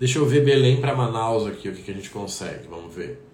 Deixa 0.00 0.18
eu 0.18 0.26
ver 0.26 0.44
Belém 0.44 0.80
para 0.80 0.96
Manaus 0.96 1.46
aqui, 1.46 1.68
o 1.68 1.72
que, 1.72 1.82
que 1.82 1.92
a 1.92 1.94
gente 1.94 2.10
consegue. 2.10 2.66
Vamos 2.66 2.92
ver. 2.92 3.24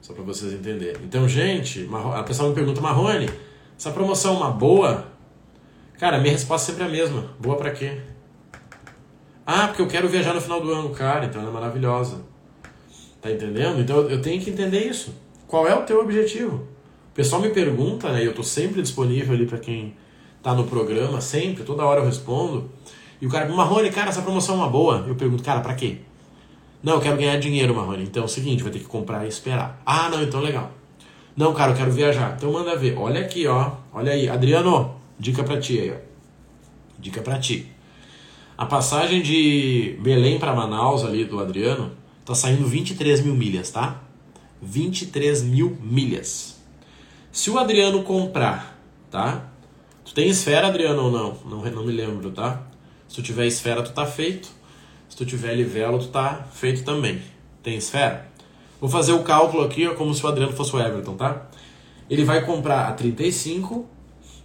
Só 0.00 0.12
para 0.14 0.22
vocês 0.22 0.52
entenderem. 0.52 1.02
Então, 1.02 1.28
gente, 1.28 1.88
a 2.14 2.22
pessoa 2.22 2.48
me 2.48 2.54
pergunta, 2.54 2.80
Marrone, 2.80 3.28
essa 3.76 3.90
promoção 3.90 4.34
é 4.34 4.36
uma 4.36 4.50
boa? 4.52 5.11
Cara, 6.02 6.18
minha 6.18 6.32
resposta 6.32 6.72
é 6.72 6.74
sempre 6.74 6.88
a 6.88 6.90
mesma. 6.90 7.26
Boa 7.38 7.56
para 7.56 7.70
quê? 7.70 8.00
Ah, 9.46 9.68
porque 9.68 9.80
eu 9.80 9.86
quero 9.86 10.08
viajar 10.08 10.34
no 10.34 10.40
final 10.40 10.60
do 10.60 10.68
ano. 10.72 10.90
Cara, 10.90 11.26
então 11.26 11.40
ela 11.40 11.50
é 11.50 11.54
maravilhosa. 11.54 12.22
Tá 13.20 13.30
entendendo? 13.30 13.80
Então 13.80 14.10
eu 14.10 14.20
tenho 14.20 14.42
que 14.42 14.50
entender 14.50 14.80
isso. 14.80 15.14
Qual 15.46 15.64
é 15.64 15.72
o 15.72 15.82
teu 15.82 16.00
objetivo? 16.00 16.56
O 16.56 17.14
pessoal 17.14 17.40
me 17.40 17.50
pergunta, 17.50 18.10
né? 18.10 18.20
E 18.20 18.26
eu 18.26 18.34
tô 18.34 18.42
sempre 18.42 18.82
disponível 18.82 19.32
ali 19.32 19.46
para 19.46 19.58
quem 19.58 19.94
tá 20.42 20.52
no 20.52 20.64
programa, 20.64 21.20
sempre, 21.20 21.62
toda 21.62 21.84
hora 21.84 22.00
eu 22.00 22.04
respondo. 22.04 22.68
E 23.20 23.26
o 23.28 23.30
cara, 23.30 23.48
Marrone, 23.48 23.88
cara, 23.92 24.08
essa 24.08 24.22
promoção 24.22 24.56
é 24.56 24.58
uma 24.58 24.68
boa. 24.68 25.04
Eu 25.06 25.14
pergunto, 25.14 25.44
cara, 25.44 25.60
para 25.60 25.74
quê? 25.74 25.98
Não, 26.82 26.94
eu 26.94 27.00
quero 27.00 27.16
ganhar 27.16 27.36
dinheiro, 27.36 27.76
Marrone. 27.76 28.02
Então 28.02 28.24
é 28.24 28.26
o 28.26 28.28
seguinte, 28.28 28.64
vai 28.64 28.72
ter 28.72 28.80
que 28.80 28.86
comprar 28.86 29.24
e 29.24 29.28
esperar. 29.28 29.80
Ah, 29.86 30.08
não, 30.08 30.20
então 30.20 30.40
legal. 30.40 30.72
Não, 31.36 31.54
cara, 31.54 31.70
eu 31.70 31.76
quero 31.76 31.92
viajar. 31.92 32.34
Então 32.36 32.50
manda 32.50 32.74
ver. 32.74 32.98
Olha 32.98 33.20
aqui, 33.20 33.46
ó. 33.46 33.70
Olha 33.94 34.10
aí. 34.10 34.28
Adriano, 34.28 35.00
dica 35.18 35.42
pra 35.44 35.58
ti 35.60 35.78
aí, 35.78 35.90
ó. 35.90 35.96
Dica 36.98 37.20
pra 37.20 37.38
ti. 37.38 37.70
A 38.56 38.66
passagem 38.66 39.22
de 39.22 39.96
Belém 40.00 40.38
para 40.38 40.54
Manaus 40.54 41.04
ali 41.04 41.24
do 41.24 41.40
Adriano 41.40 41.92
tá 42.24 42.34
saindo 42.34 42.66
23 42.66 43.22
mil 43.22 43.34
milhas, 43.34 43.70
tá? 43.70 44.00
23 44.60 45.42
mil 45.42 45.76
milhas. 45.80 46.60
Se 47.32 47.50
o 47.50 47.58
Adriano 47.58 48.02
comprar, 48.02 48.78
tá? 49.10 49.48
Tu 50.04 50.14
tem 50.14 50.28
esfera, 50.28 50.68
Adriano, 50.68 51.04
ou 51.04 51.10
não? 51.10 51.38
Não, 51.44 51.70
não 51.70 51.84
me 51.84 51.92
lembro, 51.92 52.30
tá? 52.30 52.62
Se 53.08 53.16
tu 53.16 53.22
tiver 53.22 53.46
esfera, 53.46 53.82
tu 53.82 53.92
tá 53.92 54.06
feito. 54.06 54.48
Se 55.08 55.16
tu 55.16 55.26
tiver 55.26 55.54
livelo, 55.54 55.98
tu 55.98 56.08
tá 56.08 56.46
feito 56.52 56.84
também. 56.84 57.20
Tem 57.62 57.76
esfera? 57.76 58.30
Vou 58.80 58.88
fazer 58.88 59.12
o 59.12 59.22
cálculo 59.22 59.64
aqui 59.64 59.86
ó, 59.86 59.94
como 59.94 60.12
se 60.14 60.24
o 60.24 60.28
Adriano 60.28 60.52
fosse 60.52 60.74
o 60.74 60.80
Everton, 60.80 61.14
tá? 61.14 61.48
Ele 62.10 62.24
vai 62.24 62.44
comprar 62.44 62.88
a 62.88 62.92
35 62.92 63.86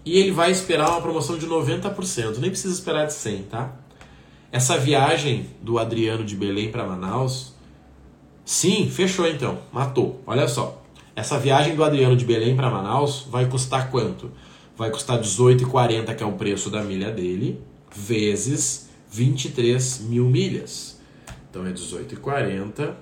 e 0.08 0.17
ele 0.17 0.32
vai 0.32 0.50
esperar 0.52 0.89
uma 0.89 1.02
promoção 1.02 1.38
de 1.38 1.46
90%. 1.46 2.38
Nem 2.38 2.50
precisa 2.50 2.74
esperar 2.74 3.06
de 3.08 3.13
100, 3.13 3.43
tá? 3.43 3.76
Essa 4.50 4.78
viagem 4.78 5.48
do 5.62 5.78
Adriano 5.78 6.24
de 6.24 6.34
Belém 6.34 6.72
para 6.72 6.86
Manaus, 6.86 7.54
sim, 8.46 8.89
fechou 8.89 9.28
então, 9.28 9.60
matou. 9.70 10.24
Olha 10.26 10.48
só. 10.48 10.82
Essa 11.13 11.38
viagem 11.38 11.76
do 11.76 11.84
Adriano 11.84 12.15
de 12.15 12.24
Belém 12.24 12.56
para 12.56 12.70
Manaus 12.70 13.28
vai 13.30 13.48
custar 13.48 13.91
quanto? 13.91 14.32
Vai 14.78 14.89
custar 14.91 15.20
18,40, 15.20 16.15
que 16.15 16.24
é 16.24 16.26
o 16.26 16.34
preço 16.34 16.70
da 16.70 16.82
milha 16.82 17.12
dele 17.12 17.60
vezes 17.93 18.89
23 19.12 20.02
mil 20.02 20.26
milhas. 20.26 21.02
Então 21.50 21.67
é 21.67 21.74
18,40 21.74 22.93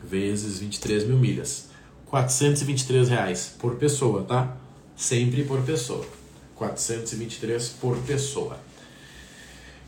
vezes 0.00 0.60
23 0.60 1.08
mil 1.08 1.16
milhas. 1.16 1.70
423 2.06 3.08
reais 3.08 3.56
por 3.58 3.74
pessoa, 3.74 4.22
tá? 4.22 4.56
Sempre 4.96 5.44
por 5.44 5.62
pessoa. 5.62 6.06
423 6.54 7.68
por 7.80 7.96
pessoa. 7.98 8.58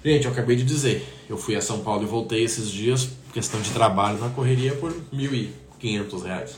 Gente, 0.04 0.26
eu 0.26 0.32
acabei 0.32 0.56
de 0.56 0.64
dizer, 0.64 1.04
eu 1.28 1.36
fui 1.36 1.56
a 1.56 1.60
São 1.60 1.80
Paulo 1.80 2.04
e 2.04 2.06
voltei 2.06 2.44
esses 2.44 2.70
dias, 2.70 3.08
questão 3.32 3.60
de 3.60 3.70
trabalho 3.70 4.18
na 4.18 4.28
correria, 4.28 4.74
por 4.76 4.92
1.500 5.12 6.22
reais. 6.22 6.56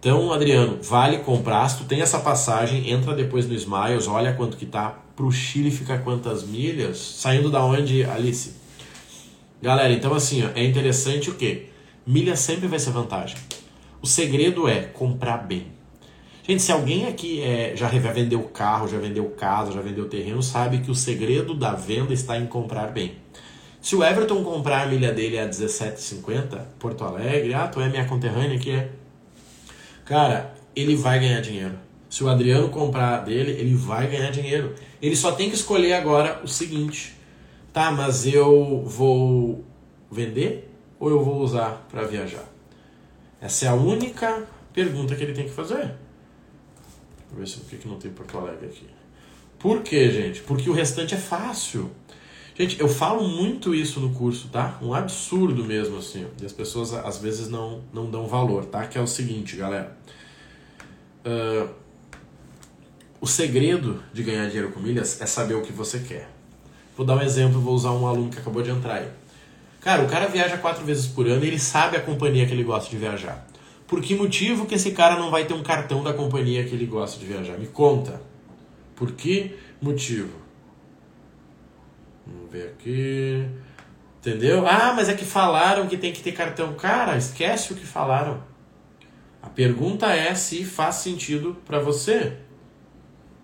Então, 0.00 0.32
Adriano, 0.32 0.78
vale 0.82 1.18
comprar. 1.18 1.68
Se 1.68 1.78
tu 1.78 1.84
tem 1.84 2.00
essa 2.00 2.18
passagem, 2.18 2.90
entra 2.90 3.14
depois 3.14 3.46
no 3.46 3.54
Smiles, 3.54 4.06
olha 4.06 4.34
quanto 4.34 4.56
que 4.56 4.66
tá. 4.66 4.98
Pro 5.16 5.30
Chile 5.30 5.70
fica 5.70 5.98
quantas 5.98 6.44
milhas? 6.44 6.98
Saindo 6.98 7.50
da 7.50 7.64
onde, 7.64 8.04
Alice? 8.04 8.54
Galera, 9.62 9.92
então 9.92 10.12
assim, 10.12 10.44
ó, 10.44 10.50
é 10.54 10.62
interessante 10.62 11.30
o 11.30 11.34
quê? 11.34 11.70
Milha 12.06 12.36
sempre 12.36 12.68
vai 12.68 12.78
ser 12.78 12.90
vantagem. 12.90 13.36
O 14.02 14.06
segredo 14.06 14.68
é 14.68 14.82
comprar 14.82 15.38
bem. 15.38 15.73
Gente, 16.46 16.62
se 16.62 16.70
alguém 16.70 17.06
aqui 17.06 17.40
é, 17.40 17.74
já 17.74 17.88
vendeu 17.88 18.42
carro, 18.42 18.86
já 18.86 18.98
vendeu 18.98 19.24
casa, 19.30 19.72
já 19.72 19.80
vendeu 19.80 20.06
terreno, 20.08 20.42
sabe 20.42 20.78
que 20.78 20.90
o 20.90 20.94
segredo 20.94 21.54
da 21.54 21.72
venda 21.72 22.12
está 22.12 22.38
em 22.38 22.46
comprar 22.46 22.88
bem. 22.88 23.16
Se 23.80 23.96
o 23.96 24.04
Everton 24.04 24.44
comprar 24.44 24.82
a 24.82 24.86
milha 24.86 25.10
dele 25.10 25.38
a 25.38 25.48
17,50, 25.48 26.60
Porto 26.78 27.02
Alegre, 27.02 27.54
ah, 27.54 27.66
tu 27.66 27.80
é 27.80 27.88
minha 27.88 28.04
conterrânea 28.04 28.56
aqui, 28.56 28.72
é 28.72 28.90
Cara, 30.04 30.54
ele 30.76 30.94
vai 30.96 31.18
ganhar 31.18 31.40
dinheiro. 31.40 31.78
Se 32.10 32.22
o 32.22 32.28
Adriano 32.28 32.68
comprar 32.68 33.24
dele, 33.24 33.52
ele 33.52 33.74
vai 33.74 34.06
ganhar 34.06 34.30
dinheiro. 34.30 34.74
Ele 35.00 35.16
só 35.16 35.32
tem 35.32 35.48
que 35.48 35.56
escolher 35.56 35.94
agora 35.94 36.42
o 36.44 36.48
seguinte: 36.48 37.16
tá, 37.72 37.90
mas 37.90 38.26
eu 38.26 38.84
vou 38.84 39.64
vender 40.10 40.70
ou 41.00 41.08
eu 41.08 41.24
vou 41.24 41.40
usar 41.40 41.86
para 41.90 42.04
viajar? 42.04 42.44
Essa 43.40 43.64
é 43.64 43.68
a 43.68 43.74
única 43.74 44.46
pergunta 44.74 45.16
que 45.16 45.22
ele 45.22 45.32
tem 45.32 45.44
que 45.44 45.54
fazer. 45.54 46.03
Ver 47.34 47.48
se 47.48 47.58
por 47.58 47.78
que 47.78 47.88
não 47.88 47.98
tem 47.98 48.10
Porto 48.10 48.38
Alegre 48.38 48.66
aqui. 48.66 48.86
Por 49.58 49.82
quê, 49.82 50.10
gente? 50.10 50.40
Porque 50.42 50.68
o 50.68 50.72
restante 50.72 51.14
é 51.14 51.18
fácil. 51.18 51.90
Gente, 52.56 52.78
eu 52.78 52.88
falo 52.88 53.26
muito 53.26 53.74
isso 53.74 53.98
no 53.98 54.10
curso, 54.10 54.48
tá? 54.48 54.78
Um 54.80 54.94
absurdo 54.94 55.64
mesmo, 55.64 55.98
assim. 55.98 56.26
E 56.40 56.46
as 56.46 56.52
pessoas 56.52 56.94
às 56.94 57.18
vezes 57.18 57.48
não, 57.48 57.82
não 57.92 58.10
dão 58.10 58.26
valor, 58.26 58.64
tá? 58.66 58.86
Que 58.86 58.96
é 58.96 59.00
o 59.00 59.06
seguinte, 59.06 59.56
galera. 59.56 59.96
Uh, 61.24 61.68
o 63.20 63.26
segredo 63.26 64.02
de 64.12 64.22
ganhar 64.22 64.46
dinheiro 64.46 64.70
com 64.70 64.78
milhas 64.78 65.20
é 65.20 65.26
saber 65.26 65.54
o 65.54 65.62
que 65.62 65.72
você 65.72 65.98
quer. 66.00 66.28
Vou 66.96 67.04
dar 67.04 67.16
um 67.16 67.22
exemplo, 67.22 67.60
vou 67.60 67.74
usar 67.74 67.90
um 67.90 68.06
aluno 68.06 68.30
que 68.30 68.38
acabou 68.38 68.62
de 68.62 68.70
entrar 68.70 68.96
aí. 68.96 69.08
Cara, 69.80 70.02
o 70.02 70.06
cara 70.06 70.28
viaja 70.28 70.56
quatro 70.58 70.84
vezes 70.84 71.06
por 71.06 71.26
ano 71.26 71.44
e 71.44 71.48
ele 71.48 71.58
sabe 71.58 71.96
a 71.96 72.00
companhia 72.00 72.46
que 72.46 72.52
ele 72.52 72.62
gosta 72.62 72.88
de 72.88 72.96
viajar. 72.96 73.46
Por 73.94 74.02
que 74.02 74.16
motivo 74.16 74.66
que 74.66 74.74
esse 74.74 74.90
cara 74.90 75.14
não 75.14 75.30
vai 75.30 75.44
ter 75.44 75.54
um 75.54 75.62
cartão 75.62 76.02
da 76.02 76.12
companhia 76.12 76.64
que 76.64 76.74
ele 76.74 76.84
gosta 76.84 77.16
de 77.16 77.26
viajar? 77.26 77.56
Me 77.56 77.68
conta. 77.68 78.20
Por 78.96 79.12
que 79.12 79.54
motivo? 79.80 80.36
Vamos 82.26 82.50
ver 82.50 82.70
aqui. 82.70 83.46
Entendeu? 84.18 84.66
Ah, 84.66 84.92
mas 84.96 85.08
é 85.08 85.14
que 85.14 85.24
falaram 85.24 85.86
que 85.86 85.96
tem 85.96 86.12
que 86.12 86.20
ter 86.24 86.32
cartão. 86.32 86.74
Cara, 86.74 87.16
esquece 87.16 87.72
o 87.72 87.76
que 87.76 87.86
falaram. 87.86 88.42
A 89.40 89.48
pergunta 89.48 90.12
é 90.12 90.34
se 90.34 90.64
faz 90.64 90.96
sentido 90.96 91.56
para 91.64 91.78
você. 91.78 92.32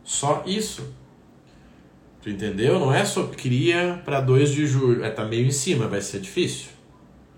Só 0.02 0.42
isso. 0.44 0.92
Tu 2.22 2.28
entendeu? 2.28 2.80
Não 2.80 2.92
é 2.92 3.04
só 3.04 3.28
cria 3.28 4.02
para 4.04 4.20
2 4.20 4.50
de 4.50 4.66
julho. 4.66 5.04
É, 5.04 5.10
tá 5.10 5.24
meio 5.24 5.46
em 5.46 5.52
cima, 5.52 5.86
vai 5.86 6.00
ser 6.00 6.18
difícil. 6.18 6.70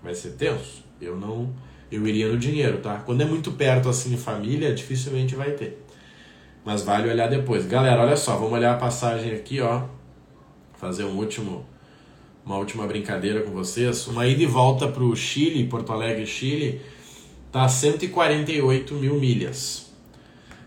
Vai 0.01 0.15
ser 0.15 0.31
tenso. 0.31 0.83
Eu 0.99 1.15
não. 1.15 1.53
Eu 1.93 2.07
iria 2.07 2.27
no 2.27 2.39
dinheiro, 2.39 2.79
tá? 2.79 2.97
Quando 3.05 3.21
é 3.21 3.25
muito 3.25 3.51
perto 3.51 3.87
assim 3.87 4.17
família, 4.17 4.73
dificilmente 4.73 5.35
vai 5.35 5.51
ter. 5.51 5.85
Mas 6.65 6.81
vale 6.81 7.07
olhar 7.07 7.27
depois. 7.27 7.67
Galera, 7.67 8.01
olha 8.01 8.15
só, 8.15 8.35
vamos 8.35 8.53
olhar 8.53 8.73
a 8.73 8.77
passagem 8.77 9.31
aqui, 9.31 9.61
ó. 9.61 9.83
Fazer 10.75 11.03
um 11.03 11.17
último 11.17 11.65
uma 12.45 12.57
última 12.57 12.85
brincadeira 12.87 13.41
com 13.41 13.51
vocês. 13.51 14.07
Uma 14.07 14.27
ida 14.27 14.41
e 14.43 14.45
volta 14.45 14.87
para 14.87 15.03
o 15.03 15.15
Chile, 15.15 15.65
Porto 15.67 15.93
Alegre, 15.93 16.25
Chile, 16.25 16.81
tá 17.51 17.67
148 17.69 18.95
mil 18.95 19.19
milhas. 19.19 19.91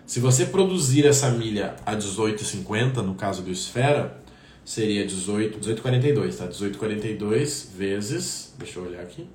Se 0.06 0.20
você 0.20 0.46
produzir 0.46 1.04
essa 1.06 1.30
milha 1.30 1.74
a 1.84 1.96
18,50, 1.96 3.02
no 3.02 3.16
caso 3.16 3.42
do 3.42 3.50
Esfera, 3.50 4.22
seria 4.64 5.04
18, 5.04 5.58
18,42, 5.58 6.36
tá? 6.36 6.46
18,42 6.46 7.76
vezes, 7.76 8.54
deixa 8.56 8.78
eu 8.78 8.84
olhar 8.84 9.02
aqui, 9.02 9.26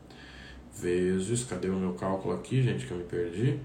vezes, 0.77 1.43
cadê 1.43 1.69
o 1.69 1.75
meu 1.75 1.93
cálculo 1.93 2.33
aqui, 2.33 2.61
gente, 2.61 2.85
que 2.85 2.91
eu 2.91 2.97
me 2.97 3.03
perdi? 3.03 3.59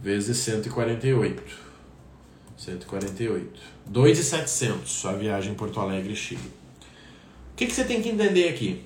Vezes 0.00 0.36
148. 0.38 1.42
148. 2.56 3.60
2,700 3.86 5.06
a 5.06 5.12
viagem 5.12 5.54
Porto 5.54 5.80
Alegre 5.80 6.14
Chile. 6.14 6.40
O 7.52 7.56
que, 7.56 7.66
que 7.66 7.72
você 7.72 7.84
tem 7.84 8.00
que 8.00 8.08
entender 8.08 8.48
aqui? 8.48 8.84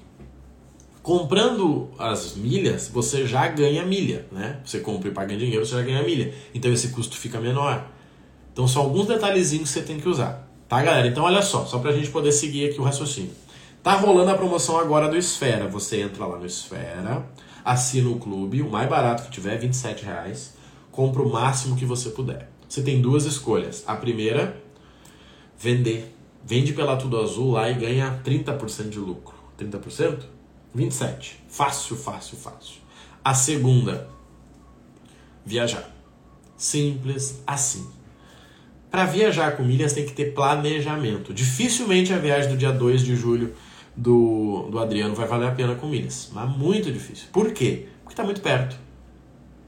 Comprando 1.03 1.91
as 1.99 2.35
milhas, 2.35 2.89
você 2.89 3.27
já 3.27 3.47
ganha 3.49 3.85
milha, 3.85 4.27
né? 4.33 4.61
Você 4.65 4.81
compra 4.81 5.09
e 5.09 5.13
paga 5.13 5.37
dinheiro, 5.37 5.65
você 5.65 5.75
já 5.75 5.83
ganha 5.83 6.03
milha. 6.03 6.33
Então 6.55 6.73
esse 6.73 6.89
custo 6.89 7.17
fica 7.17 7.39
menor. 7.41 7.87
Então 8.53 8.67
são 8.67 8.83
alguns 8.83 9.07
detalhezinhos 9.07 9.69
que 9.69 9.79
você 9.79 9.83
tem 9.83 10.01
que 10.01 10.09
usar. 10.09 10.49
Tá, 10.69 10.83
galera? 10.83 11.07
Então 11.07 11.25
olha 11.25 11.43
só, 11.43 11.67
só 11.67 11.79
pra 11.79 11.93
gente 11.93 12.11
poder 12.11 12.33
seguir 12.33 12.71
aqui 12.71 12.81
o 12.81 12.85
raciocínio. 12.85 13.33
Tá 13.85 13.97
rolando 13.97 14.31
a 14.31 14.35
promoção 14.35 14.79
agora 14.79 15.11
do 15.11 15.15
Esfera. 15.15 15.69
Você 15.69 16.01
entra 16.01 16.25
lá 16.25 16.39
no 16.39 16.47
Esfera, 16.47 17.29
assina 17.63 18.09
o 18.09 18.19
clube, 18.19 18.63
o 18.63 18.71
mais 18.71 18.89
barato 18.89 19.25
que 19.25 19.31
tiver, 19.31 19.59
27 19.59 20.07
reais. 20.07 20.55
Compra 20.91 21.21
o 21.21 21.31
máximo 21.31 21.77
que 21.77 21.85
você 21.85 22.09
puder. 22.09 22.51
Você 22.67 22.81
tem 22.81 23.03
duas 23.03 23.27
escolhas. 23.27 23.85
A 23.87 23.95
primeira, 23.95 24.57
vender. 25.59 26.17
Vende 26.43 26.73
pela 26.73 26.97
Tudo 26.97 27.21
Azul 27.21 27.51
lá 27.53 27.71
e 27.71 27.75
ganha 27.75 28.23
30% 28.25 28.89
de 28.89 28.99
lucro. 28.99 29.35
30%? 29.59 30.23
27. 30.75 31.45
Fácil, 31.47 31.95
fácil, 31.95 32.39
fácil. 32.39 32.77
A 33.23 33.35
segunda, 33.35 34.09
viajar. 35.45 35.95
Simples 36.57 37.43
assim. 37.47 37.87
Para 38.91 39.05
viajar 39.05 39.59
com 39.59 39.63
milhas 39.63 39.93
tem 39.93 40.07
que 40.07 40.13
ter 40.13 40.33
planejamento. 40.33 41.35
Dificilmente 41.35 42.15
a 42.15 42.19
viagem 42.19 42.49
do 42.49 42.57
dia 42.57 42.73
2 42.73 43.03
de 43.05 43.15
julho 43.15 43.55
do, 43.97 44.69
do 44.71 44.79
Adriano 44.79 45.15
vai 45.15 45.27
valer 45.27 45.49
a 45.49 45.53
pena 45.53 45.75
com 45.75 45.87
milhas. 45.87 46.31
Mas 46.33 46.49
muito 46.57 46.91
difícil. 46.93 47.29
Por 47.33 47.53
quê? 47.53 47.89
Porque 48.03 48.13
está 48.13 48.25
muito 48.25 48.41
perto. 48.41 48.77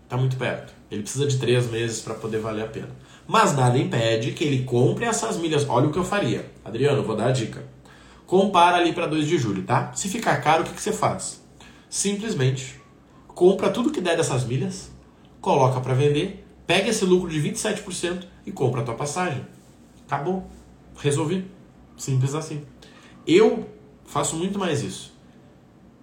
Está 0.04 0.16
muito 0.16 0.36
perto. 0.36 0.74
Ele 0.90 1.02
precisa 1.02 1.26
de 1.26 1.38
três 1.38 1.70
meses 1.70 2.00
para 2.00 2.14
poder 2.14 2.38
valer 2.38 2.64
a 2.64 2.68
pena. 2.68 2.90
Mas 3.26 3.56
nada 3.56 3.76
impede 3.76 4.32
que 4.32 4.44
ele 4.44 4.64
compre 4.64 5.04
essas 5.04 5.36
milhas. 5.36 5.68
Olha 5.68 5.88
o 5.88 5.92
que 5.92 5.98
eu 5.98 6.04
faria. 6.04 6.50
Adriano, 6.64 7.02
vou 7.02 7.16
dar 7.16 7.28
a 7.28 7.32
dica. 7.32 7.64
Compara 8.24 8.76
ali 8.78 8.92
para 8.92 9.06
2 9.06 9.26
de 9.26 9.38
julho, 9.38 9.62
tá? 9.62 9.92
Se 9.94 10.08
ficar 10.08 10.36
caro, 10.40 10.62
o 10.62 10.66
que, 10.66 10.74
que 10.74 10.82
você 10.82 10.92
faz? 10.92 11.44
Simplesmente 11.88 12.80
compra 13.36 13.68
tudo 13.68 13.92
que 13.92 14.00
der 14.00 14.16
dessas 14.16 14.44
milhas, 14.44 14.90
coloca 15.42 15.78
para 15.78 15.92
vender, 15.92 16.44
pega 16.66 16.88
esse 16.88 17.04
lucro 17.04 17.28
de 17.28 17.38
27% 17.38 18.24
e 18.46 18.50
compra 18.50 18.80
a 18.80 18.84
tua 18.84 18.94
passagem. 18.94 19.46
Acabou. 20.06 20.48
Resolvi. 20.96 21.44
Simples 21.96 22.34
assim. 22.34 22.62
Eu 23.26 23.68
faço 24.07 24.36
muito 24.36 24.59
mais 24.59 24.82
isso. 24.82 25.14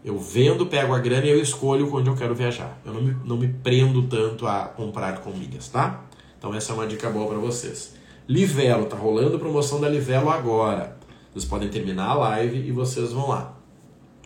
Eu 0.03 0.17
vendo, 0.19 0.65
pego 0.65 0.93
a 0.93 0.99
grana 0.99 1.25
e 1.25 1.29
eu 1.29 1.41
escolho 1.41 1.93
onde 1.95 2.09
eu 2.09 2.15
quero 2.15 2.35
viajar. 2.35 2.77
Eu 2.85 2.93
não 2.93 3.01
me, 3.01 3.17
não 3.23 3.37
me 3.37 3.47
prendo 3.47 4.03
tanto 4.03 4.45
a 4.45 4.65
comprar 4.65 5.19
com 5.19 5.31
milhas, 5.31 5.69
tá? 5.69 6.03
Então 6.37 6.53
essa 6.53 6.73
é 6.73 6.75
uma 6.75 6.85
dica 6.85 7.09
boa 7.09 7.27
para 7.27 7.37
vocês. 7.37 7.95
Livelo, 8.27 8.85
tá 8.85 8.97
rolando 8.97 9.39
promoção 9.39 9.79
da 9.79 9.87
Livelo 9.87 10.29
agora. 10.29 10.97
Vocês 11.31 11.45
podem 11.45 11.69
terminar 11.69 12.09
a 12.09 12.13
live 12.13 12.67
e 12.67 12.71
vocês 12.71 13.11
vão 13.11 13.29
lá, 13.29 13.57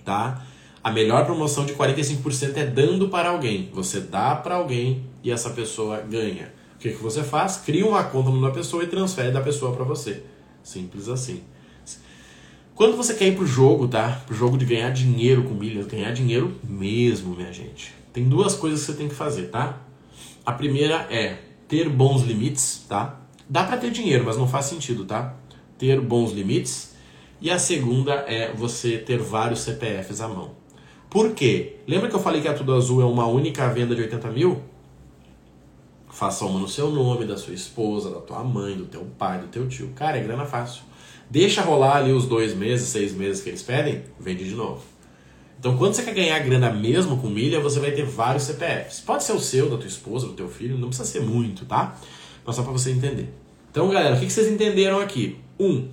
tá? 0.04 0.44
A 0.84 0.92
melhor 0.92 1.26
promoção 1.26 1.66
de 1.66 1.74
45% 1.74 2.58
é 2.58 2.66
dando 2.66 3.10
para 3.10 3.30
alguém. 3.30 3.70
Você 3.74 4.00
dá 4.00 4.36
para 4.36 4.56
alguém 4.56 5.06
e 5.24 5.32
essa 5.32 5.50
pessoa 5.52 6.02
ganha. 6.02 6.54
O 6.76 6.80
que, 6.80 6.92
que 6.92 7.04
você 7.04 7.24
faz? 7.24 7.58
Cria 7.58 7.86
uma 7.86 8.04
conta 8.04 8.30
numa 8.30 8.52
pessoa 8.52 8.84
e 8.84 8.88
transfere 8.88 9.32
da 9.32 9.42
pessoa 9.42 9.74
para 9.74 9.84
você. 9.84 10.24
Simples 10.64 11.10
assim. 11.10 11.44
Quando 12.78 12.96
você 12.96 13.16
quer 13.16 13.30
ir 13.30 13.36
pro 13.36 13.44
jogo, 13.44 13.88
tá? 13.88 14.22
Pro 14.28 14.36
jogo 14.36 14.56
de 14.56 14.64
ganhar 14.64 14.92
dinheiro 14.92 15.42
com 15.42 15.56
milhas, 15.56 15.88
ganhar 15.88 16.12
dinheiro 16.12 16.54
mesmo, 16.64 17.36
minha 17.36 17.52
gente. 17.52 17.92
Tem 18.14 18.24
duas 18.24 18.54
coisas 18.54 18.82
que 18.82 18.86
você 18.86 18.94
tem 19.00 19.08
que 19.08 19.16
fazer, 19.16 19.48
tá? 19.48 19.80
A 20.46 20.52
primeira 20.52 21.08
é 21.10 21.40
ter 21.68 21.90
bons 21.90 22.22
limites, 22.22 22.86
tá? 22.88 23.20
Dá 23.50 23.64
para 23.64 23.78
ter 23.78 23.90
dinheiro, 23.90 24.26
mas 24.26 24.38
não 24.38 24.48
faz 24.48 24.68
sentido, 24.68 25.06
tá? 25.06 25.34
Ter 25.76 26.00
bons 26.00 26.32
limites 26.32 26.96
e 27.42 27.50
a 27.50 27.58
segunda 27.58 28.14
é 28.28 28.54
você 28.54 29.00
ter 29.00 29.18
vários 29.18 29.62
CPFs 29.62 30.22
à 30.22 30.28
mão. 30.28 30.52
Por 31.10 31.32
quê? 31.32 31.78
Lembra 31.88 32.08
que 32.08 32.16
eu 32.16 32.20
falei 32.20 32.42
que 32.42 32.48
a 32.48 32.54
Tudo 32.54 32.76
Azul 32.76 33.02
é 33.02 33.06
uma 33.06 33.26
única 33.26 33.68
venda 33.70 33.96
de 33.96 34.04
80 34.04 34.30
mil? 34.30 34.62
Faça 36.12 36.46
uma 36.46 36.60
no 36.60 36.68
seu 36.68 36.92
nome, 36.92 37.26
da 37.26 37.38
sua 37.38 37.56
esposa, 37.56 38.12
da 38.12 38.20
tua 38.20 38.44
mãe, 38.44 38.78
do 38.78 38.86
teu 38.86 39.04
pai, 39.18 39.40
do 39.40 39.48
teu 39.48 39.68
tio. 39.68 39.94
Cara, 39.96 40.20
é 40.20 40.22
grana 40.22 40.46
fácil. 40.46 40.84
Deixa 41.30 41.62
rolar 41.62 41.98
ali 41.98 42.12
os 42.12 42.26
dois 42.26 42.54
meses, 42.54 42.88
seis 42.88 43.14
meses 43.14 43.44
que 43.44 43.50
eles 43.50 43.62
pedem, 43.62 44.04
vende 44.20 44.48
de 44.48 44.56
novo. 44.56 44.82
Então, 45.60 45.78
quando 45.78 45.94
você 45.94 46.04
quer 46.04 46.14
ganhar 46.14 46.40
grana 46.40 46.72
mesmo 46.72 47.18
com 47.18 47.28
milha, 47.28 47.60
você 47.60 47.80
vai 47.80 47.92
ter 47.92 48.06
vários 48.06 48.44
CPFs. 48.44 49.02
Pode 49.02 49.24
ser 49.24 49.34
o 49.34 49.40
seu, 49.40 49.70
da 49.70 49.78
tua 49.78 49.88
esposa, 49.88 50.28
do 50.28 50.34
teu 50.34 50.48
filho, 50.48 50.78
não 50.78 50.90
precisa 50.90 51.10
ser 51.10 51.22
muito, 51.22 51.66
tá? 51.66 51.98
Mas 52.46 52.56
só 52.56 52.64
para 52.64 52.72
você 52.72 52.92
entender. 52.92 53.34
Então, 53.72 53.90
galera, 53.90 54.16
o 54.16 54.20
que 54.20 54.30
vocês 54.30 54.48
entenderam 54.48 55.00
aqui? 55.00 55.38
Um, 55.60 55.88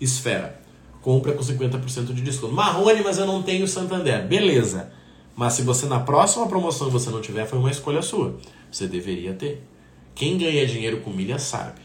Esfera. 0.00 0.60
Compra 1.00 1.32
com 1.32 1.42
50% 1.42 2.12
de 2.14 2.22
desconto. 2.22 2.52
Marrone, 2.54 3.02
mas 3.02 3.18
eu 3.18 3.26
não 3.26 3.42
tenho 3.42 3.66
Santander. 3.66 4.26
Beleza. 4.26 4.92
Mas 5.36 5.54
se 5.54 5.62
você 5.62 5.86
na 5.86 6.00
próxima 6.00 6.46
promoção 6.46 6.90
você 6.90 7.10
não 7.10 7.20
tiver, 7.20 7.46
foi 7.46 7.58
uma 7.58 7.70
escolha 7.70 8.00
sua. 8.00 8.38
Você 8.70 8.86
deveria 8.86 9.34
ter. 9.34 9.62
Quem 10.14 10.38
ganha 10.38 10.66
dinheiro 10.66 11.00
com 11.00 11.10
milha 11.10 11.38
sabe. 11.38 11.80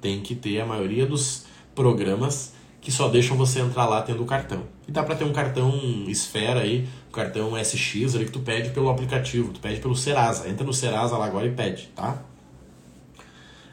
Tem 0.00 0.20
que 0.20 0.34
ter 0.34 0.60
a 0.60 0.66
maioria 0.66 1.06
dos 1.06 1.44
programas 1.78 2.52
que 2.80 2.90
só 2.90 3.08
deixam 3.08 3.36
você 3.36 3.60
entrar 3.60 3.86
lá 3.86 4.02
tendo 4.02 4.20
o 4.20 4.26
cartão. 4.26 4.64
E 4.88 4.90
dá 4.90 5.04
para 5.04 5.14
ter 5.14 5.22
um 5.22 5.32
cartão 5.32 5.72
Esfera 6.08 6.60
aí, 6.60 6.88
um 7.08 7.12
cartão 7.12 7.52
SX 7.56 8.16
ali 8.16 8.24
que 8.24 8.32
tu 8.32 8.40
pede 8.40 8.70
pelo 8.70 8.90
aplicativo, 8.90 9.52
tu 9.52 9.60
pede 9.60 9.80
pelo 9.80 9.94
Serasa. 9.94 10.48
Entra 10.48 10.66
no 10.66 10.74
Serasa 10.74 11.16
lá 11.16 11.26
agora 11.26 11.46
e 11.46 11.52
pede, 11.52 11.88
tá? 11.94 12.18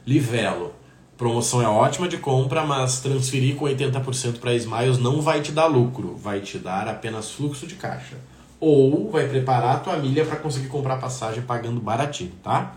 Livelo. 0.06 0.74
Promoção 1.18 1.62
é 1.62 1.68
ótima 1.68 2.08
de 2.08 2.18
compra, 2.18 2.64
mas 2.64 3.00
transferir 3.00 3.56
com 3.56 3.66
80% 3.66 4.38
para 4.38 4.54
Smiles 4.54 5.00
não 5.00 5.22
vai 5.22 5.42
te 5.42 5.52
dar 5.52 5.66
lucro, 5.66 6.16
vai 6.16 6.42
te 6.42 6.60
dar 6.60 6.88
apenas 6.88 7.32
fluxo 7.32 7.66
de 7.66 7.76
caixa. 7.76 8.18
Ou 8.60 9.10
vai 9.10 9.28
preparar 9.28 9.78
a 9.78 9.80
tua 9.80 9.98
milha 9.98 10.26
para 10.26 10.36
conseguir 10.36 10.68
comprar 10.68 10.98
passagem 10.98 11.42
pagando 11.42 11.80
baratinho, 11.80 12.34
tá? 12.44 12.76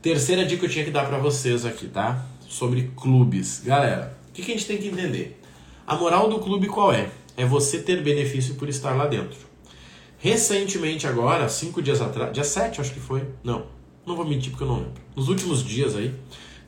Terceira 0.00 0.44
dica 0.44 0.60
que 0.60 0.66
eu 0.66 0.70
tinha 0.70 0.84
que 0.84 0.90
dar 0.90 1.06
para 1.06 1.18
vocês 1.18 1.64
aqui, 1.64 1.88
tá? 1.88 2.24
Sobre 2.46 2.92
clubes. 2.94 3.62
Galera, 3.64 4.19
que, 4.40 4.46
que 4.46 4.52
a 4.52 4.54
gente 4.56 4.66
tem 4.66 4.78
que 4.78 4.88
entender? 4.88 5.40
A 5.86 5.96
moral 5.96 6.28
do 6.28 6.38
clube 6.38 6.66
qual 6.66 6.92
é? 6.92 7.10
É 7.36 7.44
você 7.44 7.78
ter 7.78 8.02
benefício 8.02 8.54
por 8.54 8.68
estar 8.68 8.94
lá 8.94 9.06
dentro. 9.06 9.38
Recentemente 10.18 11.06
agora, 11.06 11.48
cinco 11.48 11.80
dias 11.80 12.00
atrás, 12.00 12.32
dia 12.32 12.44
7 12.44 12.80
acho 12.80 12.92
que 12.92 13.00
foi, 13.00 13.26
não, 13.42 13.64
não 14.04 14.14
vou 14.14 14.24
mentir 14.24 14.50
porque 14.50 14.64
eu 14.64 14.68
não 14.68 14.76
lembro. 14.76 15.00
Nos 15.16 15.28
últimos 15.28 15.64
dias 15.64 15.96
aí, 15.96 16.14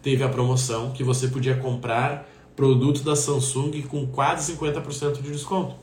teve 0.03 0.23
a 0.23 0.29
promoção 0.29 0.91
que 0.93 1.05
você 1.05 1.29
podia 1.29 1.57
comprar 1.57 2.29
produtos 2.57 3.03
da 3.03 3.15
Samsung 3.15 3.83
com 3.83 4.07
quase 4.07 4.55
50% 4.55 5.21
de 5.21 5.31
desconto. 5.31 5.75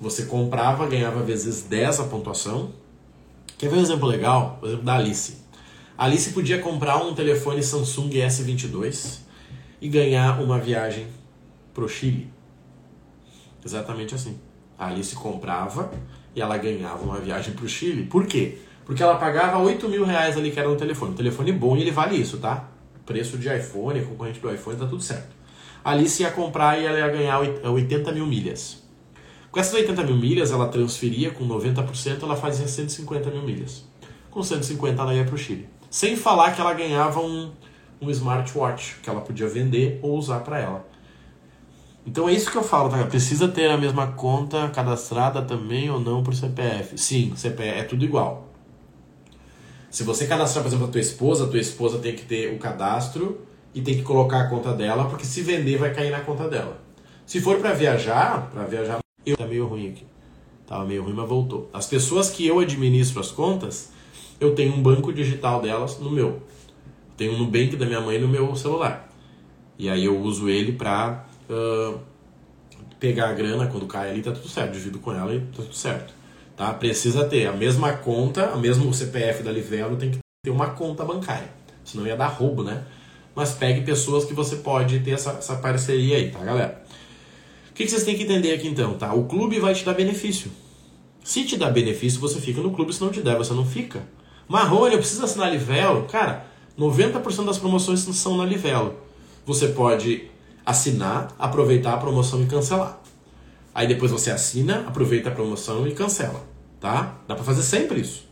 Você 0.00 0.26
comprava, 0.26 0.86
ganhava 0.86 1.22
vezes 1.22 1.62
10 1.62 2.00
a 2.00 2.04
pontuação. 2.04 2.72
Quer 3.58 3.68
ver 3.68 3.76
um 3.76 3.82
exemplo 3.82 4.06
legal? 4.06 4.58
O 4.62 4.66
exemplo 4.66 4.84
da 4.84 4.94
Alice. 4.94 5.38
A 5.96 6.04
Alice 6.04 6.30
podia 6.30 6.60
comprar 6.60 6.98
um 6.98 7.14
telefone 7.14 7.62
Samsung 7.62 8.10
S22 8.10 9.21
e 9.82 9.88
ganhar 9.88 10.40
uma 10.40 10.60
viagem 10.60 11.08
pro 11.74 11.88
Chile. 11.88 12.30
Exatamente 13.64 14.14
assim. 14.14 14.38
A 14.78 14.86
Alice 14.86 15.12
comprava 15.16 15.90
e 16.36 16.40
ela 16.40 16.56
ganhava 16.56 17.02
uma 17.02 17.18
viagem 17.18 17.52
pro 17.52 17.68
Chile. 17.68 18.04
Por 18.04 18.24
quê? 18.24 18.58
Porque 18.84 19.02
ela 19.02 19.16
pagava 19.16 19.58
8 19.58 19.88
mil 19.88 20.04
reais 20.04 20.36
ali 20.36 20.52
que 20.52 20.60
era 20.60 20.70
um 20.70 20.76
telefone. 20.76 21.10
Um 21.10 21.16
telefone 21.16 21.50
bom 21.50 21.76
e 21.76 21.80
ele 21.80 21.90
vale 21.90 22.16
isso, 22.16 22.38
tá? 22.38 22.68
Preço 23.04 23.36
de 23.36 23.52
iPhone, 23.52 24.00
concorrente 24.02 24.38
do 24.38 24.54
iPhone, 24.54 24.78
tá 24.78 24.86
tudo 24.86 25.02
certo. 25.02 25.34
A 25.84 25.90
Alice 25.90 26.22
ia 26.22 26.30
comprar 26.30 26.80
e 26.80 26.86
ela 26.86 26.98
ia 26.98 27.08
ganhar 27.08 27.40
80 27.40 28.12
mil 28.12 28.26
milhas. 28.26 28.80
Com 29.50 29.58
essas 29.58 29.74
80 29.74 30.04
mil 30.04 30.16
milhas, 30.16 30.52
ela 30.52 30.68
transferia 30.68 31.32
com 31.32 31.46
90%, 31.46 32.22
ela 32.22 32.36
fazia 32.36 32.68
150 32.68 33.30
mil 33.30 33.42
milhas. 33.42 33.84
Com 34.30 34.44
150 34.44 35.02
ela 35.02 35.12
ia 35.12 35.24
para 35.24 35.34
o 35.34 35.38
Chile. 35.38 35.68
Sem 35.90 36.16
falar 36.16 36.52
que 36.52 36.60
ela 36.60 36.72
ganhava 36.72 37.20
um, 37.20 37.50
um 38.02 38.10
smartwatch 38.10 38.96
que 39.02 39.08
ela 39.08 39.20
podia 39.20 39.48
vender 39.48 39.98
ou 40.02 40.18
usar 40.18 40.40
para 40.40 40.58
ela. 40.58 40.86
Então 42.04 42.28
é 42.28 42.32
isso 42.32 42.50
que 42.50 42.56
eu 42.56 42.64
falo, 42.64 42.90
tá? 42.90 43.04
Precisa 43.04 43.46
ter 43.46 43.70
a 43.70 43.78
mesma 43.78 44.08
conta 44.08 44.68
cadastrada 44.70 45.40
também 45.40 45.88
ou 45.88 46.00
não 46.00 46.22
por 46.22 46.34
CPF. 46.34 46.98
Sim, 46.98 47.32
CPF 47.36 47.78
é 47.78 47.84
tudo 47.84 48.04
igual. 48.04 48.48
Se 49.88 50.02
você 50.02 50.26
cadastrar, 50.26 50.64
por 50.64 50.68
exemplo, 50.68 50.86
a 50.86 50.90
tua 50.90 51.00
esposa, 51.00 51.44
a 51.44 51.48
tua 51.48 51.60
esposa 51.60 51.98
tem 51.98 52.16
que 52.16 52.24
ter 52.24 52.52
o 52.52 52.58
cadastro 52.58 53.42
e 53.74 53.80
tem 53.80 53.94
que 53.94 54.02
colocar 54.02 54.40
a 54.40 54.48
conta 54.48 54.72
dela, 54.72 55.04
porque 55.08 55.24
se 55.24 55.42
vender 55.42 55.78
vai 55.78 55.94
cair 55.94 56.10
na 56.10 56.20
conta 56.20 56.48
dela. 56.48 56.80
Se 57.24 57.40
for 57.40 57.58
para 57.58 57.72
viajar, 57.72 58.50
para 58.50 58.64
viajar 58.64 58.98
eu 59.24 59.36
tá 59.36 59.46
meio 59.46 59.66
ruim 59.66 59.90
aqui. 59.90 60.04
Tava 60.66 60.84
meio 60.84 61.04
ruim, 61.04 61.12
mas 61.12 61.28
voltou. 61.28 61.70
As 61.72 61.86
pessoas 61.86 62.30
que 62.30 62.46
eu 62.46 62.58
administro 62.58 63.20
as 63.20 63.30
contas, 63.30 63.90
eu 64.40 64.54
tenho 64.54 64.74
um 64.74 64.82
banco 64.82 65.12
digital 65.12 65.60
delas 65.60 65.98
no 65.98 66.10
meu. 66.10 66.42
Tenho 67.16 67.32
um 67.32 67.38
Nubank 67.38 67.76
da 67.76 67.86
minha 67.86 68.00
mãe 68.00 68.18
no 68.18 68.28
meu 68.28 68.54
celular. 68.56 69.08
E 69.78 69.88
aí 69.88 70.04
eu 70.04 70.18
uso 70.20 70.48
ele 70.48 70.72
pra 70.72 71.26
uh, 71.48 71.98
pegar 72.98 73.30
a 73.30 73.32
grana 73.32 73.66
quando 73.66 73.86
cai 73.86 74.10
ali, 74.10 74.22
tá 74.22 74.32
tudo 74.32 74.48
certo. 74.48 74.72
Divido 74.72 74.98
com 74.98 75.12
ela 75.12 75.34
e 75.34 75.40
tá 75.40 75.62
tudo 75.62 75.74
certo. 75.74 76.14
Tá? 76.56 76.72
Precisa 76.74 77.24
ter 77.24 77.46
a 77.46 77.52
mesma 77.52 77.92
conta, 77.94 78.52
o 78.54 78.60
mesmo 78.60 78.92
CPF 78.92 79.42
da 79.42 79.50
Livelo 79.50 79.96
tem 79.96 80.10
que 80.10 80.18
ter 80.44 80.50
uma 80.50 80.70
conta 80.70 81.04
bancária. 81.04 81.48
Senão 81.84 82.06
ia 82.06 82.16
dar 82.16 82.28
roubo, 82.28 82.62
né? 82.62 82.84
Mas 83.34 83.52
pegue 83.52 83.80
pessoas 83.80 84.24
que 84.24 84.34
você 84.34 84.56
pode 84.56 85.00
ter 85.00 85.12
essa, 85.12 85.30
essa 85.32 85.56
parceria 85.56 86.16
aí, 86.16 86.30
tá, 86.30 86.38
galera? 86.40 86.82
O 87.70 87.74
que, 87.74 87.84
que 87.84 87.90
vocês 87.90 88.04
têm 88.04 88.16
que 88.16 88.24
entender 88.24 88.52
aqui 88.52 88.68
então, 88.68 88.94
tá? 88.94 89.14
O 89.14 89.24
clube 89.24 89.58
vai 89.58 89.74
te 89.74 89.84
dar 89.84 89.94
benefício. 89.94 90.50
Se 91.24 91.44
te 91.44 91.56
dá 91.56 91.70
benefício, 91.70 92.20
você 92.20 92.40
fica 92.40 92.60
no 92.60 92.72
clube, 92.72 92.92
se 92.92 93.00
não 93.00 93.10
te 93.10 93.22
der, 93.22 93.36
você 93.36 93.54
não 93.54 93.64
fica. 93.64 94.02
Marrone, 94.46 94.92
eu 94.92 94.98
preciso 94.98 95.24
assinar 95.24 95.50
Livelo. 95.50 96.04
Cara, 96.04 96.44
90% 96.78 97.44
das 97.44 97.58
promoções 97.58 98.00
são 98.00 98.36
na 98.36 98.44
Livelo. 98.44 98.94
Você 99.44 99.68
pode 99.68 100.30
assinar, 100.64 101.34
aproveitar 101.38 101.94
a 101.94 101.98
promoção 101.98 102.42
e 102.42 102.46
cancelar. 102.46 103.00
Aí 103.74 103.86
depois 103.86 104.10
você 104.10 104.30
assina, 104.30 104.84
aproveita 104.86 105.28
a 105.28 105.32
promoção 105.32 105.86
e 105.86 105.92
cancela, 105.92 106.44
tá? 106.80 107.16
Dá 107.26 107.34
pra 107.34 107.44
fazer 107.44 107.62
sempre 107.62 108.00
isso. 108.00 108.24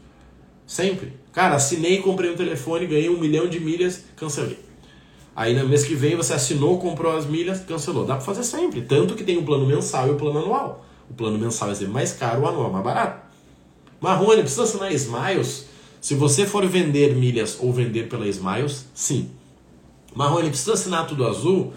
Sempre. 0.66 1.14
Cara, 1.32 1.56
assinei, 1.56 1.98
comprei 1.98 2.30
um 2.30 2.36
telefone, 2.36 2.86
ganhei 2.86 3.08
um 3.08 3.18
milhão 3.18 3.48
de 3.48 3.58
milhas, 3.58 4.04
cancelei. 4.16 4.58
Aí 5.34 5.58
no 5.58 5.68
mês 5.68 5.84
que 5.84 5.94
vem 5.94 6.16
você 6.16 6.34
assinou, 6.34 6.78
comprou 6.78 7.16
as 7.16 7.24
milhas, 7.24 7.60
cancelou. 7.60 8.04
Dá 8.04 8.16
para 8.16 8.24
fazer 8.24 8.44
sempre. 8.44 8.82
Tanto 8.82 9.14
que 9.14 9.24
tem 9.24 9.38
o 9.38 9.42
plano 9.42 9.66
mensal 9.66 10.08
e 10.08 10.10
o 10.10 10.16
plano 10.16 10.38
anual. 10.40 10.84
O 11.08 11.14
plano 11.14 11.38
mensal 11.38 11.70
é 11.72 11.86
mais 11.86 12.12
caro, 12.12 12.42
o 12.42 12.46
anual 12.46 12.68
é 12.68 12.72
mais 12.72 12.84
barato. 12.84 13.26
Marrone, 14.00 14.42
precisa 14.42 14.64
assinar 14.64 14.92
Smiles? 14.92 15.66
Se 16.00 16.14
você 16.14 16.46
for 16.46 16.66
vender 16.66 17.14
milhas 17.14 17.58
ou 17.60 17.72
vender 17.72 18.08
pela 18.08 18.26
Smiles, 18.26 18.86
sim. 18.94 19.30
Marrone, 20.14 20.48
precisa 20.48 20.72
assinar 20.72 21.06
tudo 21.06 21.26
azul? 21.26 21.72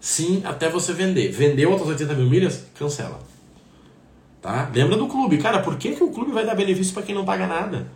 Sim, 0.00 0.42
até 0.44 0.68
você 0.68 0.92
vender. 0.92 1.30
Vendeu 1.30 1.70
outras 1.70 1.88
80 1.90 2.14
mil 2.14 2.26
milhas? 2.26 2.66
Cancela. 2.74 3.20
Tá? 4.42 4.70
Lembra 4.74 4.96
do 4.96 5.06
clube. 5.06 5.38
Cara, 5.38 5.60
por 5.60 5.76
que, 5.76 5.92
que 5.94 6.02
o 6.02 6.10
clube 6.10 6.32
vai 6.32 6.44
dar 6.44 6.54
benefício 6.54 6.92
para 6.94 7.02
quem 7.02 7.14
não 7.14 7.24
paga 7.24 7.46
nada? 7.46 7.90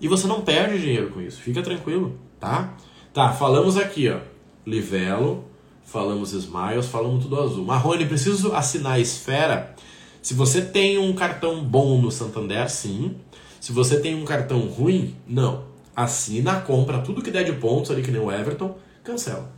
E 0.00 0.06
você 0.06 0.26
não 0.26 0.42
perde 0.42 0.78
dinheiro 0.78 1.10
com 1.10 1.20
isso. 1.20 1.40
Fica 1.40 1.62
tranquilo, 1.62 2.18
tá? 2.38 2.74
Tá, 3.12 3.32
falamos 3.32 3.76
aqui, 3.76 4.08
ó. 4.08 4.18
Livelo, 4.66 5.44
falamos 5.84 6.32
Smiles, 6.32 6.86
falamos 6.86 7.24
tudo 7.24 7.40
azul. 7.40 7.64
Marrone, 7.64 8.06
preciso 8.06 8.52
assinar 8.52 8.92
a 8.94 9.00
esfera. 9.00 9.74
Se 10.20 10.34
você 10.34 10.60
tem 10.62 10.98
um 10.98 11.12
cartão 11.14 11.64
bom 11.64 12.00
no 12.00 12.10
Santander, 12.10 12.68
sim. 12.70 13.16
Se 13.62 13.70
você 13.70 14.00
tem 14.00 14.20
um 14.20 14.24
cartão 14.24 14.62
ruim, 14.66 15.14
não. 15.24 15.62
Assina, 15.94 16.60
compra 16.62 16.98
tudo 16.98 17.22
que 17.22 17.30
der 17.30 17.44
de 17.44 17.52
pontos 17.52 17.92
ali, 17.92 18.02
que 18.02 18.10
nem 18.10 18.20
o 18.20 18.28
Everton, 18.28 18.76
cancela. 19.04 19.52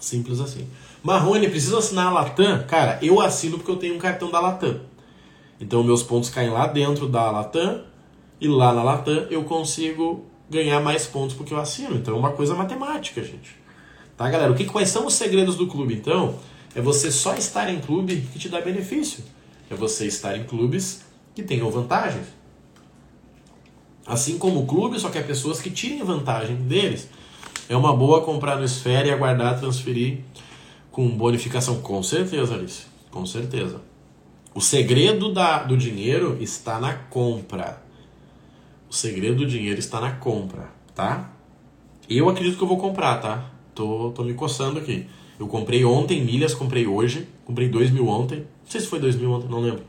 Simples 0.00 0.40
assim. 0.40 0.66
Marrone, 1.02 1.50
preciso 1.50 1.76
assinar 1.76 2.06
a 2.06 2.10
Latam? 2.10 2.64
Cara, 2.66 2.98
eu 3.02 3.20
assino 3.20 3.58
porque 3.58 3.70
eu 3.70 3.76
tenho 3.76 3.94
um 3.94 3.98
cartão 3.98 4.30
da 4.30 4.40
Latam. 4.40 4.80
Então 5.60 5.84
meus 5.84 6.02
pontos 6.02 6.30
caem 6.30 6.48
lá 6.48 6.66
dentro 6.66 7.06
da 7.06 7.30
Latam 7.30 7.82
e 8.40 8.48
lá 8.48 8.72
na 8.72 8.82
Latam 8.82 9.26
eu 9.28 9.44
consigo 9.44 10.24
ganhar 10.48 10.80
mais 10.80 11.06
pontos 11.06 11.36
porque 11.36 11.52
eu 11.52 11.60
assino. 11.60 11.96
Então 11.96 12.14
é 12.14 12.18
uma 12.18 12.32
coisa 12.32 12.54
matemática, 12.54 13.22
gente. 13.22 13.54
Tá, 14.16 14.30
galera? 14.30 14.50
O 14.50 14.54
que, 14.54 14.64
quais 14.64 14.88
são 14.88 15.06
os 15.06 15.12
segredos 15.12 15.56
do 15.56 15.66
clube, 15.66 15.92
então? 15.92 16.38
É 16.74 16.80
você 16.80 17.12
só 17.12 17.34
estar 17.34 17.68
em 17.68 17.80
clube 17.80 18.26
que 18.32 18.38
te 18.38 18.48
dá 18.48 18.62
benefício. 18.62 19.22
É 19.68 19.74
você 19.74 20.06
estar 20.06 20.38
em 20.38 20.44
clubes 20.44 21.02
que 21.34 21.42
tenham 21.42 21.70
vantagens. 21.70 22.43
Assim 24.06 24.38
como 24.38 24.60
o 24.60 24.66
clube 24.66 24.98
só 24.98 25.08
quer 25.08 25.26
pessoas 25.26 25.60
que 25.60 25.70
tirem 25.70 26.02
vantagem 26.02 26.56
deles. 26.56 27.08
É 27.68 27.76
uma 27.76 27.96
boa 27.96 28.22
comprar 28.22 28.56
no 28.56 28.64
Esfera 28.64 29.08
e 29.08 29.10
aguardar 29.10 29.58
transferir 29.58 30.18
com 30.90 31.08
bonificação. 31.08 31.80
Com 31.80 32.02
certeza, 32.02 32.54
Alice. 32.54 32.82
Com 33.10 33.24
certeza. 33.24 33.80
O 34.54 34.60
segredo 34.60 35.32
da, 35.32 35.62
do 35.62 35.76
dinheiro 35.76 36.36
está 36.40 36.78
na 36.78 36.94
compra. 36.94 37.82
O 38.90 38.94
segredo 38.94 39.38
do 39.38 39.46
dinheiro 39.46 39.78
está 39.78 40.00
na 40.00 40.12
compra, 40.12 40.70
tá? 40.94 41.32
Eu 42.08 42.28
acredito 42.28 42.58
que 42.58 42.62
eu 42.62 42.68
vou 42.68 42.76
comprar, 42.76 43.16
tá? 43.18 43.50
Tô, 43.74 44.10
tô 44.10 44.22
me 44.22 44.34
coçando 44.34 44.78
aqui. 44.78 45.06
Eu 45.40 45.48
comprei 45.48 45.84
ontem 45.84 46.22
milhas, 46.22 46.54
comprei 46.54 46.86
hoje. 46.86 47.26
Comprei 47.44 47.68
2 47.68 47.90
mil 47.90 48.06
ontem. 48.06 48.38
Não 48.38 48.70
sei 48.70 48.80
se 48.80 48.86
foi 48.86 49.00
2 49.00 49.16
mil 49.16 49.32
ontem, 49.32 49.48
não 49.48 49.60
lembro. 49.60 49.82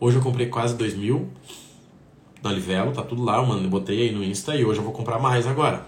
Hoje 0.00 0.16
eu 0.16 0.22
comprei 0.22 0.46
quase 0.48 0.74
2 0.74 0.94
mil 0.96 1.28
na 2.42 2.52
Livelo, 2.52 2.92
tá 2.92 3.02
tudo 3.02 3.22
lá, 3.22 3.40
mano. 3.42 3.64
Eu 3.64 3.70
botei 3.70 4.02
aí 4.02 4.12
no 4.12 4.22
Insta 4.24 4.56
e 4.56 4.64
hoje 4.64 4.80
eu 4.80 4.84
vou 4.84 4.92
comprar 4.92 5.18
mais 5.18 5.46
agora. 5.46 5.86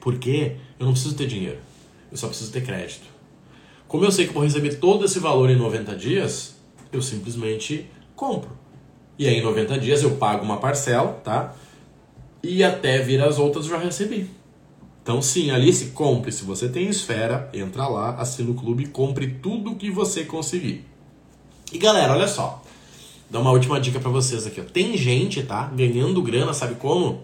Porque 0.00 0.56
eu 0.78 0.86
não 0.86 0.92
preciso 0.92 1.14
ter 1.14 1.26
dinheiro. 1.26 1.58
Eu 2.10 2.16
só 2.16 2.28
preciso 2.28 2.52
ter 2.52 2.62
crédito. 2.62 3.06
Como 3.88 4.04
eu 4.04 4.12
sei 4.12 4.26
que 4.26 4.32
vou 4.32 4.42
receber 4.42 4.76
todo 4.76 5.04
esse 5.04 5.18
valor 5.18 5.50
em 5.50 5.56
90 5.56 5.94
dias, 5.96 6.56
eu 6.92 7.00
simplesmente 7.02 7.86
compro. 8.14 8.50
E 9.18 9.26
aí 9.26 9.36
em 9.36 9.42
90 9.42 9.78
dias 9.78 10.02
eu 10.02 10.12
pago 10.12 10.44
uma 10.44 10.58
parcela, 10.58 11.12
tá? 11.24 11.54
E 12.42 12.64
até 12.64 12.98
vir 12.98 13.22
as 13.22 13.38
outras 13.38 13.66
eu 13.66 13.72
já 13.72 13.78
recebi. 13.78 14.30
Então 15.02 15.20
sim, 15.20 15.50
Alice, 15.50 15.86
compre. 15.86 16.32
Se 16.32 16.44
você 16.44 16.68
tem 16.68 16.88
esfera, 16.88 17.50
entra 17.52 17.86
lá, 17.86 18.14
assina 18.16 18.50
o 18.50 18.54
clube, 18.54 18.86
compre 18.86 19.28
tudo 19.42 19.76
que 19.76 19.90
você 19.90 20.24
conseguir. 20.24 20.84
E 21.72 21.78
galera, 21.78 22.12
olha 22.12 22.28
só. 22.28 22.61
Dá 23.32 23.40
uma 23.40 23.50
última 23.50 23.80
dica 23.80 23.98
para 23.98 24.10
vocês 24.10 24.46
aqui. 24.46 24.60
Ó. 24.60 24.64
Tem 24.64 24.94
gente, 24.94 25.42
tá? 25.42 25.64
Ganhando 25.74 26.20
grana, 26.20 26.52
sabe 26.52 26.74
como? 26.74 27.22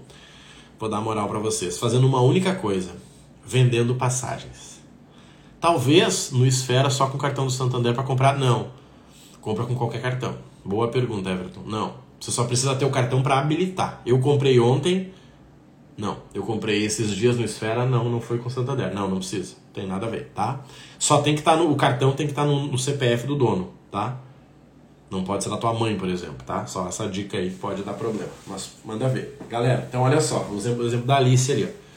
Vou 0.80 0.88
dar 0.88 1.02
moral 1.02 1.28
para 1.28 1.38
vocês. 1.38 1.76
Fazendo 1.76 2.06
uma 2.06 2.22
única 2.22 2.54
coisa. 2.54 2.92
Vendendo 3.46 3.94
passagens. 3.94 4.80
Talvez 5.60 6.30
no 6.32 6.46
Esfera 6.46 6.88
só 6.88 7.08
com 7.08 7.18
o 7.18 7.20
cartão 7.20 7.44
do 7.44 7.52
Santander 7.52 7.92
para 7.92 8.04
comprar. 8.04 8.38
Não. 8.38 8.68
Compra 9.42 9.66
com 9.66 9.74
qualquer 9.74 10.00
cartão. 10.00 10.36
Boa 10.64 10.88
pergunta, 10.88 11.28
Everton. 11.28 11.60
Não. 11.66 11.96
Você 12.18 12.30
só 12.30 12.44
precisa 12.44 12.74
ter 12.74 12.86
o 12.86 12.90
cartão 12.90 13.22
para 13.22 13.38
habilitar. 13.38 14.00
Eu 14.06 14.18
comprei 14.18 14.58
ontem 14.58 15.12
não, 15.98 16.18
eu 16.32 16.44
comprei 16.44 16.84
esses 16.84 17.10
dias 17.10 17.36
no 17.36 17.44
Esfera, 17.44 17.84
não, 17.84 18.08
não 18.08 18.20
foi 18.20 18.38
com 18.38 18.48
Santander. 18.48 18.94
Não, 18.94 19.08
não 19.08 19.16
precisa. 19.16 19.56
Tem 19.74 19.84
nada 19.84 20.06
a 20.06 20.08
ver, 20.08 20.30
tá? 20.32 20.60
Só 20.96 21.20
tem 21.20 21.34
que 21.34 21.40
estar 21.40 21.56
tá 21.56 21.58
no. 21.58 21.72
O 21.72 21.74
cartão 21.74 22.12
tem 22.12 22.24
que 22.24 22.30
estar 22.30 22.44
tá 22.44 22.48
no, 22.48 22.68
no, 22.68 22.78
CPF 22.78 23.26
do 23.26 23.34
dono, 23.34 23.72
tá? 23.90 24.16
Não 25.10 25.24
pode 25.24 25.42
ser 25.42 25.50
da 25.50 25.56
tua 25.56 25.72
mãe, 25.72 25.96
por 25.96 26.08
exemplo, 26.08 26.36
tá? 26.44 26.66
Só 26.66 26.86
essa 26.86 27.08
dica 27.08 27.38
aí 27.38 27.50
pode 27.50 27.82
dar 27.82 27.94
problema. 27.94 28.30
Mas 28.46 28.72
manda 28.84 29.08
ver. 29.08 29.38
Galera, 29.48 29.86
então 29.88 30.02
olha 30.02 30.20
só, 30.20 30.46
o 30.50 30.56
exemplo, 30.56 30.86
exemplo 30.86 31.06
da 31.06 31.16
Alice 31.16 31.50
ali, 31.50 31.64
ó. 31.64 31.88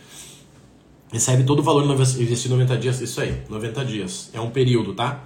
Recebe 1.11 1.43
todo 1.43 1.59
o 1.59 1.63
valor 1.63 1.83
investir 1.83 2.49
90 2.49 2.77
dias, 2.77 3.01
isso 3.01 3.19
aí, 3.19 3.41
90 3.49 3.83
dias. 3.83 4.29
É 4.33 4.39
um 4.39 4.49
período, 4.49 4.93
tá? 4.93 5.25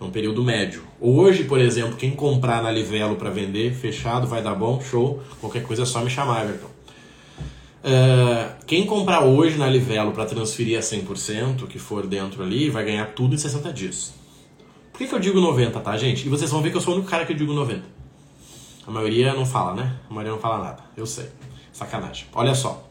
É 0.00 0.04
um 0.04 0.10
período 0.10 0.44
médio. 0.44 0.84
Hoje, 1.00 1.42
por 1.42 1.60
exemplo, 1.60 1.96
quem 1.96 2.12
comprar 2.12 2.62
na 2.62 2.70
Livelo 2.70 3.16
para 3.16 3.28
vender, 3.28 3.74
fechado, 3.74 4.28
vai 4.28 4.40
dar 4.40 4.54
bom, 4.54 4.80
show. 4.80 5.20
Qualquer 5.40 5.64
coisa 5.64 5.82
é 5.82 5.86
só 5.86 6.00
me 6.04 6.08
chamar, 6.08 6.44
Everton. 6.44 6.68
Uh, 6.68 8.64
quem 8.64 8.86
comprar 8.86 9.24
hoje 9.24 9.58
na 9.58 9.66
Livelo 9.66 10.12
para 10.12 10.24
transferir 10.24 10.78
a 10.78 10.80
100%, 10.80 11.66
que 11.66 11.80
for 11.80 12.06
dentro 12.06 12.40
ali, 12.42 12.70
vai 12.70 12.84
ganhar 12.84 13.06
tudo 13.06 13.34
em 13.34 13.38
60 13.38 13.72
dias. 13.72 14.14
Por 14.98 15.04
que, 15.04 15.10
que 15.10 15.14
eu 15.14 15.20
digo 15.20 15.40
90, 15.40 15.78
tá, 15.78 15.96
gente? 15.96 16.26
E 16.26 16.28
vocês 16.28 16.50
vão 16.50 16.60
ver 16.60 16.72
que 16.72 16.76
eu 16.76 16.80
sou 16.80 16.92
o 16.92 16.96
único 16.96 17.08
cara 17.08 17.24
que 17.24 17.32
eu 17.32 17.36
digo 17.36 17.52
90. 17.52 17.84
A 18.84 18.90
maioria 18.90 19.32
não 19.32 19.46
fala, 19.46 19.72
né? 19.72 19.96
A 20.10 20.12
maioria 20.12 20.32
não 20.32 20.40
fala 20.40 20.58
nada. 20.58 20.82
Eu 20.96 21.06
sei. 21.06 21.30
Sacanagem. 21.72 22.26
Olha 22.34 22.52
só. 22.52 22.82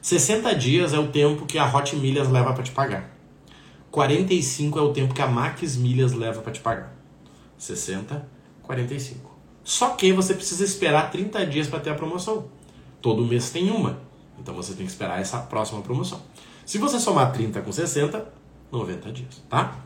60 0.00 0.54
dias 0.54 0.92
é 0.92 0.98
o 1.00 1.08
tempo 1.08 1.44
que 1.44 1.58
a 1.58 1.66
Hot 1.66 1.96
Milhas 1.96 2.30
leva 2.30 2.52
para 2.52 2.62
te 2.62 2.70
pagar. 2.70 3.10
45 3.90 4.78
é 4.78 4.82
o 4.82 4.92
tempo 4.92 5.12
que 5.12 5.20
a 5.20 5.26
Max 5.26 5.76
Milhas 5.76 6.12
leva 6.12 6.40
para 6.40 6.52
te 6.52 6.60
pagar. 6.60 6.96
60, 7.58 8.28
45. 8.62 9.36
Só 9.64 9.88
que 9.96 10.12
você 10.12 10.34
precisa 10.34 10.62
esperar 10.62 11.10
30 11.10 11.46
dias 11.46 11.66
para 11.66 11.80
ter 11.80 11.90
a 11.90 11.94
promoção. 11.96 12.44
Todo 13.02 13.24
mês 13.24 13.50
tem 13.50 13.72
uma. 13.72 13.98
Então 14.38 14.54
você 14.54 14.72
tem 14.72 14.86
que 14.86 14.92
esperar 14.92 15.20
essa 15.20 15.38
próxima 15.38 15.82
promoção. 15.82 16.22
Se 16.64 16.78
você 16.78 17.00
somar 17.00 17.32
30 17.32 17.60
com 17.60 17.72
60, 17.72 18.32
90 18.70 19.10
dias, 19.10 19.42
tá? 19.50 19.85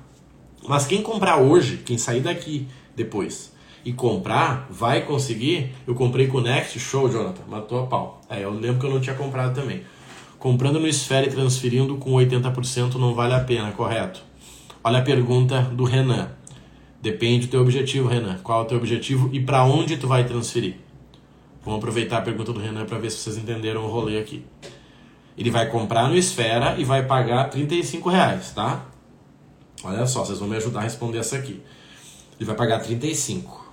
Mas 0.67 0.87
quem 0.87 1.03
comprar 1.03 1.39
hoje, 1.39 1.79
quem 1.79 1.99
sair 1.99 2.21
daqui 2.21 2.67
depois 2.95 3.53
e 3.85 3.93
comprar, 3.93 4.67
vai 4.71 5.03
conseguir. 5.03 5.73
Eu 5.87 5.95
comprei 5.95 6.27
com 6.27 6.39
o 6.39 6.41
Next, 6.41 6.79
show, 6.79 7.11
Jonathan, 7.11 7.43
matou 7.49 7.81
a 7.81 7.87
pau. 7.87 8.21
É, 8.29 8.45
eu 8.45 8.51
lembro 8.51 8.79
que 8.79 8.87
eu 8.87 8.91
não 8.91 9.01
tinha 9.01 9.17
comprado 9.17 9.55
também. 9.55 9.83
Comprando 10.39 10.81
no 10.81 10.87
Esfera 10.87 11.27
e 11.27 11.31
transferindo 11.31 11.97
com 11.97 12.13
80% 12.13 12.95
não 12.95 13.15
vale 13.15 13.35
a 13.35 13.41
pena, 13.41 13.73
correto? 13.73 14.23
Olha 14.83 14.99
a 14.99 15.03
pergunta 15.03 15.63
do 15.63 15.85
Renan. 15.85 16.31
Depende 17.01 17.47
do 17.47 17.51
teu 17.51 17.61
objetivo, 17.61 18.09
Renan. 18.09 18.39
Qual 18.43 18.61
é 18.61 18.63
o 18.63 18.67
teu 18.67 18.79
objetivo 18.79 19.31
e 19.33 19.41
para 19.41 19.65
onde 19.65 19.97
tu 19.97 20.07
vai 20.07 20.25
transferir? 20.25 20.77
Vamos 21.63 21.79
aproveitar 21.79 22.19
a 22.19 22.23
pergunta 22.23 22.53
do 22.53 22.61
Renan 22.61 22.87
para 22.87 22.99
ver 22.99 23.11
se 23.11 23.19
vocês 23.19 23.37
entenderam 23.37 23.85
o 23.85 23.89
rolê 23.89 24.19
aqui. 24.19 24.43
Ele 25.37 25.51
vai 25.51 25.69
comprar 25.69 26.09
no 26.09 26.17
Esfera 26.17 26.75
e 26.79 26.85
vai 26.85 27.05
pagar 27.05 27.45
35 27.51 28.09
reais, 28.09 28.53
tá? 28.53 28.87
Olha 29.83 30.07
só, 30.07 30.25
vocês 30.25 30.39
vão 30.39 30.49
me 30.49 30.57
ajudar 30.57 30.81
a 30.81 30.83
responder 30.83 31.19
essa 31.19 31.37
aqui. 31.37 31.63
Ele 32.39 32.45
vai 32.45 32.55
pagar 32.55 32.81
35. 32.81 33.69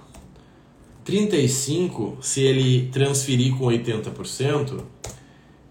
35, 1.03 2.17
se 2.21 2.41
ele 2.41 2.89
transferir 2.89 3.55
com 3.57 3.65
80%, 3.65 4.83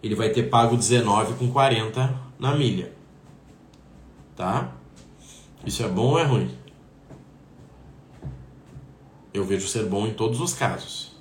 ele 0.02 0.14
vai 0.14 0.30
ter 0.30 0.44
pago 0.44 0.76
19 0.76 1.34
com 1.34 1.50
40 1.50 2.18
na 2.38 2.54
milha. 2.54 2.92
Tá? 4.34 4.72
Isso 5.64 5.82
é 5.82 5.88
bom 5.88 6.12
ou 6.12 6.18
é 6.18 6.24
ruim? 6.24 6.50
Eu 9.32 9.44
vejo 9.44 9.68
ser 9.68 9.84
bom 9.84 10.06
em 10.06 10.14
todos 10.14 10.40
os 10.40 10.54
casos. 10.54 11.14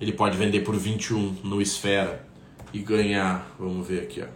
Ele 0.00 0.12
pode 0.12 0.36
vender 0.36 0.60
por 0.60 0.76
21 0.76 1.36
no 1.44 1.60
Esfera 1.60 2.26
e 2.72 2.80
ganhar, 2.80 3.54
vamos 3.58 3.86
ver 3.86 4.02
aqui, 4.02 4.22
ó, 4.22 4.26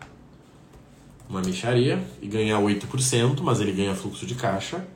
uma 1.29 1.41
micharia 1.41 2.03
e 2.21 2.27
ganhar 2.27 2.59
8%, 2.61 3.41
mas 3.43 3.61
ele 3.61 3.73
ganha 3.73 3.95
fluxo 3.95 4.27
de 4.27 4.35
caixa. 4.35 4.87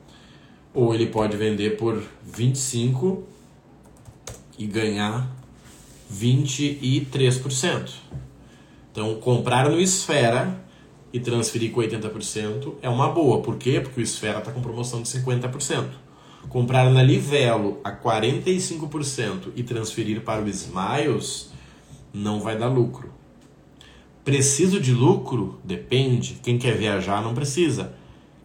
Ou 0.73 0.93
ele 0.93 1.07
pode 1.07 1.35
vender 1.35 1.77
por 1.77 2.01
25 2.23 3.23
e 4.57 4.67
ganhar 4.67 5.27
23%. 6.13 7.91
Então, 8.91 9.15
comprar 9.15 9.69
no 9.69 9.79
Esfera 9.79 10.59
e 11.11 11.19
transferir 11.19 11.71
com 11.71 11.81
80% 11.81 12.75
é 12.81 12.89
uma 12.89 13.09
boa. 13.09 13.41
Por 13.41 13.57
quê? 13.57 13.79
Porque 13.81 13.99
o 13.99 14.03
Esfera 14.03 14.39
está 14.39 14.51
com 14.51 14.61
promoção 14.61 15.01
de 15.01 15.09
50%. 15.09 15.89
Comprar 16.47 16.89
na 16.89 17.03
Livelo 17.03 17.79
a 17.83 17.91
45% 17.91 19.51
e 19.55 19.63
transferir 19.63 20.21
para 20.21 20.41
o 20.41 20.47
Smiles 20.47 21.51
não 22.13 22.39
vai 22.39 22.57
dar 22.57 22.67
lucro. 22.67 23.18
Preciso 24.29 24.79
de 24.79 24.93
lucro? 24.93 25.57
Depende. 25.63 26.35
Quem 26.43 26.59
quer 26.59 26.77
viajar 26.77 27.19
não 27.19 27.33
precisa. 27.33 27.95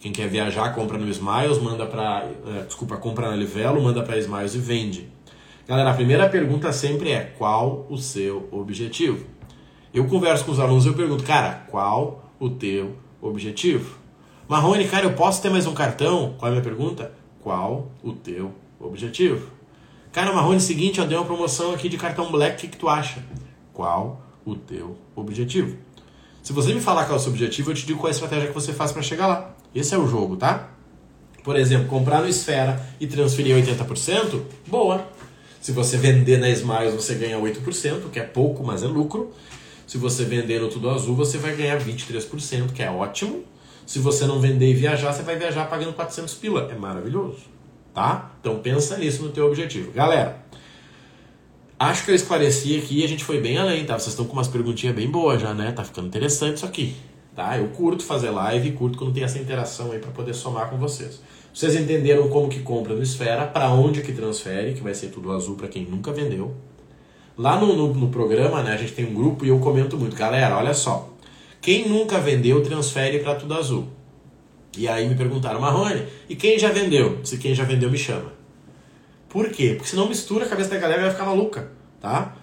Quem 0.00 0.12
quer 0.12 0.26
viajar 0.28 0.74
compra 0.74 0.96
no 0.96 1.06
Smiles, 1.10 1.58
manda 1.58 1.84
para, 1.84 2.24
uh, 2.24 2.64
desculpa, 2.64 2.96
compra 2.96 3.28
na 3.28 3.36
Livelo, 3.36 3.82
manda 3.82 4.02
para 4.02 4.16
Smiles 4.16 4.54
e 4.54 4.58
vende. 4.58 5.08
Galera, 5.68 5.90
a 5.90 5.94
primeira 5.94 6.26
pergunta 6.26 6.72
sempre 6.72 7.10
é 7.10 7.20
qual 7.20 7.86
o 7.90 7.98
seu 7.98 8.48
objetivo? 8.50 9.26
Eu 9.92 10.06
converso 10.06 10.46
com 10.46 10.52
os 10.52 10.58
alunos 10.58 10.86
e 10.86 10.88
eu 10.88 10.94
pergunto, 10.94 11.22
cara, 11.22 11.66
qual 11.70 12.32
o 12.40 12.48
teu 12.48 12.96
objetivo? 13.20 13.98
Marrone, 14.48 14.88
cara, 14.88 15.04
eu 15.04 15.12
posso 15.12 15.42
ter 15.42 15.50
mais 15.50 15.66
um 15.66 15.74
cartão? 15.74 16.34
Qual 16.38 16.48
é 16.48 16.48
a 16.48 16.52
minha 16.52 16.64
pergunta? 16.64 17.12
Qual 17.42 17.90
o 18.02 18.12
teu 18.12 18.54
objetivo? 18.80 19.50
Cara, 20.12 20.32
Marrone, 20.32 20.62
seguinte, 20.62 20.98
eu 20.98 21.06
dei 21.06 21.18
uma 21.18 21.26
promoção 21.26 21.74
aqui 21.74 21.90
de 21.90 21.98
cartão 21.98 22.32
Black, 22.32 22.56
o 22.56 22.60
que, 22.62 22.68
que 22.68 22.78
tu 22.78 22.88
acha? 22.88 23.22
Qual 23.74 24.23
o 24.44 24.54
teu 24.54 24.96
objetivo? 25.14 25.76
Se 26.42 26.52
você 26.52 26.74
me 26.74 26.80
falar 26.80 27.04
qual 27.04 27.16
é 27.16 27.20
o 27.20 27.22
seu 27.22 27.32
objetivo, 27.32 27.70
eu 27.70 27.74
te 27.74 27.86
digo 27.86 27.98
qual 27.98 28.08
é 28.08 28.10
a 28.10 28.14
estratégia 28.14 28.48
que 28.48 28.54
você 28.54 28.72
faz 28.72 28.92
para 28.92 29.00
chegar 29.02 29.26
lá. 29.26 29.56
Esse 29.74 29.94
é 29.94 29.98
o 29.98 30.06
jogo, 30.06 30.36
tá? 30.36 30.70
Por 31.42 31.56
exemplo, 31.56 31.88
comprar 31.88 32.20
no 32.20 32.28
Esfera 32.28 32.84
e 33.00 33.06
transferir 33.06 33.56
80%, 33.56 34.42
boa. 34.66 35.06
Se 35.60 35.72
você 35.72 35.96
vender 35.96 36.38
na 36.38 36.50
Smiles, 36.50 36.94
você 36.94 37.14
ganha 37.14 37.38
8%, 37.38 38.10
que 38.10 38.18
é 38.18 38.22
pouco, 38.22 38.62
mas 38.62 38.82
é 38.82 38.86
lucro. 38.86 39.32
Se 39.86 39.98
você 39.98 40.24
vender 40.24 40.60
no 40.60 40.68
Tudo 40.68 40.90
Azul, 40.90 41.14
você 41.14 41.38
vai 41.38 41.54
ganhar 41.54 41.78
23%, 41.80 42.72
que 42.72 42.82
é 42.82 42.90
ótimo. 42.90 43.44
Se 43.86 43.98
você 43.98 44.26
não 44.26 44.40
vender 44.40 44.70
e 44.70 44.74
viajar, 44.74 45.12
você 45.12 45.22
vai 45.22 45.36
viajar 45.36 45.68
pagando 45.68 45.92
400 45.92 46.34
pila. 46.34 46.68
É 46.70 46.74
maravilhoso, 46.74 47.40
tá? 47.92 48.32
Então 48.40 48.58
pensa 48.58 48.96
nisso 48.96 49.22
no 49.22 49.30
teu 49.30 49.46
objetivo. 49.46 49.92
Galera, 49.92 50.44
acho 51.84 52.04
que 52.04 52.10
eu 52.10 52.14
esclareci 52.14 52.78
aqui 52.78 53.00
e 53.00 53.04
a 53.04 53.08
gente 53.08 53.24
foi 53.24 53.40
bem 53.40 53.58
além, 53.58 53.84
tá? 53.84 53.98
Vocês 53.98 54.08
estão 54.08 54.26
com 54.26 54.32
umas 54.32 54.48
perguntinhas 54.48 54.94
bem 54.94 55.08
boas 55.08 55.40
já, 55.40 55.54
né? 55.54 55.72
Tá 55.72 55.84
ficando 55.84 56.08
interessante 56.08 56.56
isso 56.56 56.66
aqui, 56.66 56.94
tá? 57.34 57.58
Eu 57.58 57.68
curto 57.68 58.04
fazer 58.04 58.30
live, 58.30 58.72
curto 58.72 58.98
quando 58.98 59.12
tem 59.12 59.24
essa 59.24 59.38
interação 59.38 59.92
aí 59.92 59.98
para 59.98 60.10
poder 60.10 60.34
somar 60.34 60.70
com 60.70 60.76
vocês. 60.76 61.20
Vocês 61.54 61.76
entenderam 61.76 62.28
como 62.28 62.48
que 62.48 62.60
compra 62.60 62.94
no 62.94 63.02
Esfera, 63.02 63.46
para 63.46 63.70
onde 63.70 64.02
que 64.02 64.12
transfere, 64.12 64.74
que 64.74 64.82
vai 64.82 64.92
ser 64.92 65.08
tudo 65.08 65.30
azul 65.30 65.54
para 65.54 65.68
quem 65.68 65.84
nunca 65.84 66.12
vendeu. 66.12 66.54
Lá 67.38 67.56
no, 67.58 67.76
no, 67.76 67.94
no, 67.94 68.08
programa, 68.08 68.62
né, 68.62 68.74
a 68.74 68.76
gente 68.76 68.92
tem 68.92 69.06
um 69.06 69.14
grupo 69.14 69.44
e 69.44 69.48
eu 69.48 69.58
comento 69.60 69.96
muito. 69.96 70.16
Galera, 70.16 70.56
olha 70.56 70.74
só. 70.74 71.10
Quem 71.60 71.88
nunca 71.88 72.18
vendeu, 72.18 72.60
transfere 72.62 73.20
para 73.20 73.36
Tudo 73.36 73.54
Azul. 73.54 73.88
E 74.76 74.88
aí 74.88 75.08
me 75.08 75.14
perguntaram, 75.14 75.60
Marrone, 75.60 76.02
e 76.28 76.34
quem 76.34 76.58
já 76.58 76.70
vendeu? 76.70 77.20
Se 77.22 77.38
quem 77.38 77.54
já 77.54 77.62
vendeu, 77.62 77.88
me 77.88 77.98
chama. 77.98 78.33
Por 79.34 79.48
quê? 79.48 79.74
Porque 79.74 79.90
senão 79.90 80.08
mistura 80.08 80.46
a 80.46 80.48
cabeça 80.48 80.70
da 80.70 80.78
galera 80.78 81.02
vai 81.02 81.10
ficar 81.10 81.24
maluca, 81.24 81.68
tá? 82.00 82.36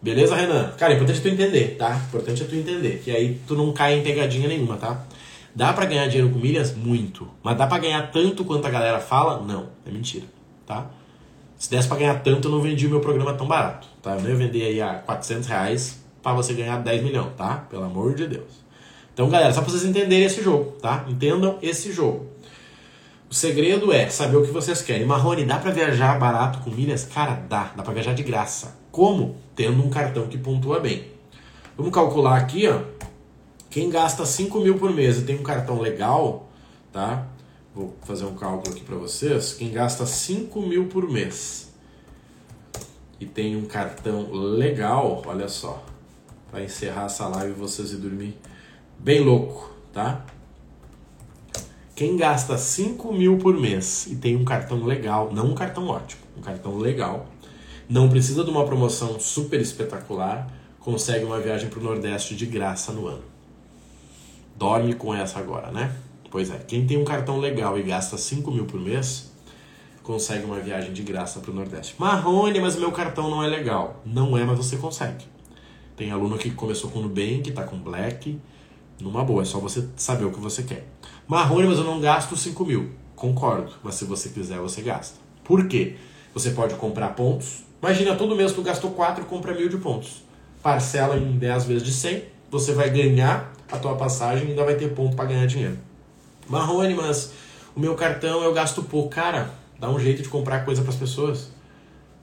Beleza, 0.00 0.34
Renan? 0.34 0.72
Cara, 0.78 0.94
é 0.94 0.96
importante 0.96 1.20
tu 1.20 1.28
entender, 1.28 1.76
tá? 1.76 1.94
Importante 2.08 2.42
é 2.42 2.46
tu 2.46 2.56
entender. 2.56 3.02
Que 3.04 3.10
aí 3.10 3.38
tu 3.46 3.54
não 3.54 3.74
cai 3.74 3.98
em 3.98 4.02
pegadinha 4.02 4.48
nenhuma, 4.48 4.78
tá? 4.78 5.04
Dá 5.54 5.70
para 5.74 5.84
ganhar 5.84 6.06
dinheiro 6.06 6.32
com 6.32 6.38
milhas? 6.38 6.74
Muito. 6.74 7.28
Mas 7.42 7.58
dá 7.58 7.66
para 7.66 7.82
ganhar 7.82 8.10
tanto 8.10 8.42
quanto 8.42 8.66
a 8.66 8.70
galera 8.70 9.00
fala? 9.00 9.42
Não. 9.42 9.68
É 9.84 9.90
mentira, 9.90 10.24
tá? 10.66 10.86
Se 11.58 11.70
desse 11.70 11.86
para 11.86 11.98
ganhar 11.98 12.22
tanto, 12.22 12.48
eu 12.48 12.52
não 12.52 12.62
vendi 12.62 12.86
o 12.86 12.90
meu 12.90 13.00
programa 13.00 13.34
tão 13.34 13.46
barato, 13.46 13.86
tá? 14.00 14.14
Eu 14.14 14.22
não 14.22 14.30
ia 14.30 14.36
vender 14.36 14.62
aí 14.62 14.80
a 14.80 14.94
400 14.94 15.46
reais 15.46 16.02
para 16.22 16.32
você 16.32 16.54
ganhar 16.54 16.78
10 16.78 17.02
milhões, 17.02 17.34
tá? 17.36 17.66
Pelo 17.68 17.84
amor 17.84 18.14
de 18.14 18.26
Deus. 18.26 18.64
Então, 19.12 19.28
galera, 19.28 19.52
só 19.52 19.60
para 19.60 19.70
vocês 19.70 19.84
entenderem 19.84 20.24
esse 20.24 20.42
jogo, 20.42 20.70
tá? 20.80 21.04
Entendam 21.06 21.58
esse 21.60 21.92
jogo. 21.92 22.29
O 23.30 23.34
segredo 23.34 23.92
é 23.92 24.08
saber 24.08 24.38
o 24.38 24.42
que 24.42 24.50
vocês 24.50 24.82
querem. 24.82 25.06
Marrone, 25.06 25.44
dá 25.44 25.56
para 25.56 25.70
viajar 25.70 26.18
barato 26.18 26.58
com 26.64 26.70
milhas? 26.70 27.04
Cara, 27.04 27.34
dá. 27.48 27.72
Dá 27.76 27.82
para 27.84 27.94
viajar 27.94 28.12
de 28.12 28.24
graça. 28.24 28.76
Como? 28.90 29.36
Tendo 29.54 29.80
um 29.80 29.88
cartão 29.88 30.26
que 30.26 30.36
pontua 30.36 30.80
bem. 30.80 31.12
Vamos 31.76 31.94
calcular 31.94 32.36
aqui, 32.36 32.66
ó. 32.66 32.80
Quem 33.70 33.88
gasta 33.88 34.26
5 34.26 34.58
mil 34.58 34.76
por 34.78 34.92
mês 34.92 35.18
e 35.18 35.22
tem 35.22 35.38
um 35.38 35.44
cartão 35.44 35.80
legal, 35.80 36.50
tá? 36.92 37.28
Vou 37.72 37.94
fazer 38.02 38.24
um 38.24 38.34
cálculo 38.34 38.74
aqui 38.74 38.84
para 38.84 38.96
vocês. 38.96 39.54
Quem 39.54 39.70
gasta 39.70 40.04
5 40.04 40.60
mil 40.62 40.88
por 40.88 41.08
mês 41.08 41.72
e 43.20 43.26
tem 43.26 43.54
um 43.54 43.64
cartão 43.64 44.28
legal, 44.32 45.22
olha 45.24 45.46
só, 45.46 45.84
para 46.50 46.64
encerrar 46.64 47.04
essa 47.04 47.28
live 47.28 47.52
vocês 47.52 47.92
e 47.92 47.96
dormir 47.96 48.36
bem 48.98 49.20
louco, 49.20 49.72
tá? 49.92 50.26
Quem 52.00 52.16
gasta 52.16 52.56
5 52.56 53.12
mil 53.12 53.36
por 53.36 53.54
mês 53.54 54.06
e 54.06 54.16
tem 54.16 54.34
um 54.34 54.42
cartão 54.42 54.82
legal, 54.86 55.30
não 55.34 55.48
um 55.48 55.54
cartão 55.54 55.86
ótimo, 55.86 56.22
um 56.34 56.40
cartão 56.40 56.78
legal, 56.78 57.26
não 57.86 58.08
precisa 58.08 58.42
de 58.42 58.48
uma 58.48 58.64
promoção 58.64 59.20
super 59.20 59.60
espetacular, 59.60 60.50
consegue 60.78 61.26
uma 61.26 61.38
viagem 61.38 61.68
para 61.68 61.78
o 61.78 61.82
Nordeste 61.82 62.34
de 62.34 62.46
graça 62.46 62.90
no 62.90 63.06
ano. 63.06 63.22
Dorme 64.56 64.94
com 64.94 65.14
essa 65.14 65.40
agora, 65.40 65.70
né? 65.70 65.94
Pois 66.30 66.50
é, 66.50 66.56
quem 66.66 66.86
tem 66.86 66.96
um 66.96 67.04
cartão 67.04 67.38
legal 67.38 67.78
e 67.78 67.82
gasta 67.82 68.16
5 68.16 68.50
mil 68.50 68.64
por 68.64 68.80
mês, 68.80 69.30
consegue 70.02 70.46
uma 70.46 70.58
viagem 70.58 70.94
de 70.94 71.02
graça 71.02 71.38
para 71.40 71.50
o 71.50 71.54
Nordeste. 71.54 71.96
Marrone, 71.98 72.60
mas 72.60 72.76
o 72.76 72.80
meu 72.80 72.92
cartão 72.92 73.28
não 73.28 73.44
é 73.44 73.46
legal. 73.46 74.00
Não 74.06 74.38
é, 74.38 74.44
mas 74.46 74.56
você 74.56 74.78
consegue. 74.78 75.26
Tem 75.98 76.10
aluno 76.10 76.38
que 76.38 76.50
começou 76.50 76.90
com 76.90 77.00
Nubank, 77.00 77.50
está 77.50 77.64
com 77.64 77.76
Black, 77.76 78.40
numa 79.02 79.22
boa, 79.22 79.42
é 79.42 79.44
só 79.44 79.58
você 79.58 79.86
saber 79.96 80.24
o 80.24 80.30
que 80.30 80.40
você 80.40 80.62
quer. 80.62 80.86
Marrone, 81.30 81.68
mas 81.68 81.78
eu 81.78 81.84
não 81.84 82.00
gasto 82.00 82.36
5 82.36 82.64
mil. 82.64 82.90
Concordo, 83.14 83.74
mas 83.84 83.94
se 83.94 84.04
você 84.04 84.30
quiser, 84.30 84.58
você 84.58 84.82
gasta. 84.82 85.16
Por 85.44 85.68
quê? 85.68 85.94
Você 86.34 86.50
pode 86.50 86.74
comprar 86.74 87.10
pontos. 87.10 87.62
Imagina, 87.80 88.16
todo 88.16 88.34
mês 88.34 88.50
tu 88.50 88.62
gastou 88.62 88.90
4 88.90 89.22
e 89.22 89.26
compra 89.26 89.54
mil 89.54 89.68
de 89.68 89.76
pontos. 89.76 90.24
Parcela 90.60 91.16
em 91.16 91.38
10 91.38 91.66
vezes 91.66 91.82
de 91.84 91.92
100, 91.92 92.24
você 92.50 92.72
vai 92.72 92.90
ganhar 92.90 93.52
a 93.70 93.78
tua 93.78 93.94
passagem 93.94 94.46
e 94.46 94.50
ainda 94.50 94.64
vai 94.64 94.74
ter 94.74 94.92
ponto 94.92 95.14
para 95.14 95.26
ganhar 95.26 95.46
dinheiro. 95.46 95.78
Marrone, 96.48 96.94
mas 96.94 97.32
o 97.76 97.78
meu 97.78 97.94
cartão 97.94 98.42
eu 98.42 98.52
gasto 98.52 98.82
pouco. 98.82 99.10
Cara, 99.10 99.52
dá 99.78 99.88
um 99.88 100.00
jeito 100.00 100.22
de 100.24 100.28
comprar 100.28 100.64
coisa 100.64 100.82
para 100.82 100.90
as 100.90 100.98
pessoas. 100.98 101.52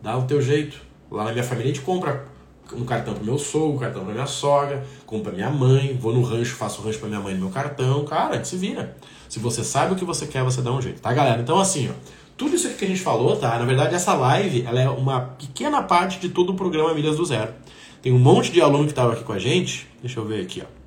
Dá 0.03 0.17
o 0.17 0.23
teu 0.23 0.41
jeito. 0.41 0.81
Lá 1.09 1.23
na 1.23 1.31
minha 1.31 1.45
família 1.45 1.71
a 1.71 1.73
gente 1.73 1.85
compra 1.85 2.25
um 2.73 2.83
cartão 2.85 3.13
pro 3.13 3.23
meu 3.23 3.37
sogro, 3.37 3.75
um 3.75 3.79
cartão 3.79 4.03
pra 4.03 4.13
minha 4.13 4.25
sogra, 4.25 4.85
compra 5.05 5.31
minha 5.31 5.49
mãe, 5.49 5.97
vou 5.99 6.13
no 6.13 6.21
rancho, 6.21 6.55
faço 6.55 6.81
rancho 6.81 6.99
pra 6.99 7.07
minha 7.07 7.21
mãe 7.21 7.33
no 7.33 7.41
meu 7.41 7.49
cartão. 7.49 8.03
Cara, 8.05 8.43
se 8.43 8.55
vira. 8.57 8.95
Se 9.29 9.39
você 9.39 9.63
sabe 9.63 9.93
o 9.93 9.95
que 9.95 10.05
você 10.05 10.25
quer, 10.25 10.43
você 10.43 10.61
dá 10.61 10.71
um 10.71 10.81
jeito, 10.81 11.01
tá, 11.01 11.13
galera? 11.13 11.41
Então, 11.41 11.59
assim, 11.59 11.89
ó, 11.89 11.93
tudo 12.37 12.55
isso 12.55 12.69
que 12.69 12.85
a 12.85 12.87
gente 12.87 13.01
falou, 13.01 13.35
tá? 13.35 13.57
Na 13.57 13.65
verdade, 13.65 13.95
essa 13.95 14.13
live, 14.13 14.63
ela 14.65 14.79
é 14.79 14.89
uma 14.89 15.21
pequena 15.21 15.81
parte 15.81 16.19
de 16.19 16.29
todo 16.29 16.51
o 16.51 16.55
programa 16.55 16.93
Milhas 16.93 17.17
do 17.17 17.25
Zero. 17.25 17.53
Tem 18.01 18.13
um 18.13 18.19
monte 18.19 18.51
de 18.51 18.61
aluno 18.61 18.85
que 18.85 18.91
estava 18.91 19.13
aqui 19.13 19.23
com 19.23 19.33
a 19.33 19.39
gente. 19.39 19.87
Deixa 20.01 20.19
eu 20.19 20.25
ver 20.25 20.41
aqui, 20.41 20.63
ó. 20.63 20.77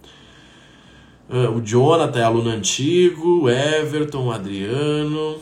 Uh, 1.32 1.56
o 1.56 1.60
Jonathan 1.60 2.18
é 2.18 2.22
aluno 2.24 2.50
antigo, 2.50 3.42
o 3.42 3.48
Everton, 3.48 4.26
o 4.26 4.32
Adriano. 4.32 5.38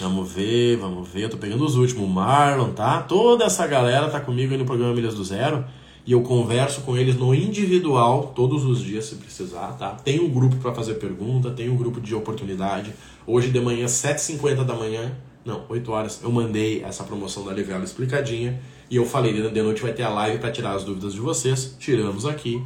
Vamos 0.00 0.32
ver, 0.32 0.76
vamos 0.76 1.08
ver. 1.08 1.24
Eu 1.24 1.30
tô 1.30 1.36
pegando 1.36 1.64
os 1.64 1.76
últimos. 1.76 2.04
O 2.04 2.08
Marlon, 2.08 2.70
tá? 2.72 3.02
Toda 3.02 3.44
essa 3.44 3.66
galera 3.66 4.08
tá 4.08 4.18
comigo 4.18 4.52
aí 4.52 4.58
no 4.58 4.64
programa 4.64 4.94
Milhas 4.94 5.14
do 5.14 5.24
Zero. 5.24 5.64
E 6.06 6.12
eu 6.12 6.22
converso 6.22 6.80
com 6.80 6.96
eles 6.96 7.14
no 7.14 7.34
individual 7.34 8.32
todos 8.34 8.64
os 8.64 8.80
dias, 8.82 9.04
se 9.04 9.16
precisar, 9.16 9.76
tá? 9.78 9.90
Tem 9.90 10.18
um 10.18 10.30
grupo 10.30 10.56
para 10.56 10.74
fazer 10.74 10.94
pergunta, 10.94 11.50
tem 11.50 11.68
um 11.68 11.76
grupo 11.76 12.00
de 12.00 12.14
oportunidade. 12.14 12.92
Hoje 13.26 13.50
de 13.50 13.60
manhã, 13.60 13.84
7h50 13.84 14.64
da 14.64 14.74
manhã, 14.74 15.12
não, 15.44 15.64
8 15.68 15.92
horas, 15.92 16.20
eu 16.22 16.32
mandei 16.32 16.82
essa 16.82 17.04
promoção 17.04 17.44
da 17.44 17.52
Livelo 17.52 17.84
explicadinha. 17.84 18.60
E 18.90 18.96
eu 18.96 19.04
falei, 19.04 19.32
de 19.50 19.62
noite 19.62 19.82
vai 19.82 19.92
ter 19.92 20.02
a 20.02 20.08
live 20.08 20.38
para 20.38 20.50
tirar 20.50 20.72
as 20.72 20.84
dúvidas 20.84 21.12
de 21.12 21.20
vocês. 21.20 21.76
Tiramos 21.78 22.24
aqui. 22.24 22.62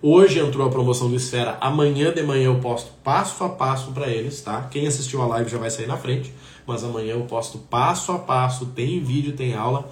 Hoje 0.00 0.38
entrou 0.38 0.66
a 0.66 0.70
promoção 0.70 1.08
do 1.08 1.16
Esfera. 1.16 1.58
Amanhã 1.60 2.12
de 2.12 2.22
manhã 2.22 2.46
eu 2.46 2.58
posto 2.60 2.90
passo 3.02 3.42
a 3.44 3.48
passo 3.48 3.92
para 3.92 4.08
eles, 4.08 4.40
tá? 4.40 4.62
Quem 4.70 4.86
assistiu 4.86 5.20
a 5.22 5.26
live 5.26 5.50
já 5.50 5.58
vai 5.58 5.70
sair 5.70 5.86
na 5.86 5.96
frente, 5.96 6.32
mas 6.68 6.84
amanhã 6.84 7.14
eu 7.14 7.22
posto 7.22 7.58
passo 7.58 8.12
a 8.12 8.18
passo, 8.18 8.66
tem 8.66 9.02
vídeo, 9.02 9.32
tem 9.32 9.54
aula. 9.54 9.90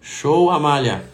Show, 0.00 0.50
Amália. 0.50 1.04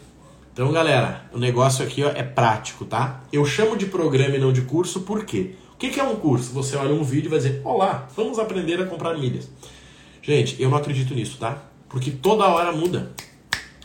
Então, 0.52 0.72
galera, 0.72 1.26
o 1.34 1.38
negócio 1.38 1.84
aqui 1.84 2.02
ó, 2.02 2.08
é 2.08 2.22
prático, 2.22 2.86
tá? 2.86 3.22
Eu 3.30 3.44
chamo 3.44 3.76
de 3.76 3.84
programa 3.84 4.36
e 4.36 4.38
não 4.38 4.52
de 4.52 4.62
curso, 4.62 5.02
por 5.02 5.26
quê? 5.26 5.54
O 5.74 5.76
que 5.76 6.00
é 6.00 6.02
um 6.02 6.16
curso? 6.16 6.54
Você 6.54 6.74
olha 6.76 6.94
um 6.94 7.04
vídeo 7.04 7.28
e 7.28 7.30
vai 7.30 7.38
dizer, 7.38 7.60
olá, 7.62 8.08
vamos 8.16 8.38
aprender 8.38 8.80
a 8.80 8.86
comprar 8.86 9.12
milhas. 9.18 9.50
Gente, 10.22 10.60
eu 10.60 10.70
não 10.70 10.78
acredito 10.78 11.14
nisso, 11.14 11.36
tá? 11.38 11.58
Porque 11.90 12.10
toda 12.10 12.46
hora 12.46 12.72
muda. 12.72 13.12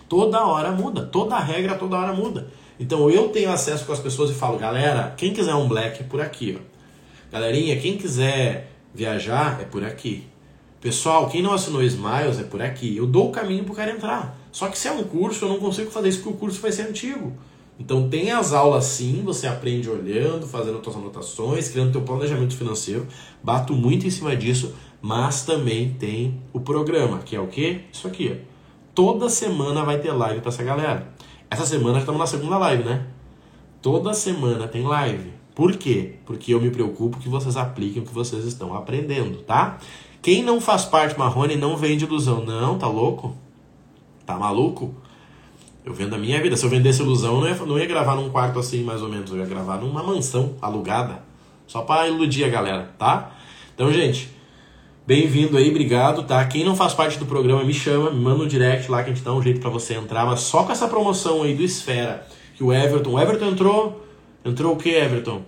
Toda 0.08 0.46
hora 0.46 0.72
muda. 0.72 1.06
Toda 1.06 1.38
regra, 1.38 1.76
toda 1.76 1.98
hora 1.98 2.14
muda. 2.14 2.50
Então 2.80 3.10
eu 3.10 3.28
tenho 3.28 3.52
acesso 3.52 3.86
com 3.86 3.92
as 3.92 4.00
pessoas 4.00 4.32
e 4.32 4.34
falo, 4.34 4.58
galera, 4.58 5.14
quem 5.18 5.34
quiser 5.34 5.54
um 5.54 5.68
black 5.68 6.02
é 6.02 6.06
por 6.06 6.22
aqui, 6.22 6.58
ó. 6.58 6.72
Galerinha, 7.32 7.80
quem 7.82 7.98
quiser 7.98 8.72
viajar 8.96 9.60
é 9.62 9.66
por 9.66 9.84
aqui. 9.84 10.31
Pessoal, 10.82 11.30
quem 11.30 11.44
não 11.44 11.54
assinou 11.54 11.84
Smiles 11.84 12.40
é 12.40 12.44
por 12.44 12.60
aqui. 12.60 12.98
Eu 12.98 13.06
dou 13.06 13.30
o 13.30 13.32
caminho 13.32 13.64
pro 13.64 13.76
cara 13.76 13.92
entrar. 13.92 14.36
Só 14.52 14.68
que 14.68 14.76
se 14.76 14.88
é 14.88 14.92
um 14.92 15.04
curso, 15.04 15.46
eu 15.46 15.50
não 15.50 15.60
consigo 15.60 15.92
fazer 15.92 16.10
isso 16.10 16.24
porque 16.24 16.36
o 16.36 16.40
curso 16.40 16.60
vai 16.60 16.72
ser 16.72 16.90
antigo. 16.90 17.34
Então 17.80 18.10
tem 18.10 18.32
as 18.32 18.52
aulas 18.52 18.86
sim, 18.86 19.22
você 19.24 19.46
aprende 19.46 19.88
olhando, 19.88 20.48
fazendo 20.48 20.84
suas 20.84 20.96
anotações, 20.96 21.70
criando 21.70 21.92
teu 21.92 22.02
planejamento 22.02 22.58
financeiro. 22.58 23.06
Bato 23.44 23.74
muito 23.74 24.08
em 24.08 24.10
cima 24.10 24.36
disso, 24.36 24.74
mas 25.00 25.46
também 25.46 25.94
tem 25.94 26.42
o 26.52 26.60
programa, 26.60 27.20
que 27.20 27.36
é 27.36 27.40
o 27.40 27.48
quê? 27.48 27.82
Isso 27.94 28.08
aqui. 28.08 28.38
Toda 28.96 29.30
semana 29.30 29.86
vai 29.86 30.00
ter 30.00 30.12
live 30.12 30.42
para 30.42 30.50
essa 30.50 30.64
galera. 30.64 31.14
Essa 31.50 31.66
semana 31.68 32.00
estamos 32.00 32.20
na 32.20 32.26
segunda 32.26 32.58
live, 32.58 32.84
né? 32.84 33.06
Toda 33.84 34.16
semana 34.16 34.68
tem 34.68 34.82
live. 34.82 35.32
Por 35.54 35.76
quê? 35.76 36.16
Porque 36.26 36.54
eu 36.54 36.60
me 36.60 36.72
preocupo 36.72 37.20
que 37.20 37.30
vocês 37.30 37.56
apliquem 37.56 38.02
o 38.02 38.06
que 38.06 38.14
vocês 38.14 38.46
estão 38.46 38.74
aprendendo, 38.74 39.44
tá? 39.44 39.78
Quem 40.22 40.44
não 40.44 40.62
faz 40.62 40.86
parte 40.86 41.18
Marrone 41.18 41.56
não 41.56 41.76
vende 41.76 42.06
ilusão. 42.06 42.44
Não, 42.46 42.78
tá 42.78 42.88
louco? 42.88 43.36
Tá 44.26 44.38
maluco? 44.38 44.94
Eu 45.84 45.94
vendo 45.94 46.16
a 46.16 46.18
minha 46.18 46.42
vida. 46.42 46.56
Se 46.56 46.64
eu 46.64 46.70
vendesse 46.70 47.02
ilusão, 47.02 47.36
eu 47.36 47.42
não 47.42 47.48
ia, 47.48 47.56
não 47.66 47.80
ia 47.80 47.86
gravar 47.88 48.16
num 48.16 48.30
quarto 48.30 48.60
assim, 48.60 48.84
mais 48.84 49.02
ou 49.02 49.10
menos. 49.10 49.32
Eu 49.32 49.38
ia 49.38 49.46
gravar 49.46 49.78
numa 49.78 50.04
mansão 50.04 50.56
alugada. 50.62 51.24
Só 51.66 51.82
para 51.82 52.08
iludir 52.08 52.44
a 52.44 52.50
galera, 52.50 52.94
tá? 52.98 53.32
Então, 53.74 53.92
gente, 53.92 54.30
Bem-vindo 55.12 55.58
aí, 55.58 55.68
obrigado, 55.68 56.24
tá? 56.24 56.46
Quem 56.46 56.64
não 56.64 56.76
faz 56.76 56.94
parte 56.94 57.18
do 57.18 57.26
programa, 57.26 57.64
me 57.64 57.74
chama, 57.74 58.12
me 58.12 58.22
manda 58.22 58.44
um 58.44 58.48
direct 58.48 58.90
lá 58.90 59.04
que 59.04 59.10
a 59.10 59.14
gente 59.14 59.26
dá 59.26 59.34
um 59.34 59.42
jeito 59.42 59.60
para 59.60 59.70
você 59.72 59.96
entrar, 59.96 60.28
mas 60.28 60.42
só 60.42 60.64
com 60.64 60.72
essa 60.72 60.88
promoção 60.88 61.42
aí 61.42 61.56
do 61.56 61.64
Esfera, 61.64 62.26
que 62.56 62.64
o 62.64 62.72
Everton, 62.72 63.10
o 63.10 63.20
Everton 63.20 63.48
entrou, 63.48 64.06
entrou 64.46 64.74
o 64.74 64.78
que, 64.78 64.90
Everton? 64.90 65.42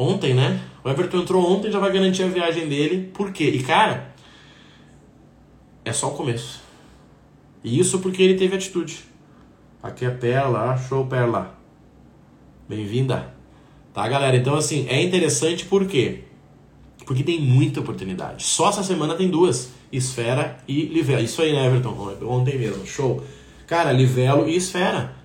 Ontem, 0.00 0.32
né? 0.32 0.60
O 0.84 0.88
Everton 0.88 1.18
entrou 1.18 1.44
ontem, 1.44 1.72
já 1.72 1.80
vai 1.80 1.92
garantir 1.92 2.22
a 2.22 2.28
viagem 2.28 2.68
dele, 2.68 3.10
por 3.12 3.32
quê? 3.32 3.50
E 3.50 3.64
cara, 3.64 4.14
é 5.84 5.92
só 5.92 6.06
o 6.06 6.14
começo. 6.14 6.60
E 7.64 7.80
isso 7.80 7.98
porque 7.98 8.22
ele 8.22 8.38
teve 8.38 8.54
atitude. 8.54 9.00
Aqui 9.82 10.04
é 10.04 10.10
Perla, 10.10 10.76
show 10.76 11.04
Perla. 11.04 11.58
Bem-vinda. 12.68 13.34
Tá, 13.92 14.06
galera? 14.06 14.36
Então, 14.36 14.54
assim, 14.54 14.86
é 14.88 15.02
interessante 15.02 15.64
por 15.64 15.84
quê? 15.84 16.20
Porque 17.04 17.24
tem 17.24 17.40
muita 17.40 17.80
oportunidade. 17.80 18.44
Só 18.44 18.68
essa 18.68 18.84
semana 18.84 19.16
tem 19.16 19.28
duas: 19.28 19.72
Esfera 19.90 20.58
e 20.68 20.82
Livelo. 20.82 21.24
Isso 21.24 21.42
aí, 21.42 21.52
né, 21.52 21.66
Everton? 21.66 22.16
Ontem 22.22 22.56
mesmo, 22.56 22.86
show. 22.86 23.20
Cara, 23.66 23.90
Livelo 23.90 24.48
e 24.48 24.54
Esfera. 24.54 25.17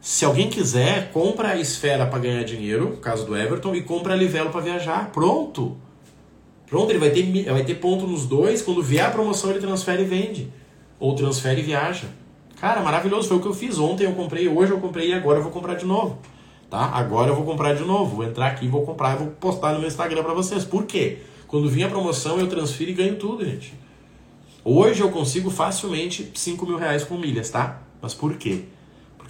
Se 0.00 0.24
alguém 0.24 0.48
quiser, 0.48 1.12
compra 1.12 1.48
a 1.48 1.56
Esfera 1.58 2.06
para 2.06 2.18
ganhar 2.18 2.42
dinheiro, 2.42 2.96
caso 3.02 3.26
do 3.26 3.36
Everton, 3.36 3.74
e 3.74 3.82
compra 3.82 4.14
a 4.14 4.16
Livelo 4.16 4.50
para 4.50 4.60
viajar. 4.60 5.10
Pronto. 5.12 5.76
Pronto, 6.66 6.90
ele 6.90 6.98
vai 6.98 7.10
ter, 7.10 7.44
vai 7.44 7.64
ter 7.64 7.74
ponto 7.74 8.06
nos 8.06 8.24
dois. 8.26 8.62
Quando 8.62 8.82
vier 8.82 9.04
a 9.04 9.10
promoção, 9.10 9.50
ele 9.50 9.60
transfere 9.60 10.02
e 10.02 10.06
vende. 10.06 10.52
Ou 10.98 11.14
transfere 11.14 11.60
e 11.60 11.64
viaja. 11.64 12.08
Cara, 12.60 12.80
maravilhoso. 12.80 13.28
Foi 13.28 13.36
o 13.36 13.40
que 13.40 13.48
eu 13.48 13.54
fiz 13.54 13.78
ontem. 13.78 14.04
Eu 14.04 14.12
comprei, 14.12 14.48
hoje 14.48 14.72
eu 14.72 14.80
comprei 14.80 15.10
e 15.10 15.12
agora 15.12 15.38
eu 15.38 15.42
vou 15.42 15.52
comprar 15.52 15.74
de 15.74 15.84
novo 15.84 16.18
tá? 16.70 16.84
Agora 16.94 17.30
eu 17.30 17.34
vou 17.34 17.44
comprar 17.44 17.74
de 17.74 17.82
novo, 17.82 18.16
vou 18.16 18.24
entrar 18.24 18.46
aqui, 18.46 18.68
vou 18.68 18.86
comprar 18.86 19.16
e 19.16 19.18
vou 19.18 19.26
postar 19.32 19.72
no 19.72 19.80
meu 19.80 19.88
Instagram 19.88 20.22
para 20.22 20.32
vocês. 20.32 20.64
Por 20.64 20.84
quê? 20.86 21.18
Quando 21.48 21.68
vir 21.68 21.82
a 21.82 21.88
promoção 21.88 22.38
eu 22.38 22.46
transfiro 22.46 22.92
e 22.92 22.94
ganho 22.94 23.16
tudo, 23.16 23.44
gente. 23.44 23.74
Hoje 24.64 25.00
eu 25.00 25.10
consigo 25.10 25.50
facilmente 25.50 26.30
5 26.32 26.64
mil 26.64 26.78
reais 26.78 27.02
com 27.02 27.18
milhas, 27.18 27.50
tá? 27.50 27.82
Mas 28.00 28.14
por 28.14 28.34
quê? 28.36 28.62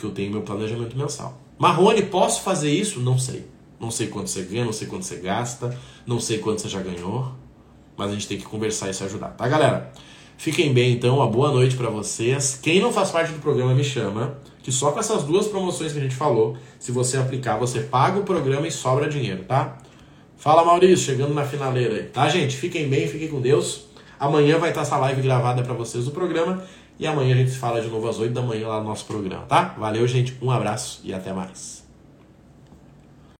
Porque 0.00 0.06
eu 0.06 0.10
tenho 0.12 0.30
meu 0.30 0.40
planejamento 0.40 0.96
mensal. 0.96 1.38
Marrone, 1.58 2.00
posso 2.04 2.40
fazer 2.40 2.70
isso? 2.70 3.00
Não 3.00 3.18
sei. 3.18 3.44
Não 3.78 3.90
sei 3.90 4.06
quanto 4.06 4.30
você 4.30 4.40
ganha, 4.42 4.64
não 4.64 4.72
sei 4.72 4.88
quanto 4.88 5.04
você 5.04 5.16
gasta, 5.16 5.78
não 6.06 6.18
sei 6.18 6.38
quanto 6.38 6.62
você 6.62 6.70
já 6.70 6.80
ganhou. 6.80 7.30
Mas 7.98 8.08
a 8.08 8.14
gente 8.14 8.26
tem 8.26 8.38
que 8.38 8.44
conversar 8.44 8.88
e 8.88 8.94
se 8.94 9.04
ajudar, 9.04 9.28
tá, 9.28 9.46
galera? 9.46 9.92
Fiquem 10.38 10.72
bem, 10.72 10.92
então. 10.92 11.16
Uma 11.16 11.26
boa 11.26 11.50
noite 11.50 11.76
para 11.76 11.90
vocês. 11.90 12.58
Quem 12.62 12.80
não 12.80 12.90
faz 12.90 13.10
parte 13.10 13.32
do 13.32 13.40
programa, 13.40 13.74
me 13.74 13.84
chama 13.84 14.38
que 14.62 14.72
só 14.72 14.90
com 14.90 15.00
essas 15.00 15.22
duas 15.22 15.46
promoções 15.46 15.92
que 15.92 15.98
a 15.98 16.02
gente 16.02 16.14
falou, 16.14 16.56
se 16.78 16.90
você 16.90 17.18
aplicar, 17.18 17.58
você 17.58 17.80
paga 17.80 18.18
o 18.18 18.22
programa 18.22 18.66
e 18.66 18.70
sobra 18.70 19.06
dinheiro, 19.06 19.44
tá? 19.44 19.76
Fala 20.38 20.64
Maurício, 20.64 20.96
chegando 20.96 21.34
na 21.34 21.44
finaleira 21.44 21.94
aí, 21.94 22.02
tá, 22.04 22.26
gente? 22.30 22.56
Fiquem 22.56 22.88
bem, 22.88 23.06
fiquem 23.06 23.28
com 23.28 23.40
Deus. 23.40 23.84
Amanhã 24.18 24.58
vai 24.58 24.70
estar 24.70 24.82
essa 24.82 24.96
live 24.96 25.20
gravada 25.20 25.62
para 25.62 25.74
vocês 25.74 26.06
do 26.06 26.10
programa 26.10 26.62
e 27.00 27.06
amanhã 27.06 27.34
a 27.34 27.38
gente 27.38 27.50
se 27.50 27.56
fala 27.56 27.80
de 27.80 27.88
novo 27.88 28.06
às 28.06 28.18
8 28.18 28.34
da 28.34 28.42
manhã 28.42 28.68
lá 28.68 28.78
no 28.78 28.88
nosso 28.88 29.06
programa, 29.06 29.46
tá? 29.46 29.74
Valeu, 29.78 30.06
gente, 30.06 30.36
um 30.42 30.50
abraço 30.50 31.00
e 31.02 31.14
até 31.14 31.32
mais. 31.32 31.79